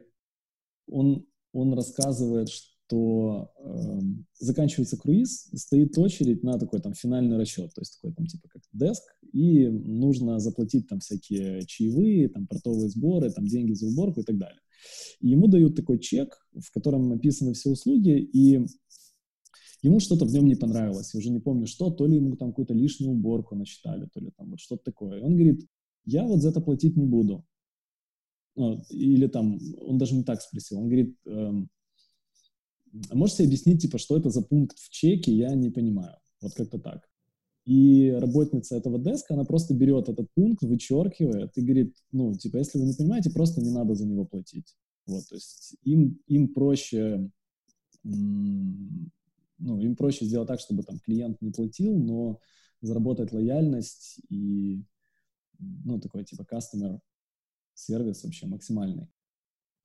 он, 0.89 1.27
он 1.53 1.75
рассказывает, 1.75 2.49
что 2.49 2.70
э, 2.93 4.01
заканчивается 4.39 4.97
круиз, 4.97 5.49
стоит 5.55 5.97
очередь 5.99 6.43
на 6.43 6.59
такой 6.59 6.81
там 6.81 6.95
финальный 6.95 7.37
расчет, 7.37 7.73
то 7.75 7.81
есть 7.81 7.95
такой 7.95 8.15
там 8.15 8.27
типа 8.27 8.49
как 8.49 8.63
деск, 8.73 9.03
и 9.33 9.69
нужно 9.69 10.39
заплатить 10.39 10.89
там 10.89 11.01
всякие 11.01 11.65
чаевые, 11.67 12.29
там 12.29 12.47
портовые 12.47 12.89
сборы, 12.89 13.31
там 13.31 13.47
деньги 13.47 13.73
за 13.73 13.87
уборку 13.87 14.21
и 14.21 14.25
так 14.25 14.39
далее. 14.39 14.61
И 15.21 15.29
ему 15.29 15.47
дают 15.47 15.77
такой 15.77 15.99
чек, 15.99 16.47
в 16.53 16.71
котором 16.73 17.09
написаны 17.09 17.53
все 17.53 17.71
услуги, 17.71 18.19
и 18.19 18.61
ему 19.83 20.01
что-то 20.01 20.25
в 20.25 20.33
нем 20.33 20.47
не 20.47 20.57
понравилось, 20.57 21.15
я 21.15 21.19
уже 21.19 21.31
не 21.31 21.41
помню 21.41 21.67
что, 21.67 21.91
то 21.91 22.07
ли 22.07 22.17
ему 22.17 22.37
там 22.37 22.51
какую-то 22.51 22.75
лишнюю 22.75 23.13
уборку 23.13 23.55
насчитали, 23.55 24.09
то 24.13 24.21
ли 24.21 24.31
там 24.37 24.51
вот 24.51 24.61
что-то 24.61 24.85
такое. 24.85 25.19
И 25.19 25.23
он 25.23 25.35
говорит, 25.35 25.67
я 26.05 26.25
вот 26.25 26.41
за 26.41 26.51
это 26.51 26.61
платить 26.61 26.97
не 26.97 27.07
буду. 27.07 27.45
Ну, 28.57 28.83
или 28.91 29.27
там, 29.27 29.59
он 29.81 29.99
даже 29.99 30.15
не 30.15 30.25
так 30.25 30.43
спросил, 30.43 30.79
он 30.79 30.87
говорит, 30.87 31.17
эм, 31.27 31.71
можете 33.13 33.45
объяснить, 33.45 33.83
типа, 33.83 33.99
что 33.99 34.17
это 34.17 34.31
за 34.31 34.43
пункт 34.43 34.79
в 34.79 34.91
чеке, 34.91 35.33
я 35.33 35.55
не 35.55 35.71
понимаю. 35.71 36.17
Вот 36.41 36.55
как-то 36.55 36.79
так. 36.79 37.09
И 37.67 38.11
работница 38.11 38.77
этого 38.77 38.99
деска, 38.99 39.35
она 39.35 39.45
просто 39.45 39.75
берет 39.75 40.09
этот 40.09 40.29
пункт, 40.35 40.63
вычеркивает 40.63 41.57
и 41.57 41.63
говорит, 41.63 41.95
ну, 42.11 42.35
типа, 42.35 42.57
если 42.57 42.79
вы 42.79 42.87
не 42.87 42.95
понимаете, 42.95 43.31
просто 43.31 43.61
не 43.61 43.71
надо 43.71 43.95
за 43.95 44.07
него 44.07 44.25
платить. 44.25 44.75
Вот, 45.07 45.29
то 45.29 45.35
есть 45.35 45.77
им, 45.83 46.19
им 46.27 46.53
проще, 46.53 47.31
ну, 48.03 49.11
им 49.59 49.97
проще 49.97 50.25
сделать 50.25 50.49
так, 50.49 50.61
чтобы 50.61 50.83
там 50.83 50.99
клиент 51.01 51.41
не 51.43 51.51
платил, 51.51 51.97
но 51.97 52.41
заработать 52.81 53.33
лояльность 53.33 54.21
и, 54.31 54.83
ну, 55.59 56.01
такой 56.01 56.25
типа 56.25 56.47
customer 56.51 56.99
сервис 57.75 58.25
вообще 58.25 58.47
максимальный. 58.47 59.09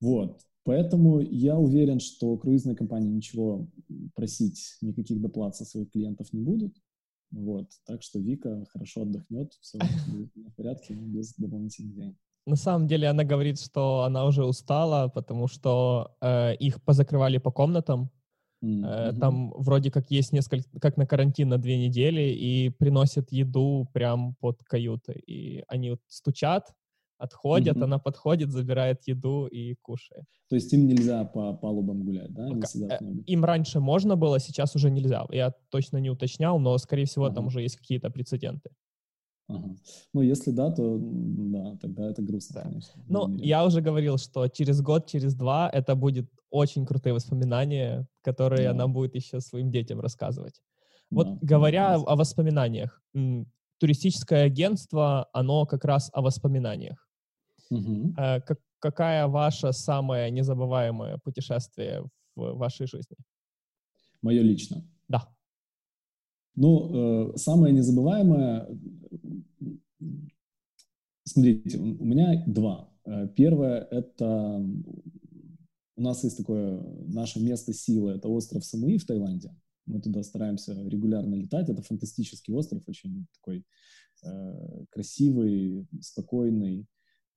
Вот. 0.02 0.41
Поэтому 0.64 1.20
я 1.20 1.58
уверен, 1.58 2.00
что 2.00 2.38
круизные 2.38 2.76
компании 2.76 3.12
ничего 3.12 3.68
просить, 4.16 4.78
никаких 4.82 5.22
доплат 5.22 5.56
со 5.56 5.64
своих 5.64 5.91
клиентов 5.91 6.34
не 6.34 6.41
будут. 6.41 6.76
Вот. 7.32 7.68
Так 7.86 8.02
что 8.02 8.20
Вика 8.20 8.66
хорошо 8.72 9.04
отдохнет, 9.04 9.54
все 9.62 9.78
будет 10.08 10.32
в 10.36 10.56
порядке, 10.56 10.96
без 10.96 11.36
дополнительных 11.36 11.96
денег. 11.96 12.16
На 12.48 12.56
самом 12.56 12.88
деле 12.88 13.08
она 13.08 13.24
говорит, 13.24 13.60
что 13.60 14.04
она 14.04 14.26
уже 14.26 14.46
устала, 14.46 15.08
потому 15.08 15.48
что 15.48 16.16
э, 16.22 16.56
их 16.56 16.82
позакрывали 16.84 17.39
по 17.39 17.52
комнатам. 17.52 18.12
Mm-hmm. 18.64 19.20
Там 19.20 19.52
вроде 19.58 19.91
как 19.91 20.10
есть 20.10 20.32
несколько, 20.32 20.68
как 20.80 20.98
на 20.98 21.06
карантин 21.06 21.50
на 21.50 21.58
две 21.58 21.78
недели, 21.78 22.22
и 22.22 22.70
приносят 22.70 23.32
еду 23.32 23.88
прям 23.93 24.36
под 24.36 24.64
каюты. 24.64 25.14
И 25.28 25.64
они 25.68 25.91
вот 25.91 26.02
стучат, 26.08 26.72
отходят, 27.18 27.78
mm-hmm. 27.78 27.84
она 27.84 27.99
подходит, 27.99 28.51
забирает 28.51 29.07
еду 29.07 29.47
и 29.47 29.76
кушает. 29.82 30.26
То 30.49 30.55
есть 30.55 30.72
им 30.74 30.88
нельзя 30.88 31.24
по 31.26 31.53
палубам 31.53 32.03
гулять, 32.03 32.34
да? 32.34 32.45
Они 32.45 32.61
сидят 32.63 33.01
э, 33.01 33.05
Им 33.26 33.45
раньше 33.45 33.80
можно 33.80 34.16
было, 34.16 34.39
сейчас 34.39 34.76
уже 34.76 34.91
нельзя. 34.91 35.26
Я 35.32 35.53
точно 35.70 35.97
не 35.97 36.09
уточнял, 36.09 36.59
но, 36.59 36.78
скорее 36.78 37.05
всего, 37.05 37.26
ага. 37.26 37.36
там 37.36 37.47
уже 37.47 37.61
есть 37.61 37.78
какие-то 37.78 38.09
прецеденты. 38.09 38.70
Ага. 39.47 39.76
Ну, 40.13 40.22
если 40.22 40.51
да, 40.51 40.72
то 40.72 40.97
да, 40.99 41.78
тогда 41.82 42.09
это 42.09 42.22
грустно, 42.22 42.55
да. 42.55 42.70
конечно. 42.70 43.03
Ну, 43.07 43.38
я 43.38 43.66
уже 43.66 43.82
говорил, 43.82 44.18
что 44.18 44.47
через 44.47 44.82
год, 44.82 45.07
через 45.07 45.36
два 45.36 45.70
это 45.72 45.95
будет 45.95 46.30
очень 46.49 46.86
крутые 46.86 47.13
воспоминания, 47.13 48.07
которые 48.22 48.66
да. 48.66 48.72
она 48.72 48.88
будет 48.88 49.16
еще 49.16 49.39
своим 49.39 49.72
детям 49.72 49.99
рассказывать. 49.99 50.61
Вот 51.11 51.28
да, 51.28 51.38
говоря 51.41 51.97
да, 51.97 52.03
о 52.03 52.16
воспоминаниях, 52.16 53.01
туристическое 53.80 54.46
агентство, 54.46 55.30
оно 55.34 55.66
как 55.66 55.86
раз 55.86 56.10
о 56.14 56.22
воспоминаниях. 56.22 57.08
Угу. 57.70 58.14
Как, 58.16 58.60
какая 58.80 59.28
ваше 59.28 59.74
самое 59.74 60.30
незабываемое 60.32 61.18
путешествие 61.24 62.04
в 62.36 62.54
вашей 62.58 62.88
жизни? 62.88 63.18
Мое 64.22 64.42
лично? 64.42 64.84
Да. 65.08 65.28
Ну, 66.56 67.34
э, 67.34 67.38
самое 67.38 67.74
незабываемое, 67.74 68.68
смотрите, 71.24 71.78
у 71.78 72.06
меня 72.06 72.44
два. 72.48 72.90
Э, 73.06 73.28
первое— 73.28 73.82
это 73.92 74.64
у 75.98 76.02
нас 76.02 76.24
есть 76.24 76.38
такое 76.38 76.82
наше 77.08 77.40
место 77.40 77.74
силы, 77.74 78.14
это 78.14 78.28
остров 78.28 78.66
Самуи 78.66 78.98
в 78.98 79.06
Таиланде. 79.06 79.56
Мы 79.86 80.02
туда 80.02 80.24
стараемся 80.24 80.74
регулярно 80.74 81.36
летать. 81.36 81.70
Это 81.70 81.82
фантастический 81.82 82.54
остров, 82.54 82.84
очень 82.88 83.28
такой 83.34 83.66
э, 84.24 84.86
красивый, 84.90 85.88
спокойный, 86.02 86.88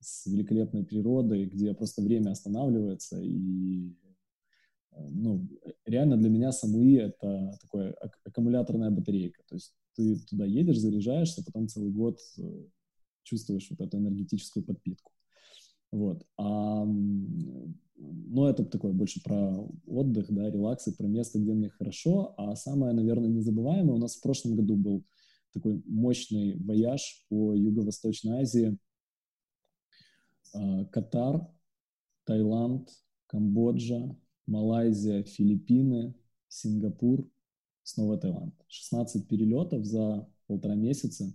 с 0.01 0.26
великолепной 0.26 0.84
природой, 0.84 1.46
где 1.46 1.74
просто 1.74 2.03
время 2.03 2.30
останавливается. 2.30 3.20
И 3.20 3.90
э, 4.92 5.09
ну, 5.11 5.49
реально 5.84 6.16
для 6.16 6.30
меня 6.30 6.53
Самуи— 6.53 6.96
это 6.99 7.59
такая 7.61 7.92
ак- 7.92 8.20
аккумуляторная 8.24 8.90
батарейка. 8.90 9.42
То 9.49 9.57
есть 9.57 9.74
ты 9.94 10.16
туда 10.26 10.46
едешь, 10.46 10.78
заряжаешься, 10.78 11.44
потом 11.44 11.68
целый 11.68 11.90
год 11.90 12.18
э, 12.38 12.42
чувствуешь 13.24 13.68
вот 13.70 13.80
эту 13.80 13.99
энергетическую 13.99 14.64
подпитку. 14.64 15.12
Вот. 15.91 16.26
А, 16.36 16.84
но 16.84 18.49
это 18.49 18.64
такое 18.64 18.93
больше 18.93 19.22
про 19.22 19.66
отдых, 19.86 20.26
да, 20.32 20.51
релакс 20.51 20.86
и 20.89 20.95
про 20.95 21.07
место, 21.07 21.39
где 21.39 21.53
мне 21.53 21.68
хорошо. 21.68 22.34
А 22.36 22.55
самое, 22.57 22.93
наверное, 22.93 23.28
незабываемое 23.28 23.95
у 23.95 23.99
нас 23.99 24.16
в 24.16 24.22
прошлом 24.22 24.57
году 24.57 24.76
был 24.76 25.05
такой 25.53 25.82
мощный 25.86 26.57
вояж 26.62 27.24
по 27.28 27.55
Юго-Восточной 27.55 28.43
Азии. 28.43 28.78
А, 30.55 30.84
Катар, 30.86 31.49
Таиланд, 32.24 32.91
Камбоджа, 33.26 34.16
Малайзия, 34.47 35.22
Филиппины, 35.22 36.14
Сингапур, 36.49 37.28
снова 37.82 38.18
Таиланд. 38.18 38.55
16 38.68 39.26
перелетов 39.26 39.84
за 39.84 40.28
полтора 40.47 40.74
месяца, 40.74 41.32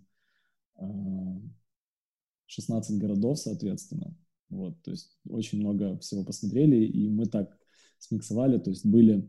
16 2.46 2.98
а, 2.98 3.00
городов, 3.00 3.40
соответственно. 3.40 4.16
Вот, 4.50 4.82
то 4.84 4.92
есть 4.92 5.18
очень 5.28 5.60
много 5.60 5.98
всего 6.00 6.24
посмотрели, 6.24 6.86
и 6.86 7.10
мы 7.10 7.26
так 7.26 7.58
смиксовали, 7.98 8.60
то 8.60 8.70
есть 8.70 8.86
были 8.86 9.28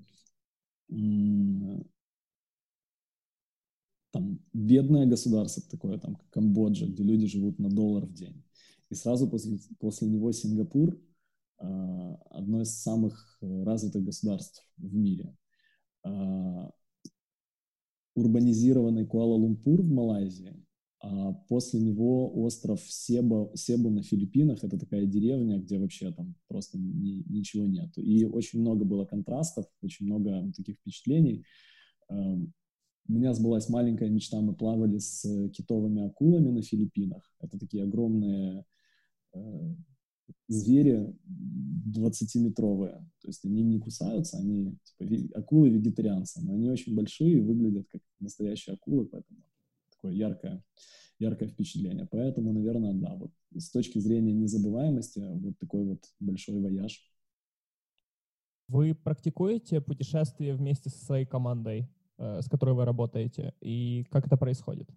там 4.14 4.38
бедное 4.52 5.06
государство 5.06 5.62
такое, 5.68 5.98
там 5.98 6.16
Камбоджа, 6.30 6.86
где 6.86 7.02
люди 7.02 7.26
живут 7.26 7.58
на 7.58 7.68
доллар 7.68 8.06
в 8.06 8.14
день. 8.14 8.44
И 8.90 8.94
сразу 8.94 9.28
после, 9.28 9.58
после 9.80 10.08
него 10.08 10.30
Сингапур, 10.30 10.96
а, 11.58 12.14
одно 12.30 12.62
из 12.62 12.70
самых 12.70 13.38
развитых 13.40 14.04
государств 14.04 14.62
в 14.76 14.94
мире. 14.94 15.36
А, 16.04 16.70
урбанизированный 18.14 19.04
Куала-Лумпур 19.04 19.82
в 19.82 19.90
Малайзии, 19.90 20.64
после 21.48 21.80
него 21.80 22.32
остров 22.44 22.80
Себа, 22.80 23.50
Себу 23.54 23.90
на 23.90 24.02
Филиппинах. 24.02 24.64
Это 24.64 24.78
такая 24.78 25.06
деревня, 25.06 25.58
где 25.58 25.78
вообще 25.78 26.12
там 26.12 26.34
просто 26.48 26.78
ни, 26.78 27.22
ничего 27.28 27.66
нету. 27.66 28.00
И 28.00 28.24
очень 28.24 28.60
много 28.60 28.84
было 28.84 29.04
контрастов, 29.04 29.66
очень 29.82 30.06
много 30.06 30.52
таких 30.56 30.76
впечатлений. 30.76 31.44
Эм, 32.08 32.52
у 33.08 33.12
меня 33.12 33.34
сбылась 33.34 33.68
маленькая 33.68 34.08
мечта. 34.08 34.40
Мы 34.40 34.54
плавали 34.54 34.98
с 34.98 35.50
китовыми 35.50 36.06
акулами 36.06 36.50
на 36.50 36.62
Филиппинах. 36.62 37.34
Это 37.40 37.58
такие 37.58 37.84
огромные 37.84 38.64
э, 39.34 39.74
звери 40.48 41.14
20-метровые. 41.94 43.04
То 43.20 43.28
есть 43.28 43.44
они 43.44 43.62
не 43.62 43.78
кусаются, 43.78 44.38
они 44.38 44.78
типа 44.84 45.38
акулы-вегетарианцы, 45.38 46.40
но 46.42 46.54
они 46.54 46.70
очень 46.70 46.94
большие 46.94 47.38
и 47.38 47.40
выглядят 47.40 47.88
как 47.88 48.00
настоящие 48.20 48.74
акулы, 48.74 49.06
поэтому 49.06 49.40
такое 50.04 50.12
яркое, 50.12 50.62
яркое 51.18 51.48
впечатление. 51.48 52.06
Поэтому, 52.10 52.52
наверное, 52.52 52.92
да, 52.92 53.14
вот 53.14 53.30
с 53.56 53.70
точки 53.70 53.98
зрения 53.98 54.32
незабываемости, 54.32 55.20
вот 55.20 55.58
такой 55.58 55.84
вот 55.84 56.00
большой 56.20 56.60
вояж. 56.60 57.00
Вы 58.68 58.94
практикуете 58.94 59.80
путешествия 59.80 60.54
вместе 60.54 60.90
со 60.90 61.04
своей 61.04 61.26
командой, 61.26 61.88
э, 62.18 62.40
с 62.42 62.48
которой 62.48 62.74
вы 62.74 62.84
работаете, 62.84 63.54
и 63.60 64.04
как 64.10 64.26
это 64.26 64.36
происходит? 64.36 64.88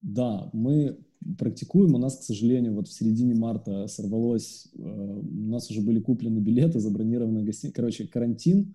Да, 0.00 0.50
мы 0.52 0.98
практикуем. 1.38 1.94
У 1.94 1.98
нас, 1.98 2.18
к 2.18 2.22
сожалению, 2.22 2.74
вот 2.74 2.88
в 2.88 2.92
середине 2.92 3.34
марта 3.34 3.86
сорвалось, 3.86 4.68
э, 4.74 4.80
у 4.80 5.50
нас 5.50 5.70
уже 5.70 5.80
были 5.80 6.00
куплены 6.00 6.40
билеты, 6.40 6.80
забронированы 6.80 7.44
гостиницы. 7.44 7.74
Короче, 7.74 8.08
карантин 8.08 8.74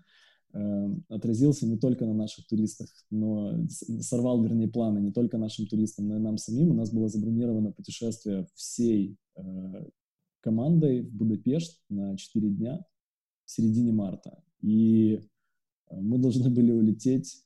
отразился 1.09 1.67
не 1.67 1.77
только 1.77 2.05
на 2.05 2.13
наших 2.13 2.47
туристах, 2.47 2.89
но 3.09 3.67
сорвал, 4.01 4.41
вернее, 4.41 4.67
планы 4.67 4.99
не 4.99 5.11
только 5.11 5.37
нашим 5.37 5.67
туристам, 5.67 6.07
но 6.07 6.17
и 6.17 6.19
нам 6.19 6.37
самим. 6.37 6.71
У 6.71 6.73
нас 6.73 6.91
было 6.91 7.09
забронировано 7.09 7.71
путешествие 7.71 8.47
всей 8.55 9.17
э, 9.35 9.41
командой 10.39 11.01
в 11.01 11.13
Будапешт 11.13 11.81
на 11.89 12.17
4 12.17 12.49
дня 12.49 12.85
в 13.45 13.51
середине 13.51 13.91
марта. 13.91 14.43
И 14.61 15.21
э, 15.89 15.99
мы 15.99 16.17
должны 16.17 16.49
были 16.49 16.71
улететь 16.71 17.43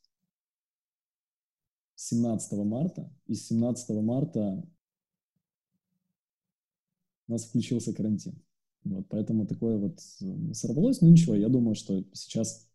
17 1.95 2.53
марта, 2.65 3.11
и 3.27 3.35
с 3.35 3.47
17 3.47 3.89
марта 4.01 4.63
у 7.27 7.31
нас 7.31 7.45
включился 7.45 7.93
карантин. 7.93 8.41
Вот, 8.83 9.07
поэтому 9.09 9.45
такое 9.45 9.77
вот 9.77 9.99
сорвалось, 10.53 11.01
но 11.01 11.09
ничего, 11.09 11.35
я 11.35 11.49
думаю, 11.49 11.75
что 11.75 12.03
сейчас 12.13 12.70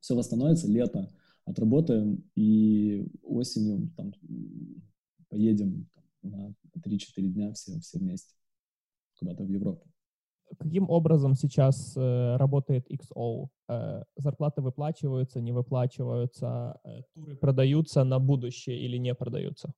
все 0.00 0.14
восстановится, 0.14 0.68
лето 0.68 1.10
отработаем, 1.44 2.24
и 2.34 3.06
осенью 3.22 3.90
там, 3.96 4.12
поедем 5.28 5.88
на 6.22 6.54
3-4 6.78 7.22
дня 7.28 7.52
все, 7.52 7.78
все 7.80 7.98
вместе 7.98 8.34
куда-то 9.18 9.44
в 9.44 9.48
Европу. 9.48 9.86
Каким 10.58 10.90
образом 10.90 11.34
сейчас 11.34 11.96
э, 11.96 12.36
работает 12.36 12.86
XO? 12.90 13.48
Э, 13.68 14.02
зарплаты 14.16 14.62
выплачиваются, 14.62 15.40
не 15.40 15.52
выплачиваются, 15.52 16.78
э, 16.84 17.02
туры 17.14 17.36
продаются 17.36 18.04
на 18.04 18.18
будущее 18.20 18.78
или 18.78 18.96
не 18.98 19.14
продаются? 19.14 19.72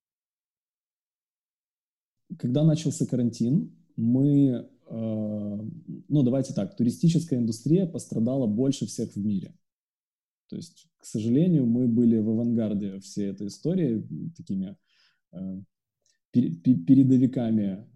Когда 2.38 2.64
начался 2.64 3.06
карантин, 3.06 3.74
мы, 3.96 4.68
э, 4.90 5.60
ну 6.08 6.22
давайте 6.22 6.52
так, 6.52 6.76
туристическая 6.76 7.38
индустрия 7.38 7.86
пострадала 7.86 8.46
больше 8.46 8.86
всех 8.86 9.12
в 9.12 9.24
мире. 9.24 9.54
То 10.48 10.56
есть, 10.56 10.88
к 10.96 11.04
сожалению, 11.04 11.66
мы 11.66 11.86
были 11.86 12.18
в 12.18 12.28
авангарде 12.30 13.00
всей 13.00 13.30
этой 13.30 13.48
истории, 13.48 14.06
такими 14.36 14.76
э, 15.32 15.62
передовиками 16.32 17.86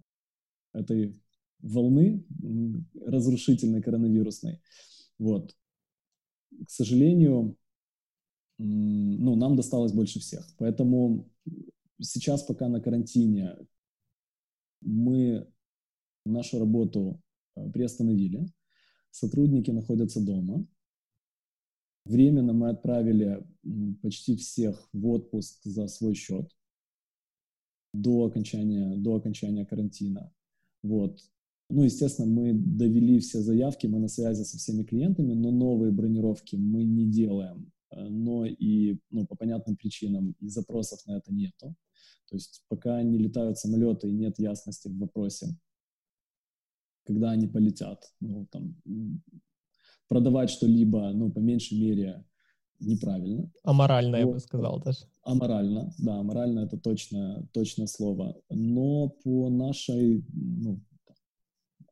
этой 0.73 1.19
волны 1.59 2.25
разрушительной 3.05 3.81
коронавирусной. 3.81 4.61
Вот. 5.17 5.55
К 6.65 6.69
сожалению, 6.69 7.57
ну, 8.57 9.35
нам 9.35 9.55
досталось 9.55 9.91
больше 9.91 10.19
всех. 10.19 10.47
Поэтому 10.57 11.29
сейчас, 11.99 12.43
пока 12.43 12.67
на 12.67 12.81
карантине, 12.81 13.57
мы 14.81 15.47
нашу 16.25 16.59
работу 16.59 17.21
э, 17.55 17.69
приостановили. 17.71 18.45
Сотрудники 19.11 19.71
находятся 19.71 20.21
дома. 20.21 20.67
Временно 22.05 22.53
мы 22.53 22.69
отправили 22.69 23.45
почти 24.01 24.35
всех 24.35 24.89
в 24.91 25.07
отпуск 25.07 25.63
за 25.63 25.87
свой 25.87 26.15
счет 26.15 26.51
до 27.93 28.25
окончания, 28.25 28.97
до 28.97 29.15
окончания 29.15 29.65
карантина. 29.65 30.33
Вот. 30.81 31.19
Ну, 31.69 31.83
естественно, 31.83 32.27
мы 32.27 32.53
довели 32.53 33.19
все 33.19 33.41
заявки, 33.41 33.87
мы 33.87 33.99
на 33.99 34.07
связи 34.07 34.43
со 34.43 34.57
всеми 34.57 34.83
клиентами, 34.83 35.33
но 35.33 35.51
новые 35.51 35.91
бронировки 35.91 36.55
мы 36.55 36.83
не 36.83 37.09
делаем. 37.09 37.71
Э, 37.91 38.07
но 38.09 38.45
и 38.45 38.99
ну, 39.09 39.25
по 39.25 39.35
понятным 39.35 39.77
причинам 39.77 40.35
и 40.39 40.49
запросов 40.49 41.05
на 41.05 41.17
это 41.17 41.33
нету. 41.33 41.75
То 42.29 42.35
есть 42.35 42.63
пока 42.67 43.01
не 43.03 43.17
летают 43.17 43.57
самолеты 43.57 44.09
и 44.09 44.13
нет 44.13 44.39
ясности 44.39 44.87
в 44.87 44.97
вопросе, 44.97 45.47
когда 47.05 47.31
они 47.31 47.47
полетят. 47.47 48.03
Ну, 48.19 48.47
там, 48.51 48.75
продавать 50.07 50.49
что-либо, 50.49 51.11
ну, 51.13 51.31
по 51.31 51.39
меньшей 51.39 51.79
мере, 51.79 52.23
неправильно. 52.79 53.49
Аморально, 53.63 54.17
вот. 54.17 54.25
я 54.25 54.33
бы 54.33 54.39
сказал 54.39 54.81
даже. 54.81 54.99
Аморально, 55.23 55.93
да, 55.97 56.19
аморально 56.19 56.61
это 56.61 56.77
точно, 56.77 57.47
точное 57.53 57.87
слово. 57.87 58.35
Но 58.49 59.09
по 59.23 59.49
нашей, 59.49 60.25
ну, 60.33 60.81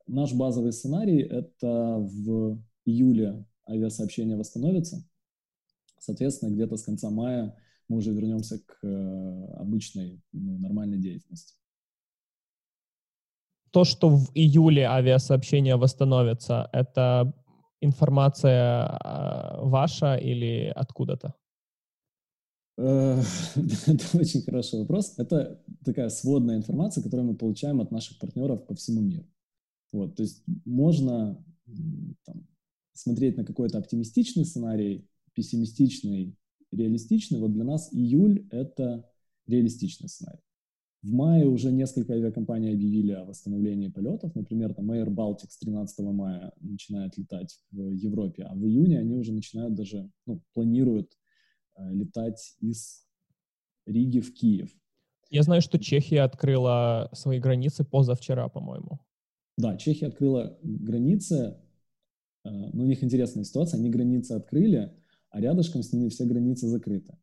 наш 0.08 0.34
базовый 0.34 0.74
сценарий— 0.74 1.22
это 1.22 1.98
в 1.98 2.62
июле 2.86 3.46
авиасообщение 3.68 4.38
восстановится. 4.38 5.04
Соответственно, 6.00 6.54
где-то 6.54 6.78
с 6.78 6.84
конца 6.84 7.10
мая 7.10 7.56
мы 7.88 7.98
уже 7.98 8.12
вернемся 8.12 8.60
к 8.60 8.80
э, 8.84 9.46
обычной, 9.58 10.22
ну, 10.32 10.58
нормальной 10.58 10.98
деятельности. 10.98 11.56
То, 13.72 13.86
что 13.86 14.10
в 14.10 14.32
июле 14.34 14.84
авиасообщение 14.84 15.78
восстановится, 15.78 16.70
это 16.74 17.34
информация 17.82 18.86
а, 18.86 19.60
ваша 19.64 20.16
или 20.16 20.72
откуда-то? 20.76 21.36
Э, 22.78 23.22
это 23.88 24.18
очень 24.18 24.42
хороший 24.42 24.80
вопрос. 24.80 25.16
Это 25.18 25.62
такая 25.84 26.10
сводная 26.10 26.58
информация, 26.58 27.04
которую 27.04 27.28
мы 27.28 27.36
получаем 27.36 27.82
от 27.82 27.92
наших 27.92 28.18
партнеров 28.20 28.66
по 28.66 28.76
всему 28.76 29.02
миру. 29.02 29.26
Вот, 29.92 30.16
то 30.16 30.24
есть 30.24 30.44
можно 30.66 31.44
там, 32.26 32.48
смотреть 32.94 33.38
на 33.38 33.44
какой-то 33.44 33.78
оптимистичный 33.78 34.46
сценарий, 34.46 35.10
пессимистичный, 35.34 36.38
реалистичный. 36.72 37.40
Вот 37.40 37.52
для 37.52 37.66
нас 37.66 37.94
июль— 37.94 38.48
это 38.52 39.10
реалистичный 39.48 40.08
сценарий. 40.08 40.44
В 41.04 41.12
мае 41.12 41.48
уже 41.48 41.72
несколько 41.72 42.14
авиакомпаний 42.14 42.74
объявили 42.74 43.14
о 43.14 43.26
восстановлении 43.26 43.88
полетов. 43.88 44.36
Например, 44.36 44.74
там 44.74 44.92
Air 44.92 45.08
Baltic 45.08 45.50
с 45.50 45.58
13 45.58 46.00
мая 46.00 46.54
начинает 46.60 47.18
летать 47.18 47.60
в 47.72 47.92
Европе, 47.92 48.44
а 48.44 48.54
в 48.54 48.68
июне 48.68 49.00
они 49.00 49.16
уже 49.16 49.34
начинают 49.34 49.74
даже, 49.74 50.12
ну, 50.28 50.42
планируют 50.54 51.12
э, 51.76 51.92
летать 51.92 52.56
из 52.60 53.08
Риги 53.88 54.20
в 54.20 54.32
Киев. 54.32 54.70
Я 55.32 55.42
знаю, 55.42 55.62
что 55.62 55.80
Чехия 55.80 56.22
открыла 56.22 57.10
свои 57.14 57.40
границы 57.40 57.84
позавчера, 57.84 58.48
по-моему. 58.48 59.00
Да, 59.58 59.78
Чехия 59.78 60.08
открыла 60.08 60.60
границы, 60.62 61.58
э, 62.44 62.50
но 62.50 62.84
у 62.84 62.86
них 62.86 63.04
интересная 63.04 63.44
ситуация. 63.44 63.80
Они 63.80 63.90
границы 63.90 64.34
открыли, 64.34 64.94
а 65.32 65.42
рядышком 65.42 65.82
с 65.82 65.94
ними 65.94 66.10
все 66.10 66.26
границы 66.26 66.68
закрыты. 66.68 67.18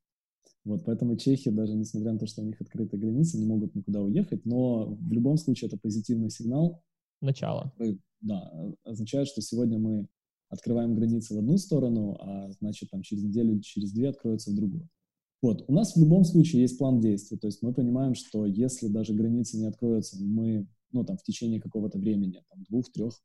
Вот, 0.68 0.84
поэтому 0.84 1.16
чехи, 1.16 1.50
даже 1.50 1.74
несмотря 1.74 2.12
на 2.12 2.18
то, 2.18 2.26
что 2.26 2.42
у 2.42 2.44
них 2.44 2.60
открытые 2.60 3.00
границы, 3.00 3.38
не 3.38 3.46
могут 3.46 3.74
никуда 3.74 4.02
уехать, 4.02 4.44
но 4.44 4.84
в 4.96 5.12
любом 5.14 5.38
случае 5.38 5.68
это 5.68 5.78
позитивный 5.78 6.28
сигнал. 6.28 6.82
Начало. 7.22 7.72
Который, 7.78 8.02
да, 8.20 8.52
означает, 8.84 9.28
что 9.28 9.40
сегодня 9.40 9.78
мы 9.78 10.06
открываем 10.50 10.94
границы 10.94 11.34
в 11.34 11.38
одну 11.38 11.56
сторону, 11.56 12.18
а 12.20 12.50
значит 12.50 12.90
там 12.90 13.00
через 13.00 13.22
неделю, 13.22 13.58
через 13.62 13.92
две 13.92 14.10
откроются 14.10 14.50
в 14.50 14.56
другую. 14.56 14.86
Вот, 15.40 15.64
у 15.68 15.72
нас 15.72 15.96
в 15.96 16.00
любом 16.00 16.24
случае 16.24 16.60
есть 16.60 16.76
план 16.76 17.00
действий, 17.00 17.38
то 17.38 17.46
есть 17.46 17.62
мы 17.62 17.72
понимаем, 17.72 18.14
что 18.14 18.44
если 18.44 18.88
даже 18.88 19.14
границы 19.14 19.56
не 19.56 19.64
откроются, 19.64 20.22
мы, 20.22 20.68
ну 20.92 21.02
там 21.02 21.16
в 21.16 21.22
течение 21.22 21.62
какого-то 21.62 21.98
времени, 21.98 22.42
там 22.50 22.62
двух-трех 22.64 23.18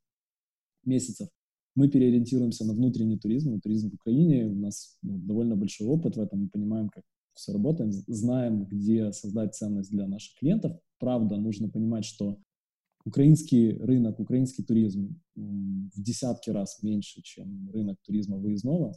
месяцев, 0.86 1.28
мы 1.74 1.90
переориентируемся 1.90 2.64
на 2.64 2.72
внутренний 2.72 3.18
туризм, 3.18 3.52
на 3.52 3.60
туризм 3.60 3.90
в 3.90 3.94
Украине, 3.96 4.46
у 4.46 4.54
нас 4.54 4.96
ну, 5.02 5.18
довольно 5.18 5.56
большой 5.56 5.88
опыт 5.88 6.16
в 6.16 6.20
этом, 6.20 6.44
мы 6.44 6.48
понимаем, 6.48 6.88
как 6.88 7.04
все 7.34 7.52
работаем, 7.52 7.92
знаем, 7.92 8.64
где 8.64 9.12
создать 9.12 9.54
ценность 9.54 9.90
для 9.90 10.06
наших 10.06 10.38
клиентов. 10.38 10.78
Правда, 10.98 11.36
нужно 11.36 11.68
понимать, 11.68 12.04
что 12.04 12.38
украинский 13.04 13.72
рынок, 13.76 14.18
украинский 14.20 14.64
туризм 14.64 15.20
в 15.34 16.02
десятки 16.02 16.50
раз 16.50 16.82
меньше, 16.82 17.22
чем 17.22 17.70
рынок 17.70 17.98
туризма 18.02 18.36
выездного. 18.38 18.96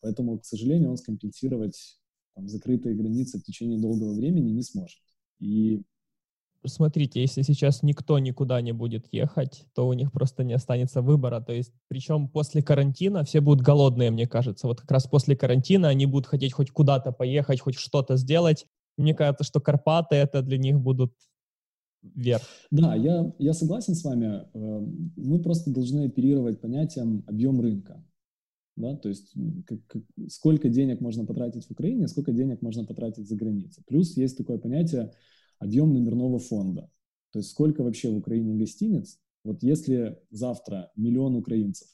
Поэтому, 0.00 0.38
к 0.38 0.44
сожалению, 0.44 0.90
он 0.90 0.96
скомпенсировать 0.96 1.98
там, 2.34 2.48
закрытые 2.48 2.94
границы 2.94 3.38
в 3.38 3.42
течение 3.42 3.80
долгого 3.80 4.14
времени 4.14 4.50
не 4.50 4.62
сможет. 4.62 5.00
И 5.40 5.82
смотрите, 6.66 7.20
если 7.20 7.42
сейчас 7.42 7.82
никто 7.82 8.18
никуда 8.18 8.60
не 8.60 8.72
будет 8.72 9.06
ехать, 9.12 9.64
то 9.74 9.86
у 9.86 9.92
них 9.92 10.12
просто 10.12 10.44
не 10.44 10.54
останется 10.54 11.02
выбора. 11.02 11.40
То 11.40 11.52
есть, 11.52 11.72
причем 11.88 12.28
после 12.28 12.62
карантина 12.62 13.24
все 13.24 13.40
будут 13.40 13.64
голодные, 13.64 14.10
мне 14.10 14.26
кажется. 14.26 14.66
Вот 14.66 14.80
как 14.80 14.90
раз 14.90 15.06
после 15.06 15.36
карантина 15.36 15.88
они 15.88 16.06
будут 16.06 16.26
хотеть 16.26 16.52
хоть 16.52 16.70
куда-то 16.70 17.12
поехать, 17.12 17.60
хоть 17.60 17.76
что-то 17.76 18.16
сделать. 18.16 18.66
Мне 18.96 19.14
кажется, 19.14 19.44
что 19.44 19.60
Карпаты 19.60 20.16
это 20.16 20.42
для 20.42 20.58
них 20.58 20.80
будут 20.80 21.12
вверх. 22.02 22.42
Да, 22.70 22.94
я, 22.94 23.32
я 23.38 23.52
согласен 23.52 23.94
с 23.94 24.04
вами. 24.04 24.44
Эм, 24.54 25.12
мы 25.16 25.40
просто 25.40 25.70
должны 25.70 26.06
оперировать 26.06 26.60
понятием 26.60 27.24
объем 27.26 27.60
рынка. 27.60 28.04
Да, 28.76 28.96
то 28.96 29.08
есть 29.08 29.34
как, 29.66 29.84
как, 29.88 30.02
сколько 30.28 30.68
денег 30.68 31.00
можно 31.00 31.24
потратить 31.24 31.66
в 31.66 31.70
Украине, 31.72 32.06
сколько 32.06 32.30
денег 32.32 32.62
можно 32.62 32.84
потратить 32.84 33.28
за 33.28 33.34
границей. 33.34 33.82
Плюс 33.88 34.16
есть 34.16 34.36
такое 34.36 34.58
понятие 34.58 35.12
объем 35.58 35.92
номерного 35.92 36.38
фонда. 36.38 36.90
То 37.30 37.40
есть 37.40 37.50
сколько 37.50 37.82
вообще 37.82 38.10
в 38.10 38.16
Украине 38.16 38.54
гостиниц. 38.54 39.18
Вот 39.44 39.62
если 39.62 40.18
завтра 40.30 40.90
миллион 40.96 41.36
украинцев 41.36 41.88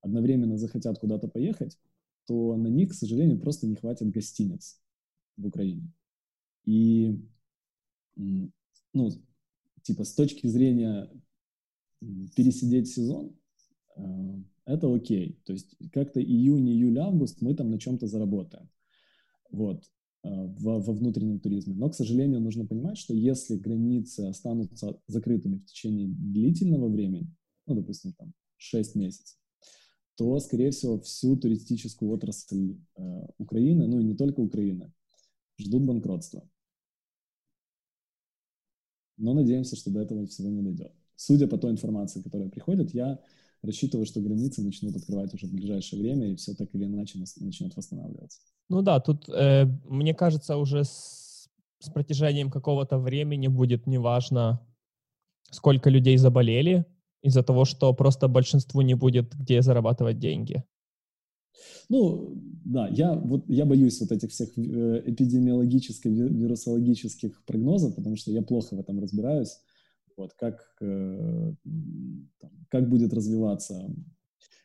одновременно 0.00 0.58
захотят 0.58 0.98
куда-то 0.98 1.28
поехать, 1.28 1.78
то 2.26 2.56
на 2.56 2.68
них, 2.68 2.90
к 2.90 2.94
сожалению, 2.94 3.40
просто 3.40 3.66
не 3.66 3.74
хватит 3.74 4.10
гостиниц 4.10 4.80
в 5.36 5.46
Украине. 5.46 5.92
И, 6.64 7.18
ну, 8.14 9.10
типа, 9.82 10.04
с 10.04 10.12
точки 10.14 10.46
зрения 10.46 11.10
пересидеть 12.36 12.88
сезон, 12.88 13.36
э, 13.96 14.42
это 14.66 14.94
окей. 14.94 15.40
То 15.44 15.54
есть 15.54 15.74
как-то 15.92 16.22
июнь, 16.22 16.68
июль, 16.68 16.98
август 16.98 17.40
мы 17.40 17.54
там 17.54 17.70
на 17.70 17.80
чем-то 17.80 18.06
заработаем. 18.06 18.68
Вот. 19.50 19.90
Э, 20.28 20.46
во, 20.58 20.78
во 20.78 20.92
внутреннем 20.92 21.40
туризме. 21.40 21.74
Но, 21.74 21.88
к 21.88 21.94
сожалению, 21.94 22.40
нужно 22.40 22.66
понимать, 22.66 22.98
что 22.98 23.14
если 23.14 23.56
границы 23.56 24.20
останутся 24.28 25.00
закрытыми 25.06 25.58
в 25.58 25.64
течение 25.64 26.06
длительного 26.08 26.88
времени, 26.88 27.34
ну, 27.66 27.74
допустим, 27.74 28.12
там 28.12 28.34
6 28.58 28.94
месяцев, 28.94 29.38
то, 30.16 30.38
скорее 30.40 30.70
всего, 30.70 31.00
всю 31.00 31.36
туристическую 31.36 32.10
отрасль 32.10 32.76
э, 32.96 33.26
Украины, 33.38 33.86
ну 33.86 34.00
и 34.00 34.04
не 34.04 34.14
только 34.14 34.40
Украины, 34.40 34.92
ждут 35.56 35.84
банкротства. 35.84 36.46
Но 39.16 39.32
надеемся, 39.32 39.76
что 39.76 39.90
до 39.90 40.00
этого 40.00 40.26
всего 40.26 40.50
не 40.50 40.60
дойдет. 40.60 40.92
Судя 41.16 41.46
по 41.46 41.56
той 41.56 41.70
информации, 41.70 42.20
которая 42.20 42.50
приходит, 42.50 42.92
я 42.92 43.18
рассчитываю, 43.62 44.06
что 44.06 44.20
границы 44.20 44.62
начнут 44.62 44.96
открывать 44.96 45.34
уже 45.34 45.46
в 45.46 45.52
ближайшее 45.52 46.00
время, 46.00 46.30
и 46.30 46.36
все 46.36 46.54
так 46.54 46.68
или 46.74 46.84
иначе 46.84 47.18
начнет 47.40 47.76
восстанавливаться. 47.76 48.40
Ну 48.68 48.82
да, 48.82 49.00
тут, 49.00 49.28
э, 49.28 49.66
мне 49.88 50.14
кажется, 50.14 50.56
уже 50.56 50.84
с, 50.84 51.48
с 51.80 51.90
протяжением 51.90 52.50
какого-то 52.50 52.98
времени 52.98 53.48
будет 53.48 53.86
неважно, 53.86 54.60
сколько 55.50 55.90
людей 55.90 56.16
заболели, 56.16 56.84
из-за 57.22 57.42
того, 57.42 57.64
что 57.64 57.92
просто 57.94 58.28
большинству 58.28 58.80
не 58.82 58.94
будет 58.94 59.34
где 59.34 59.62
зарабатывать 59.62 60.18
деньги. 60.18 60.62
Ну, 61.88 62.34
да, 62.64 62.88
я, 62.88 63.14
вот, 63.14 63.44
я 63.48 63.64
боюсь 63.64 64.00
вот 64.00 64.12
этих 64.12 64.30
всех 64.30 64.56
э, 64.56 65.02
эпидемиологических, 65.06 66.10
вирусологических 66.10 67.44
прогнозов, 67.44 67.96
потому 67.96 68.16
что 68.16 68.30
я 68.30 68.42
плохо 68.42 68.76
в 68.76 68.80
этом 68.80 69.00
разбираюсь. 69.00 69.58
Вот, 70.18 70.34
как, 70.34 70.76
э, 70.80 71.52
как 72.68 72.88
будет 72.88 73.12
развиваться 73.12 73.88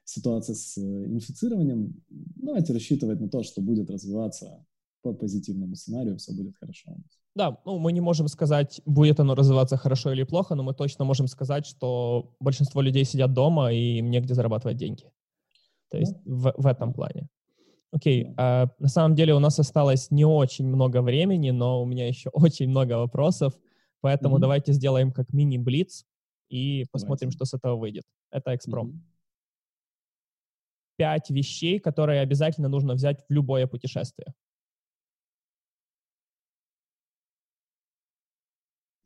ситуация 0.03 0.55
с 0.55 0.77
э, 0.77 0.81
инфицированием, 0.81 1.93
давайте 2.09 2.73
рассчитывать 2.73 3.19
на 3.21 3.29
то, 3.29 3.43
что 3.43 3.61
будет 3.61 3.89
развиваться 3.91 4.65
по 5.03 5.13
позитивному 5.13 5.75
сценарию, 5.75 6.17
все 6.17 6.33
будет 6.33 6.55
хорошо. 6.57 6.95
Да, 7.35 7.57
ну 7.65 7.77
мы 7.77 7.91
не 7.91 8.01
можем 8.01 8.27
сказать, 8.27 8.81
будет 8.85 9.19
оно 9.19 9.35
развиваться 9.35 9.77
хорошо 9.77 10.11
или 10.11 10.23
плохо, 10.23 10.55
но 10.55 10.63
мы 10.63 10.73
точно 10.73 11.05
можем 11.05 11.27
сказать, 11.27 11.67
что 11.67 12.35
большинство 12.39 12.81
людей 12.81 13.05
сидят 13.05 13.33
дома 13.33 13.71
и 13.71 13.99
им 13.99 14.09
негде 14.09 14.33
зарабатывать 14.33 14.77
деньги. 14.77 15.11
То 15.89 15.97
есть 15.99 16.13
да. 16.13 16.21
в, 16.25 16.53
в 16.57 16.65
этом 16.65 16.93
плане. 16.93 17.29
Окей, 17.91 18.23
okay. 18.23 18.33
а, 18.37 18.69
на 18.79 18.87
самом 18.87 19.13
деле 19.13 19.35
у 19.35 19.39
нас 19.39 19.59
осталось 19.59 20.09
не 20.09 20.25
очень 20.25 20.65
много 20.65 21.03
времени, 21.03 21.51
но 21.51 21.83
у 21.83 21.85
меня 21.85 22.07
еще 22.07 22.29
очень 22.33 22.69
много 22.69 22.93
вопросов, 22.93 23.53
поэтому 24.03 24.35
mm-hmm. 24.35 24.41
давайте 24.41 24.73
сделаем 24.73 25.11
как 25.13 25.31
мини-блиц 25.31 26.05
и 26.49 26.85
посмотрим, 26.91 27.29
давайте. 27.29 27.37
что 27.37 27.45
с 27.45 27.53
этого 27.53 27.77
выйдет. 27.77 28.03
Это 28.31 28.53
экспром. 28.53 28.89
Mm-hmm. 28.89 28.99
Пять 30.97 31.29
вещей, 31.29 31.79
которые 31.79 32.19
обязательно 32.19 32.67
нужно 32.67 32.95
взять 32.95 33.21
в 33.21 33.31
любое 33.31 33.65
путешествие. 33.65 34.33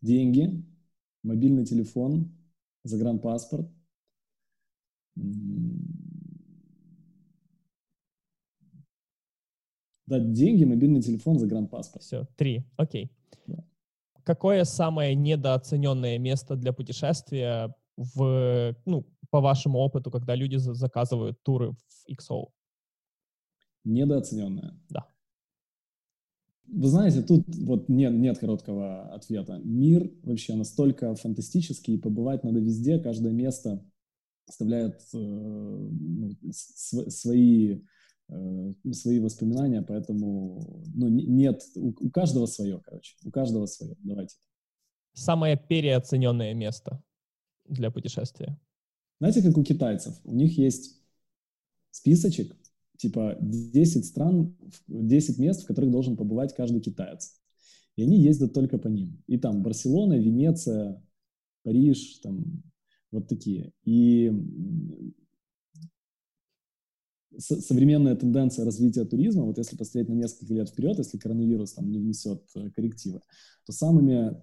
Деньги, 0.01 0.65
мобильный 1.23 1.63
телефон, 1.63 2.35
загранпаспорт, 2.83 3.69
дать 10.07 10.33
деньги, 10.33 10.63
мобильный 10.63 11.01
телефон, 11.03 11.37
загранпаспорт. 11.37 12.03
Все, 12.03 12.27
три, 12.35 12.65
окей. 12.77 13.11
Какое 14.27 14.65
самое 14.65 15.15
недооцененное 15.15 16.17
место 16.17 16.57
для 16.57 16.73
путешествия 16.73 17.73
в, 17.95 18.75
ну, 18.85 19.05
по 19.29 19.39
вашему 19.39 19.79
опыту, 19.79 20.11
когда 20.11 20.35
люди 20.35 20.57
заказывают 20.57 21.41
туры 21.43 21.71
в 21.71 22.11
XO? 22.11 22.47
Недооцененное? 23.85 24.77
Да. 24.89 25.07
Вы 26.65 26.89
знаете, 26.89 27.21
тут 27.21 27.45
вот 27.55 27.87
нет, 27.87 28.11
нет 28.11 28.37
короткого 28.37 29.13
ответа. 29.13 29.61
Мир 29.63 30.11
вообще 30.23 30.55
настолько 30.55 31.15
фантастический, 31.15 31.93
и 31.95 31.97
побывать 31.97 32.43
надо 32.43 32.59
везде, 32.59 32.99
каждое 32.99 33.31
место 33.31 33.81
оставляет 34.45 34.99
э, 35.13 35.17
ну, 35.17 36.31
свои 36.51 37.75
Э, 37.75 37.79
свои 38.91 39.19
воспоминания, 39.19 39.81
поэтому 39.81 40.83
ну, 40.93 41.07
нет, 41.07 41.63
у, 41.75 41.89
у 41.89 42.09
каждого 42.09 42.45
свое, 42.45 42.81
короче, 42.83 43.15
у 43.23 43.31
каждого 43.31 43.65
свое. 43.65 43.95
Давайте. 43.99 44.35
Самое 45.13 45.57
переоцененное 45.57 46.53
место 46.53 47.01
для 47.67 47.89
путешествия? 47.89 48.59
Знаете, 49.19 49.41
как 49.41 49.57
у 49.57 49.63
китайцев? 49.63 50.19
У 50.23 50.35
них 50.35 50.57
есть 50.57 51.01
списочек, 51.91 52.55
типа 52.97 53.37
10 53.39 54.05
стран, 54.05 54.55
10 54.87 55.39
мест, 55.39 55.63
в 55.63 55.67
которых 55.67 55.91
должен 55.91 56.17
побывать 56.17 56.53
каждый 56.55 56.81
китаец. 56.81 57.39
И 57.95 58.03
они 58.03 58.21
ездят 58.21 58.53
только 58.53 58.77
по 58.77 58.87
ним. 58.87 59.23
И 59.27 59.37
там 59.37 59.63
Барселона, 59.63 60.13
Венеция, 60.13 61.03
Париж, 61.63 62.19
там 62.21 62.63
вот 63.11 63.27
такие. 63.27 63.73
И 63.83 64.31
современная 67.39 68.15
тенденция 68.15 68.65
развития 68.65 69.05
туризма, 69.05 69.43
вот 69.43 69.57
если 69.57 69.75
посмотреть 69.75 70.09
на 70.09 70.13
несколько 70.13 70.53
лет 70.53 70.69
вперед, 70.69 70.97
если 70.97 71.17
коронавирус 71.17 71.73
там 71.73 71.91
не 71.91 71.99
внесет 71.99 72.43
э, 72.55 72.69
коррективы, 72.71 73.21
то 73.65 73.73
самыми, 73.73 74.41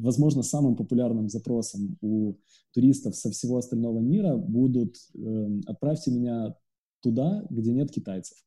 возможно, 0.00 0.42
самым 0.42 0.74
популярным 0.76 1.28
запросом 1.28 1.98
у 2.00 2.34
туристов 2.72 3.14
со 3.14 3.30
всего 3.30 3.58
остального 3.58 4.00
мира 4.00 4.36
будут 4.36 4.96
э, 5.14 5.60
«отправьте 5.66 6.10
меня 6.10 6.56
туда, 7.00 7.46
где 7.50 7.72
нет 7.72 7.90
китайцев». 7.90 8.38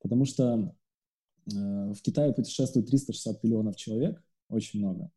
Потому 0.00 0.24
что 0.24 0.74
э, 1.46 1.92
в 1.92 2.00
Китае 2.02 2.32
путешествует 2.32 2.86
360 2.86 3.42
миллионов 3.42 3.76
человек, 3.76 4.22
очень 4.48 4.80
много. 4.80 5.10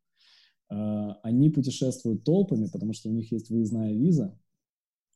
Э, 0.70 1.14
они 1.22 1.50
путешествуют 1.50 2.24
толпами, 2.24 2.68
потому 2.72 2.92
что 2.92 3.10
у 3.10 3.12
них 3.12 3.30
есть 3.32 3.50
выездная 3.50 3.92
виза, 3.92 4.38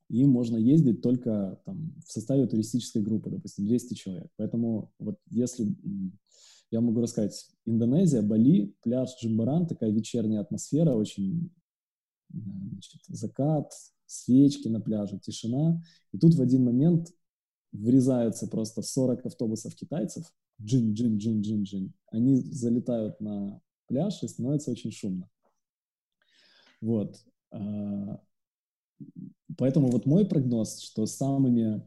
им 0.08 0.30
можно 0.30 0.56
ездить 0.56 1.02
только 1.02 1.60
там, 1.64 1.94
в 2.06 2.10
составе 2.12 2.46
туристической 2.46 3.02
группы, 3.02 3.30
допустим, 3.30 3.66
200 3.66 3.94
человек. 3.94 4.30
Поэтому 4.36 4.92
вот 4.98 5.18
если 5.30 5.74
я 6.70 6.80
могу 6.80 7.00
рассказать, 7.00 7.50
Индонезия, 7.64 8.22
Бали, 8.22 8.74
пляж 8.82 9.16
Джимбаран, 9.20 9.66
такая 9.66 9.90
вечерняя 9.90 10.40
атмосфера, 10.40 10.94
очень 10.94 11.50
значит, 12.30 13.02
закат, 13.08 13.72
свечки 14.06 14.68
на 14.68 14.80
пляже, 14.80 15.18
тишина. 15.18 15.82
И 16.12 16.18
тут 16.18 16.34
в 16.34 16.42
один 16.42 16.64
момент 16.64 17.12
врезаются 17.72 18.46
просто 18.48 18.82
40 18.82 19.26
автобусов 19.26 19.74
китайцев, 19.74 20.32
джин, 20.60 20.92
джин, 20.92 21.18
джин, 21.18 21.40
джин, 21.42 21.62
джин. 21.62 21.94
Они 22.10 22.36
залетают 22.36 23.20
на 23.20 23.60
пляж 23.86 24.22
и 24.22 24.28
становится 24.28 24.70
очень 24.70 24.90
шумно. 24.90 25.28
Вот. 26.80 27.24
Поэтому 29.56 29.90
вот 29.90 30.06
мой 30.06 30.26
прогноз, 30.26 30.80
что 30.80 31.06
самыми 31.06 31.82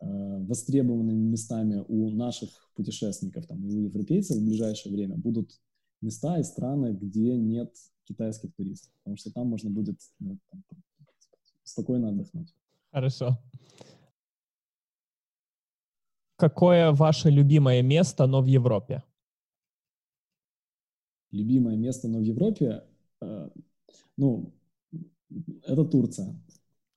э, 0.00 0.44
востребованными 0.46 1.30
местами 1.30 1.84
у 1.86 2.10
наших 2.10 2.50
путешественников 2.74 3.46
там, 3.46 3.64
и 3.64 3.74
у 3.74 3.80
европейцев 3.82 4.36
в 4.36 4.44
ближайшее 4.44 4.92
время 4.92 5.16
будут 5.16 5.60
места 6.00 6.38
и 6.38 6.42
страны, 6.42 6.92
где 6.92 7.36
нет 7.36 7.74
китайских 8.04 8.54
туристов, 8.54 8.92
потому 8.98 9.16
что 9.16 9.32
там 9.32 9.46
можно 9.46 9.70
будет 9.70 10.00
ну, 10.18 10.38
там, 10.50 10.64
спокойно 11.62 12.08
отдохнуть. 12.08 12.54
Хорошо. 12.90 13.38
Какое 16.36 16.92
ваше 16.92 17.30
любимое 17.30 17.82
место, 17.82 18.26
но 18.26 18.42
в 18.42 18.46
Европе? 18.46 19.02
Любимое 21.30 21.76
место, 21.76 22.08
но 22.08 22.18
в 22.18 22.22
Европе? 22.22 22.84
Э, 23.20 23.48
ну, 24.16 24.52
это 25.62 25.84
Турция. 25.84 26.34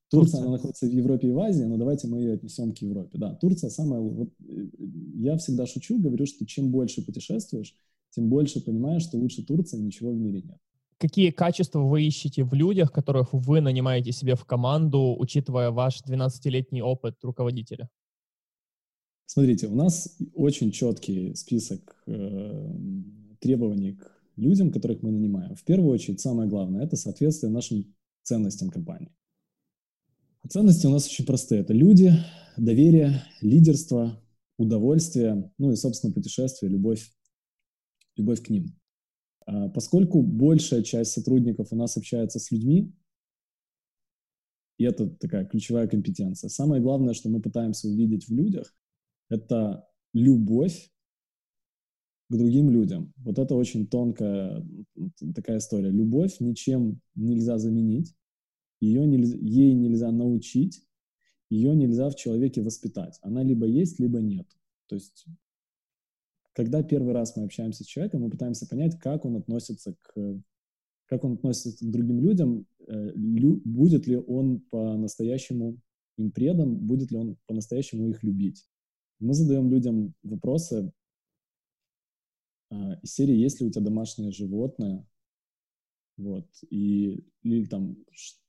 Турция, 0.10 0.42
она 0.42 0.52
находится 0.52 0.86
в 0.86 0.92
Европе 0.92 1.28
и 1.28 1.32
в 1.32 1.40
Азии, 1.40 1.64
но 1.64 1.78
давайте 1.78 2.08
мы 2.08 2.20
ее 2.20 2.34
отнесем 2.34 2.74
к 2.74 2.78
Европе. 2.78 3.18
Да, 3.18 3.36
Турция 3.36 3.70
самая... 3.70 4.00
Вот, 4.00 4.30
э, 4.40 4.68
я 5.16 5.38
всегда 5.38 5.66
шучу, 5.66 6.00
говорю, 6.00 6.26
что 6.26 6.46
чем 6.46 6.72
больше 6.72 7.06
путешествуешь, 7.06 7.76
тем 8.12 8.30
больше 8.30 8.64
понимаешь, 8.64 9.04
что 9.04 9.18
лучше 9.18 9.46
Турции 9.46 9.78
ничего 9.78 10.12
в 10.12 10.18
мире 10.18 10.42
нет. 10.42 10.58
Какие 10.98 11.30
качества 11.30 11.82
вы 11.82 12.04
ищете 12.04 12.44
в 12.44 12.54
людях, 12.54 12.92
которых 12.92 13.34
вы 13.34 13.62
нанимаете 13.62 14.12
себе 14.12 14.36
в 14.36 14.46
команду, 14.46 15.16
учитывая 15.20 15.72
ваш 15.72 16.02
12-летний 16.02 16.82
опыт 16.82 17.16
руководителя? 17.22 17.90
Смотрите, 19.26 19.68
у 19.68 19.76
нас 19.76 20.18
очень 20.34 20.72
четкий 20.72 21.36
список 21.36 22.02
э, 22.08 22.74
требований 23.40 23.94
к 23.94 24.10
людям, 24.38 24.72
которых 24.72 25.04
мы 25.04 25.12
нанимаем. 25.12 25.56
В 25.56 25.64
первую 25.64 25.92
очередь, 25.92 26.22
самое 26.22 26.50
главное, 26.50 26.84
это 26.84 26.96
соответствие 26.96 27.52
нашим 27.52 27.94
ценностям 28.24 28.70
компании. 28.70 29.12
Ценности 30.50 30.88
у 30.88 30.92
нас 30.92 31.08
очень 31.08 31.26
простые. 31.26 31.62
Это 31.62 31.74
люди, 31.74 32.14
доверие, 32.58 33.24
лидерство, 33.42 34.22
удовольствие, 34.58 35.52
ну 35.58 35.72
и, 35.72 35.76
собственно, 35.76 36.14
путешествие, 36.14 36.72
любовь, 36.72 37.12
любовь 38.16 38.42
к 38.42 38.50
ним. 38.50 38.78
А 39.46 39.70
поскольку 39.70 40.22
большая 40.22 40.84
часть 40.84 41.12
сотрудников 41.12 41.72
у 41.72 41.76
нас 41.76 41.98
общается 41.98 42.40
с 42.40 42.52
людьми, 42.52 42.94
и 44.78 44.84
это 44.84 45.08
такая 45.08 45.46
ключевая 45.46 45.88
компетенция, 45.88 46.50
самое 46.50 46.82
главное, 46.82 47.14
что 47.14 47.30
мы 47.30 47.42
пытаемся 47.42 47.88
увидеть 47.88 48.28
в 48.28 48.34
людях, 48.34 48.76
это 49.30 49.88
любовь 50.14 50.92
к 52.30 52.36
другим 52.36 52.70
людям. 52.70 53.14
Вот 53.18 53.40
это 53.40 53.56
очень 53.56 53.88
тонкая 53.88 54.66
такая 55.34 55.58
история. 55.58 55.90
Любовь 55.90 56.40
ничем 56.40 57.02
нельзя 57.16 57.58
заменить 57.58 58.16
ее 58.80 59.06
нельзя, 59.06 59.38
ей 59.38 59.74
нельзя 59.74 60.12
научить, 60.12 60.84
ее 61.50 61.76
нельзя 61.76 62.10
в 62.10 62.16
человеке 62.16 62.62
воспитать. 62.62 63.20
Она 63.22 63.44
либо 63.44 63.66
есть, 63.66 64.00
либо 64.00 64.20
нет. 64.20 64.48
То 64.88 64.96
есть, 64.96 65.26
когда 66.54 66.84
первый 66.84 67.14
раз 67.14 67.36
мы 67.36 67.44
общаемся 67.46 67.84
с 67.84 67.88
человеком, 67.88 68.22
мы 68.22 68.30
пытаемся 68.30 68.68
понять, 68.68 69.00
как 69.00 69.26
он 69.26 69.38
относится 69.38 69.96
к, 70.02 70.42
как 71.06 71.24
он 71.24 71.34
относится 71.34 71.86
к 71.86 71.90
другим 71.90 72.22
людям, 72.22 72.66
э, 72.88 73.12
лю, 73.16 73.62
будет 73.64 74.08
ли 74.08 74.18
он 74.18 74.62
по-настоящему 74.62 75.80
им 76.18 76.32
предан, 76.32 76.78
будет 76.78 77.12
ли 77.12 77.18
он 77.18 77.38
по-настоящему 77.46 78.10
их 78.10 78.24
любить. 78.24 78.66
Мы 79.20 79.34
задаем 79.34 79.70
людям 79.70 80.14
вопросы 80.24 80.92
э, 82.70 82.76
из 83.02 83.14
серии 83.14 83.36
«Есть 83.36 83.62
ли 83.62 83.68
у 83.68 83.72
тебя 83.72 83.84
домашнее 83.84 84.32
животное?» 84.32 85.06
Вот. 86.18 86.48
И, 86.70 87.24
или 87.44 87.66
там, 87.66 87.98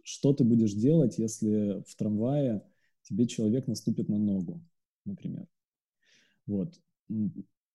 что 0.03 0.33
ты 0.33 0.45
будешь 0.45 0.73
делать, 0.73 1.19
если 1.19 1.83
в 1.87 1.95
трамвае 1.97 2.65
тебе 3.03 3.27
человек 3.27 3.67
наступит 3.67 4.09
на 4.09 4.19
ногу, 4.19 4.63
например. 5.05 5.47
Вот. 6.47 6.81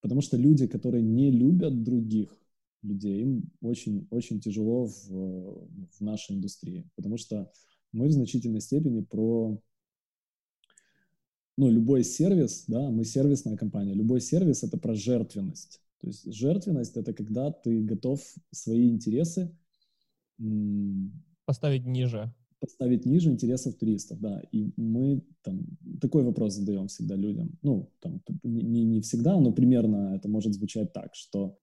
Потому 0.02 0.22
что 0.22 0.36
люди, 0.36 0.68
которые 0.68 1.04
не 1.04 1.32
любят 1.32 1.84
других 1.84 2.38
людей, 2.82 3.22
им 3.22 3.52
очень, 3.62 4.08
очень 4.10 4.41
тяжело 4.41 4.88
в, 4.88 5.10
в 5.10 6.02
нашей 6.02 6.36
индустрии. 6.36 6.89
Потому 6.96 7.18
что 7.18 7.52
мы 7.91 8.08
в 8.08 8.12
значительной 8.12 8.62
степени 8.62 9.02
про 9.02 9.62
ну, 11.56 11.70
любой 11.70 12.04
сервис, 12.04 12.66
да, 12.68 12.89
мы 12.89 13.06
сервисная 13.06 13.56
компания, 13.56 13.94
любой 13.94 14.22
сервис— 14.22 14.64
это 14.66 14.78
про 14.78 14.96
жертвенность. 14.96 15.82
То 16.00 16.08
есть 16.08 16.34
жертвенность— 16.34 16.96
это 16.98 17.14
когда 17.14 17.52
ты 17.52 17.82
готов 17.82 18.22
свои 18.52 18.89
интересы 18.89 19.56
поставить 21.46 21.86
ниже. 21.86 22.34
Поставить 22.60 23.06
ниже 23.06 23.30
интересов 23.30 23.76
туристов, 23.76 24.20
да. 24.22 24.42
И 24.52 24.72
мы 24.78 25.22
там 25.42 25.66
такой 26.00 26.24
вопрос 26.24 26.54
задаем 26.54 26.88
всегда 26.88 27.16
людям. 27.16 27.58
Ну, 27.62 27.92
там, 28.00 28.22
не, 28.44 28.84
не 28.84 29.02
всегда, 29.02 29.38
но 29.38 29.52
примерно 29.52 30.16
это 30.16 30.30
может 30.30 30.54
звучать 30.54 30.94
так, 30.94 31.14
что 31.14 31.58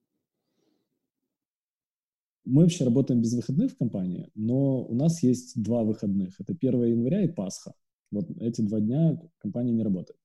мы 2.44 2.62
вообще 2.62 2.84
работаем 2.84 3.22
без 3.22 3.34
выходных 3.34 3.72
в 3.72 3.76
компании, 3.76 4.28
но 4.34 4.84
у 4.84 4.94
нас 4.94 5.22
есть 5.22 5.60
два 5.62 5.84
выходных. 5.84 6.40
Это 6.40 6.52
1 6.52 6.84
января 6.84 7.22
и 7.22 7.28
Пасха. 7.28 7.74
Вот 8.10 8.28
эти 8.40 8.60
два 8.60 8.80
дня 8.80 9.20
компания 9.38 9.72
не 9.72 9.82
работает. 9.82 10.19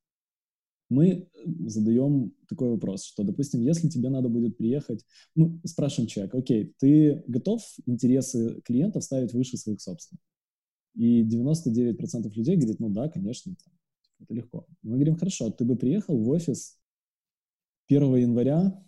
Мы 0.89 1.07
э, 1.07 1.25
задаем 1.67 2.33
такой 2.47 2.69
вопрос, 2.69 3.05
что, 3.05 3.23
допустим, 3.23 3.61
если 3.61 3.89
тебе 3.89 4.09
надо 4.09 4.29
будет 4.29 4.57
приехать, 4.57 5.03
ну, 5.35 5.59
спрашиваем 5.65 6.07
человека, 6.07 6.37
окей, 6.37 6.73
ты 6.77 7.23
готов 7.27 7.61
интересы 7.85 8.61
клиентов 8.61 9.03
ставить 9.03 9.33
выше 9.33 9.57
своих 9.57 9.81
собственных? 9.81 10.21
И 10.95 11.23
99% 11.23 12.31
людей 12.33 12.55
говорит, 12.55 12.79
ну 12.79 12.89
да, 12.89 13.09
конечно, 13.09 13.55
это 14.19 14.33
легко. 14.33 14.65
Мы 14.81 14.95
говорим, 14.95 15.15
хорошо, 15.15 15.49
ты 15.51 15.65
бы 15.65 15.75
приехал 15.75 16.17
в 16.17 16.29
офис 16.29 16.79
1 17.87 18.15
января 18.15 18.83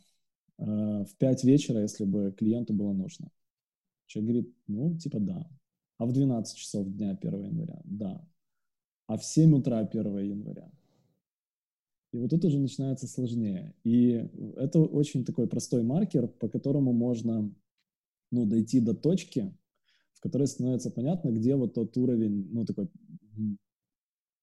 э, 0.57 0.63
в 0.63 1.15
5 1.17 1.43
вечера, 1.43 1.81
если 1.81 2.05
бы 2.05 2.33
клиенту 2.37 2.73
было 2.73 2.93
нужно. 2.93 3.29
Человек 4.05 4.31
говорит, 4.31 4.55
ну, 4.67 4.97
типа 4.97 5.19
да. 5.19 5.49
А 5.97 6.05
в 6.05 6.13
12 6.13 6.57
часов 6.57 6.87
дня 6.87 7.17
1 7.19 7.43
января? 7.43 7.81
Да. 7.83 8.25
А 9.07 9.17
в 9.17 9.25
7 9.25 9.53
утра 9.55 9.79
1 9.79 10.17
января? 10.19 10.71
И 12.11 12.17
вот 12.17 12.29
тут 12.29 12.45
уже 12.45 12.57
начинается 12.57 13.07
сложнее. 13.07 13.75
И 13.83 14.29
это 14.55 14.79
очень 14.79 15.25
такой 15.25 15.47
простой 15.47 15.83
маркер, 15.83 16.27
по 16.27 16.47
которому 16.47 16.93
можно 16.93 17.53
ну, 18.31 18.45
дойти 18.45 18.79
до 18.79 18.93
точки, 18.93 19.55
в 20.13 20.21
которой 20.21 20.47
становится 20.47 20.89
понятно, 20.89 21.29
где 21.29 21.55
вот 21.55 21.73
тот 21.73 21.95
уровень, 21.97 22.47
ну, 22.51 22.65
такой 22.65 22.89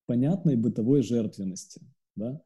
понятной 0.07 0.57
бытовой 0.57 1.03
жертвенности, 1.03 1.81
да, 2.15 2.43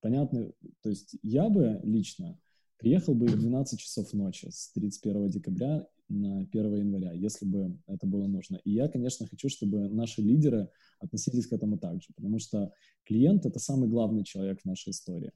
понятный, 0.00 0.54
то 0.82 0.90
есть 0.90 1.16
я 1.22 1.48
бы 1.48 1.80
лично 1.82 2.38
приехал 2.78 3.14
бы 3.14 3.26
в 3.26 3.38
12 3.38 3.78
часов 3.78 4.12
ночи 4.12 4.48
с 4.50 4.70
31 4.72 5.30
декабря 5.30 5.86
на 6.12 6.42
1 6.42 6.76
января, 6.76 7.12
если 7.12 7.46
бы 7.46 7.78
это 7.86 8.06
было 8.06 8.26
нужно. 8.26 8.60
И 8.64 8.70
я, 8.70 8.88
конечно, 8.88 9.26
хочу, 9.26 9.48
чтобы 9.48 9.88
наши 9.88 10.20
лидеры 10.20 10.68
относились 11.00 11.46
к 11.46 11.52
этому 11.52 11.78
так 11.78 12.02
же, 12.02 12.08
потому 12.14 12.38
что 12.38 12.72
клиент— 13.04 13.46
это 13.46 13.58
самый 13.58 13.88
главный 13.88 14.24
человек 14.24 14.60
в 14.60 14.66
нашей 14.66 14.90
истории. 14.90 15.32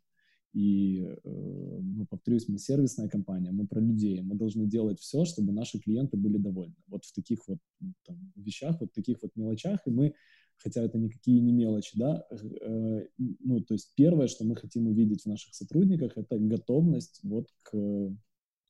И, 0.52 1.02
э, 1.02 1.78
ну, 1.82 2.06
повторюсь, 2.06 2.48
мы 2.48 2.58
сервисная 2.58 3.08
компания, 3.08 3.50
мы 3.52 3.66
про 3.66 3.80
людей, 3.80 4.22
мы 4.22 4.36
должны 4.36 4.66
делать 4.66 5.00
все, 5.00 5.24
чтобы 5.24 5.52
наши 5.52 5.78
клиенты 5.78 6.16
были 6.16 6.38
довольны. 6.38 6.76
Вот 6.86 7.04
в 7.04 7.12
таких 7.12 7.46
вот 7.46 7.58
там, 8.06 8.32
вещах, 8.36 8.80
вот 8.80 8.92
таких 8.92 9.22
вот 9.22 9.32
мелочах, 9.36 9.86
и 9.86 9.90
мы, 9.90 10.14
хотя 10.56 10.82
это 10.82 10.98
никакие 10.98 11.40
не 11.40 11.52
мелочи, 11.52 11.98
да, 11.98 12.26
э, 12.30 13.06
ну, 13.18 13.60
то 13.60 13.74
есть 13.74 13.92
первое, 13.96 14.28
что 14.28 14.44
мы 14.44 14.56
хотим 14.56 14.86
увидеть 14.86 15.22
в 15.22 15.26
наших 15.26 15.54
сотрудниках, 15.54 16.16
это 16.16 16.38
готовность 16.38 17.20
вот 17.22 17.48
к 17.62 17.74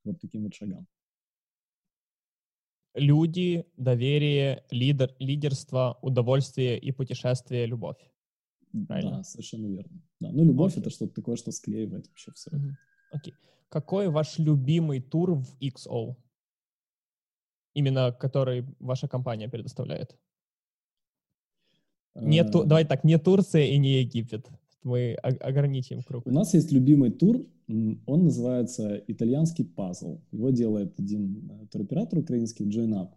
вот 0.05 0.21
таким 0.21 0.45
вот 0.45 0.55
шагам 0.55 0.89
люди, 2.97 3.65
доверие, 3.77 4.65
лидер, 4.71 5.15
лидерство, 5.19 5.99
удовольствие 6.03 6.79
и 6.79 6.93
путешествие, 6.93 7.67
любовь. 7.67 7.99
Правильно? 8.89 9.19
Да, 9.19 9.23
совершенно 9.23 9.67
верно. 9.67 10.03
Да. 10.21 10.31
Ну, 10.33 10.45
любовь 10.45 10.77
okay.— 10.77 10.81
это 10.81 10.91
что-то 10.91 11.15
такое, 11.15 11.37
что 11.37 11.53
склеивает 11.53 12.09
вообще 12.09 12.33
все. 12.33 12.51
Окей. 13.11 13.33
Okay. 13.33 13.37
Какой 13.69 14.09
ваш 14.09 14.39
любимый 14.39 15.01
тур 15.01 15.35
в 15.35 15.57
XO? 15.61 16.17
Именно 17.75 18.13
который 18.13 18.65
ваша 18.79 19.09
компания 19.09 19.49
предоставляет? 19.49 20.17
Не 22.15 22.45
ту... 22.45 22.65
Давай 22.65 22.85
так, 22.87 23.05
не 23.05 23.19
Турция 23.19 23.67
и 23.67 23.79
не 23.79 24.01
Египет. 24.01 24.49
Мы 24.83 25.15
ограничим 25.15 26.03
круг. 26.03 26.27
У 26.27 26.31
нас 26.31 26.55
есть 26.55 26.73
любимый 26.73 27.11
тур, 27.11 27.45
он 27.69 28.25
называется 28.25 29.03
«Итальянский 29.09 29.64
пазл». 29.64 30.21
Его 30.31 30.51
делает 30.51 30.99
один 31.01 31.51
э, 31.51 31.67
туроператор 31.67 32.21
украинский, 32.21 32.64
JoinUp. 32.64 33.12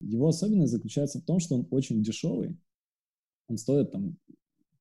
Его 0.00 0.28
особенность 0.28 0.72
заключается 0.72 1.20
в 1.20 1.24
том, 1.24 1.38
что 1.38 1.56
он 1.56 1.68
очень 1.70 2.02
дешевый. 2.02 2.56
Он 3.48 3.58
стоит 3.58 3.90
там 3.90 4.16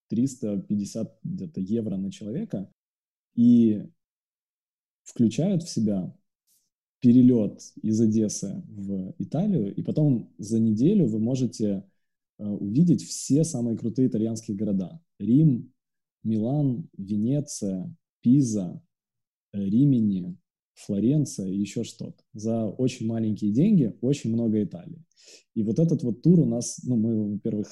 350 0.10 1.20
где-то 1.24 1.60
евро 1.60 1.98
на 1.98 2.12
человека 2.12 2.72
и 3.36 3.84
включает 5.04 5.64
в 5.64 5.70
себя 5.70 6.16
перелет 7.00 7.62
из 7.82 8.00
Одессы 8.02 8.64
в 8.68 9.14
Италию, 9.20 9.74
и 9.76 9.84
потом 9.84 10.34
за 10.38 10.60
неделю 10.60 11.08
вы 11.08 11.20
можете 11.20 11.84
э, 12.38 12.46
увидеть 12.46 13.04
все 13.04 13.44
самые 13.44 13.78
крутые 13.78 14.08
итальянские 14.08 14.58
города. 14.58 15.02
Рим, 15.20 15.74
Милан, 16.24 16.90
Венеция, 16.98 17.96
Пиза, 18.22 18.82
э, 19.54 19.64
Римени, 19.64 20.38
Флоренция 20.74 21.48
и 21.48 21.58
еще 21.58 21.84
что-то. 21.84 22.24
За 22.34 22.68
очень 22.68 23.08
маленькие 23.08 23.52
деньги 23.52 23.98
очень 24.02 24.32
много 24.32 24.64
Италии. 24.64 25.04
И 25.56 25.64
вот 25.64 25.80
этот 25.80 26.04
вот 26.04 26.22
тур 26.22 26.42
у 26.42 26.46
нас, 26.46 26.84
ну, 26.84 26.96
мы, 26.96 27.34
во-первых, 27.34 27.68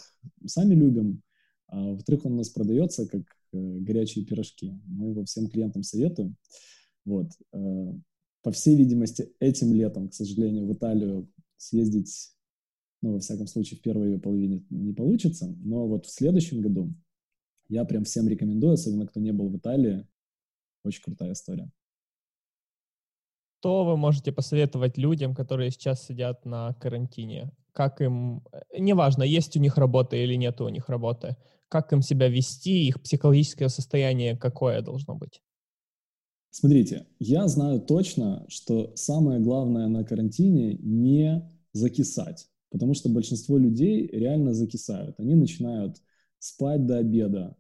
сами 0.46 0.74
любим, 0.74 1.22
а 1.68 1.92
во-вторых, 1.92 2.26
он 2.26 2.34
у 2.34 2.38
нас 2.38 2.50
продается 2.50 3.08
как 3.08 3.22
э, 3.54 3.80
горячие 3.80 4.26
пирожки. 4.26 4.74
Мы 4.88 5.10
его 5.10 5.24
всем 5.26 5.50
клиентам 5.50 5.84
советуем. 5.84 6.36
Вот. 7.06 7.32
Э, 7.54 7.94
по 8.42 8.52
всей 8.52 8.76
видимости, 8.76 9.32
этим 9.40 9.74
летом, 9.74 10.10
к 10.10 10.14
сожалению, 10.14 10.68
в 10.68 10.74
Италию 10.74 11.32
съездить, 11.58 12.32
ну, 13.02 13.14
во 13.14 13.20
всяком 13.20 13.48
случае, 13.48 13.80
в 13.80 13.82
первой 13.82 14.12
ее 14.12 14.20
половине 14.20 14.64
не 14.70 14.94
получится. 14.94 15.56
Но 15.64 15.88
вот 15.88 16.06
в 16.06 16.12
следующем 16.12 16.62
году 16.62 16.94
я 17.70 17.86
прям 17.86 18.04
всем 18.04 18.28
рекомендую, 18.28 18.74
особенно 18.74 19.08
кто 19.08 19.20
не 19.20 19.32
был 19.32 19.50
в 19.50 19.58
Италии. 19.58 20.08
Очень 20.86 21.02
крутая 21.02 21.34
история. 21.34 21.70
Что 23.60 23.84
вы 23.84 23.98
можете 23.98 24.32
посоветовать 24.32 24.98
людям, 24.98 25.34
которые 25.34 25.72
сейчас 25.72 26.06
сидят 26.06 26.46
на 26.46 26.74
карантине? 26.74 27.52
Как 27.74 28.00
им, 28.02 28.44
э, 28.52 28.62
неважно, 28.78 29.24
есть 29.24 29.58
у 29.58 29.60
них 29.60 29.78
работа 29.78 30.16
или 30.16 30.36
нет 30.36 30.62
у 30.62 30.70
них 30.70 30.88
работы, 30.88 31.36
как 31.68 31.92
им 31.92 32.04
себя 32.04 32.30
вести, 32.30 32.88
их 32.88 33.02
психологическое 33.02 33.70
состояние 33.70 34.38
какое 34.38 34.82
должно 34.84 35.16
быть? 35.16 35.42
Смотрите, 36.52 37.08
я 37.20 37.48
знаю 37.48 37.82
точно, 37.82 38.46
что 38.48 38.96
самое 38.96 39.40
главное 39.40 39.88
на 39.88 40.04
карантине 40.04 40.76
не 40.76 41.52
закисать, 41.74 42.48
потому 42.70 42.94
что 42.94 43.10
большинство 43.10 43.58
людей 43.58 44.08
реально 44.08 44.54
закисают. 44.54 45.20
Они 45.20 45.34
начинают 45.34 45.98
спать 46.38 46.86
до 46.86 46.98
обеда, 47.00 47.58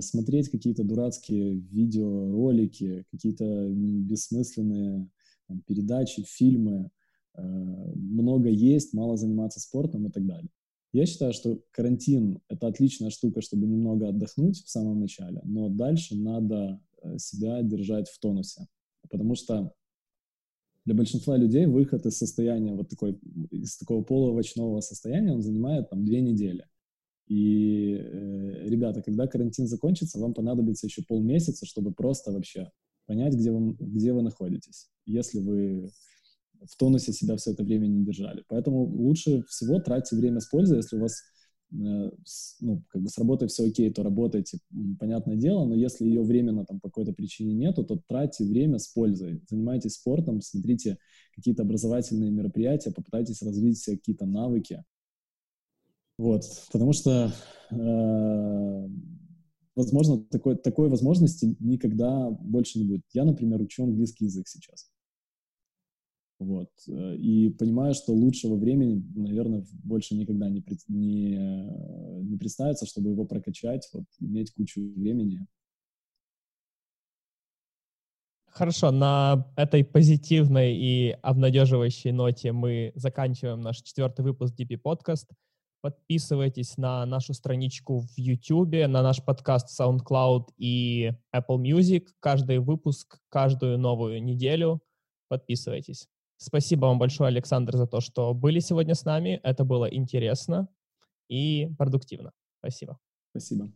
смотреть 0.00 0.50
какие-то 0.50 0.82
дурацкие 0.82 1.54
видеоролики, 1.54 3.04
какие-то 3.10 3.68
бессмысленные 3.70 5.08
там, 5.50 5.62
передачи, 5.66 6.22
фильмы, 6.22 6.90
э, 7.34 7.42
много 7.42 8.48
есть, 8.48 8.94
мало 8.94 9.16
заниматься 9.16 9.60
спортом 9.60 10.06
и 10.06 10.10
так 10.10 10.24
далее. 10.24 10.50
Я 10.92 11.06
считаю, 11.06 11.32
что 11.32 11.60
карантин— 11.72 12.40
это 12.48 12.68
отличная 12.68 13.10
штука, 13.10 13.40
чтобы 13.42 13.66
немного 13.66 14.08
отдохнуть 14.08 14.62
в 14.64 14.70
самом 14.70 15.00
начале, 15.00 15.40
но 15.44 15.68
дальше 15.68 16.16
надо 16.16 16.80
э, 17.02 17.18
себя 17.18 17.62
держать 17.62 18.08
в 18.08 18.18
тонусе, 18.20 18.66
потому 19.08 19.34
что 19.34 19.72
для 20.84 20.94
большинства 20.94 21.36
людей 21.36 21.66
выход 21.66 22.06
из 22.06 22.16
состояния 22.16 22.74
вот 22.74 22.88
такой, 22.88 23.18
из 23.50 23.76
такого 23.76 24.02
полуовощного 24.02 24.80
состояния, 24.80 25.32
он 25.32 25.42
занимает 25.42 25.90
там 25.90 26.04
две 26.04 26.20
недели. 26.20 26.64
И, 27.30 27.94
э, 27.94 28.68
ребята, 28.68 29.02
когда 29.02 29.28
карантин 29.28 29.68
закончится, 29.68 30.18
вам 30.18 30.34
понадобится 30.34 30.88
еще 30.88 31.02
полмесяца, 31.06 31.64
чтобы 31.64 31.92
просто 31.92 32.32
вообще 32.32 32.72
понять, 33.06 33.34
где 33.34 33.52
вы, 33.52 33.76
где 33.78 34.12
вы 34.12 34.22
находитесь, 34.22 34.88
если 35.06 35.38
вы 35.38 35.92
в 36.60 36.76
тонусе 36.76 37.12
себя 37.12 37.36
все 37.36 37.52
это 37.52 37.62
время 37.62 37.86
не 37.86 38.04
держали. 38.04 38.42
Поэтому 38.48 38.82
лучше 38.82 39.44
всего 39.44 39.78
тратьте 39.78 40.16
время 40.16 40.40
с 40.40 40.46
пользой, 40.46 40.78
если 40.78 40.96
у 40.96 41.02
вас 41.02 41.22
э, 41.72 42.10
ну, 42.62 42.82
как 42.88 43.00
бы 43.00 43.08
с 43.08 43.16
работой 43.16 43.46
все 43.46 43.68
окей, 43.68 43.92
то 43.92 44.02
работайте, 44.02 44.58
понятное 44.98 45.36
дело, 45.36 45.64
но 45.66 45.76
если 45.76 46.06
ее 46.06 46.24
временно 46.24 46.66
там 46.66 46.80
по 46.80 46.88
какой-то 46.88 47.12
причине 47.12 47.54
нету, 47.54 47.84
то 47.84 48.02
тратьте 48.08 48.44
время 48.44 48.80
с 48.80 48.88
пользой. 48.88 49.40
Занимайтесь 49.48 49.92
спортом, 49.92 50.40
смотрите 50.40 50.98
какие-то 51.36 51.62
образовательные 51.62 52.32
мероприятия, 52.32 52.90
попытайтесь 52.90 53.40
развить 53.40 53.78
все 53.78 53.92
какие-то 53.92 54.26
навыки, 54.26 54.82
вот, 56.20 56.42
потому 56.70 56.92
что, 56.92 57.32
э, 57.70 58.88
возможно, 59.74 60.22
такой, 60.24 60.54
такой 60.56 60.90
возможности 60.90 61.56
никогда 61.60 62.28
больше 62.30 62.78
не 62.78 62.84
будет. 62.84 63.00
Я, 63.14 63.24
например, 63.24 63.62
учу 63.62 63.84
английский 63.84 64.26
язык 64.26 64.46
сейчас. 64.46 64.90
Вот. 66.38 66.68
Э, 66.88 67.16
и 67.16 67.48
понимаю, 67.48 67.94
что 67.94 68.12
лучшего 68.12 68.56
времени, 68.56 69.02
наверное, 69.16 69.64
больше 69.82 70.14
никогда 70.14 70.50
не, 70.50 70.62
не, 70.88 71.38
не 72.22 72.36
представится, 72.36 72.84
чтобы 72.84 73.08
его 73.08 73.24
прокачать, 73.24 73.88
вот, 73.94 74.04
иметь 74.20 74.52
кучу 74.52 74.92
времени. 74.96 75.46
Хорошо, 78.44 78.90
на 78.90 79.50
этой 79.56 79.84
позитивной 79.84 80.76
и 80.76 81.16
обнадеживающей 81.22 82.10
ноте 82.12 82.52
мы 82.52 82.92
заканчиваем 82.94 83.62
наш 83.62 83.80
четвертый 83.80 84.22
выпуск 84.22 84.54
DP 84.54 84.76
подкаст. 84.76 85.30
Подписывайтесь 85.82 86.76
на 86.76 87.06
нашу 87.06 87.32
страничку 87.32 88.00
в 88.00 88.18
YouTube, 88.18 88.86
на 88.86 89.02
наш 89.02 89.24
подкаст 89.24 89.80
SoundCloud 89.80 90.48
и 90.58 91.12
Apple 91.34 91.56
Music. 91.58 92.08
Каждый 92.20 92.58
выпуск, 92.58 93.18
каждую 93.30 93.78
новую 93.78 94.22
неделю. 94.22 94.82
Подписывайтесь. 95.28 96.06
Спасибо 96.36 96.86
вам 96.86 96.98
большое, 96.98 97.28
Александр, 97.28 97.76
за 97.76 97.86
то, 97.86 98.00
что 98.00 98.34
были 98.34 98.60
сегодня 98.60 98.94
с 98.94 99.04
нами. 99.04 99.40
Это 99.42 99.64
было 99.64 99.86
интересно 99.86 100.68
и 101.28 101.70
продуктивно. 101.78 102.32
Спасибо. 102.58 102.98
Спасибо. 103.30 103.72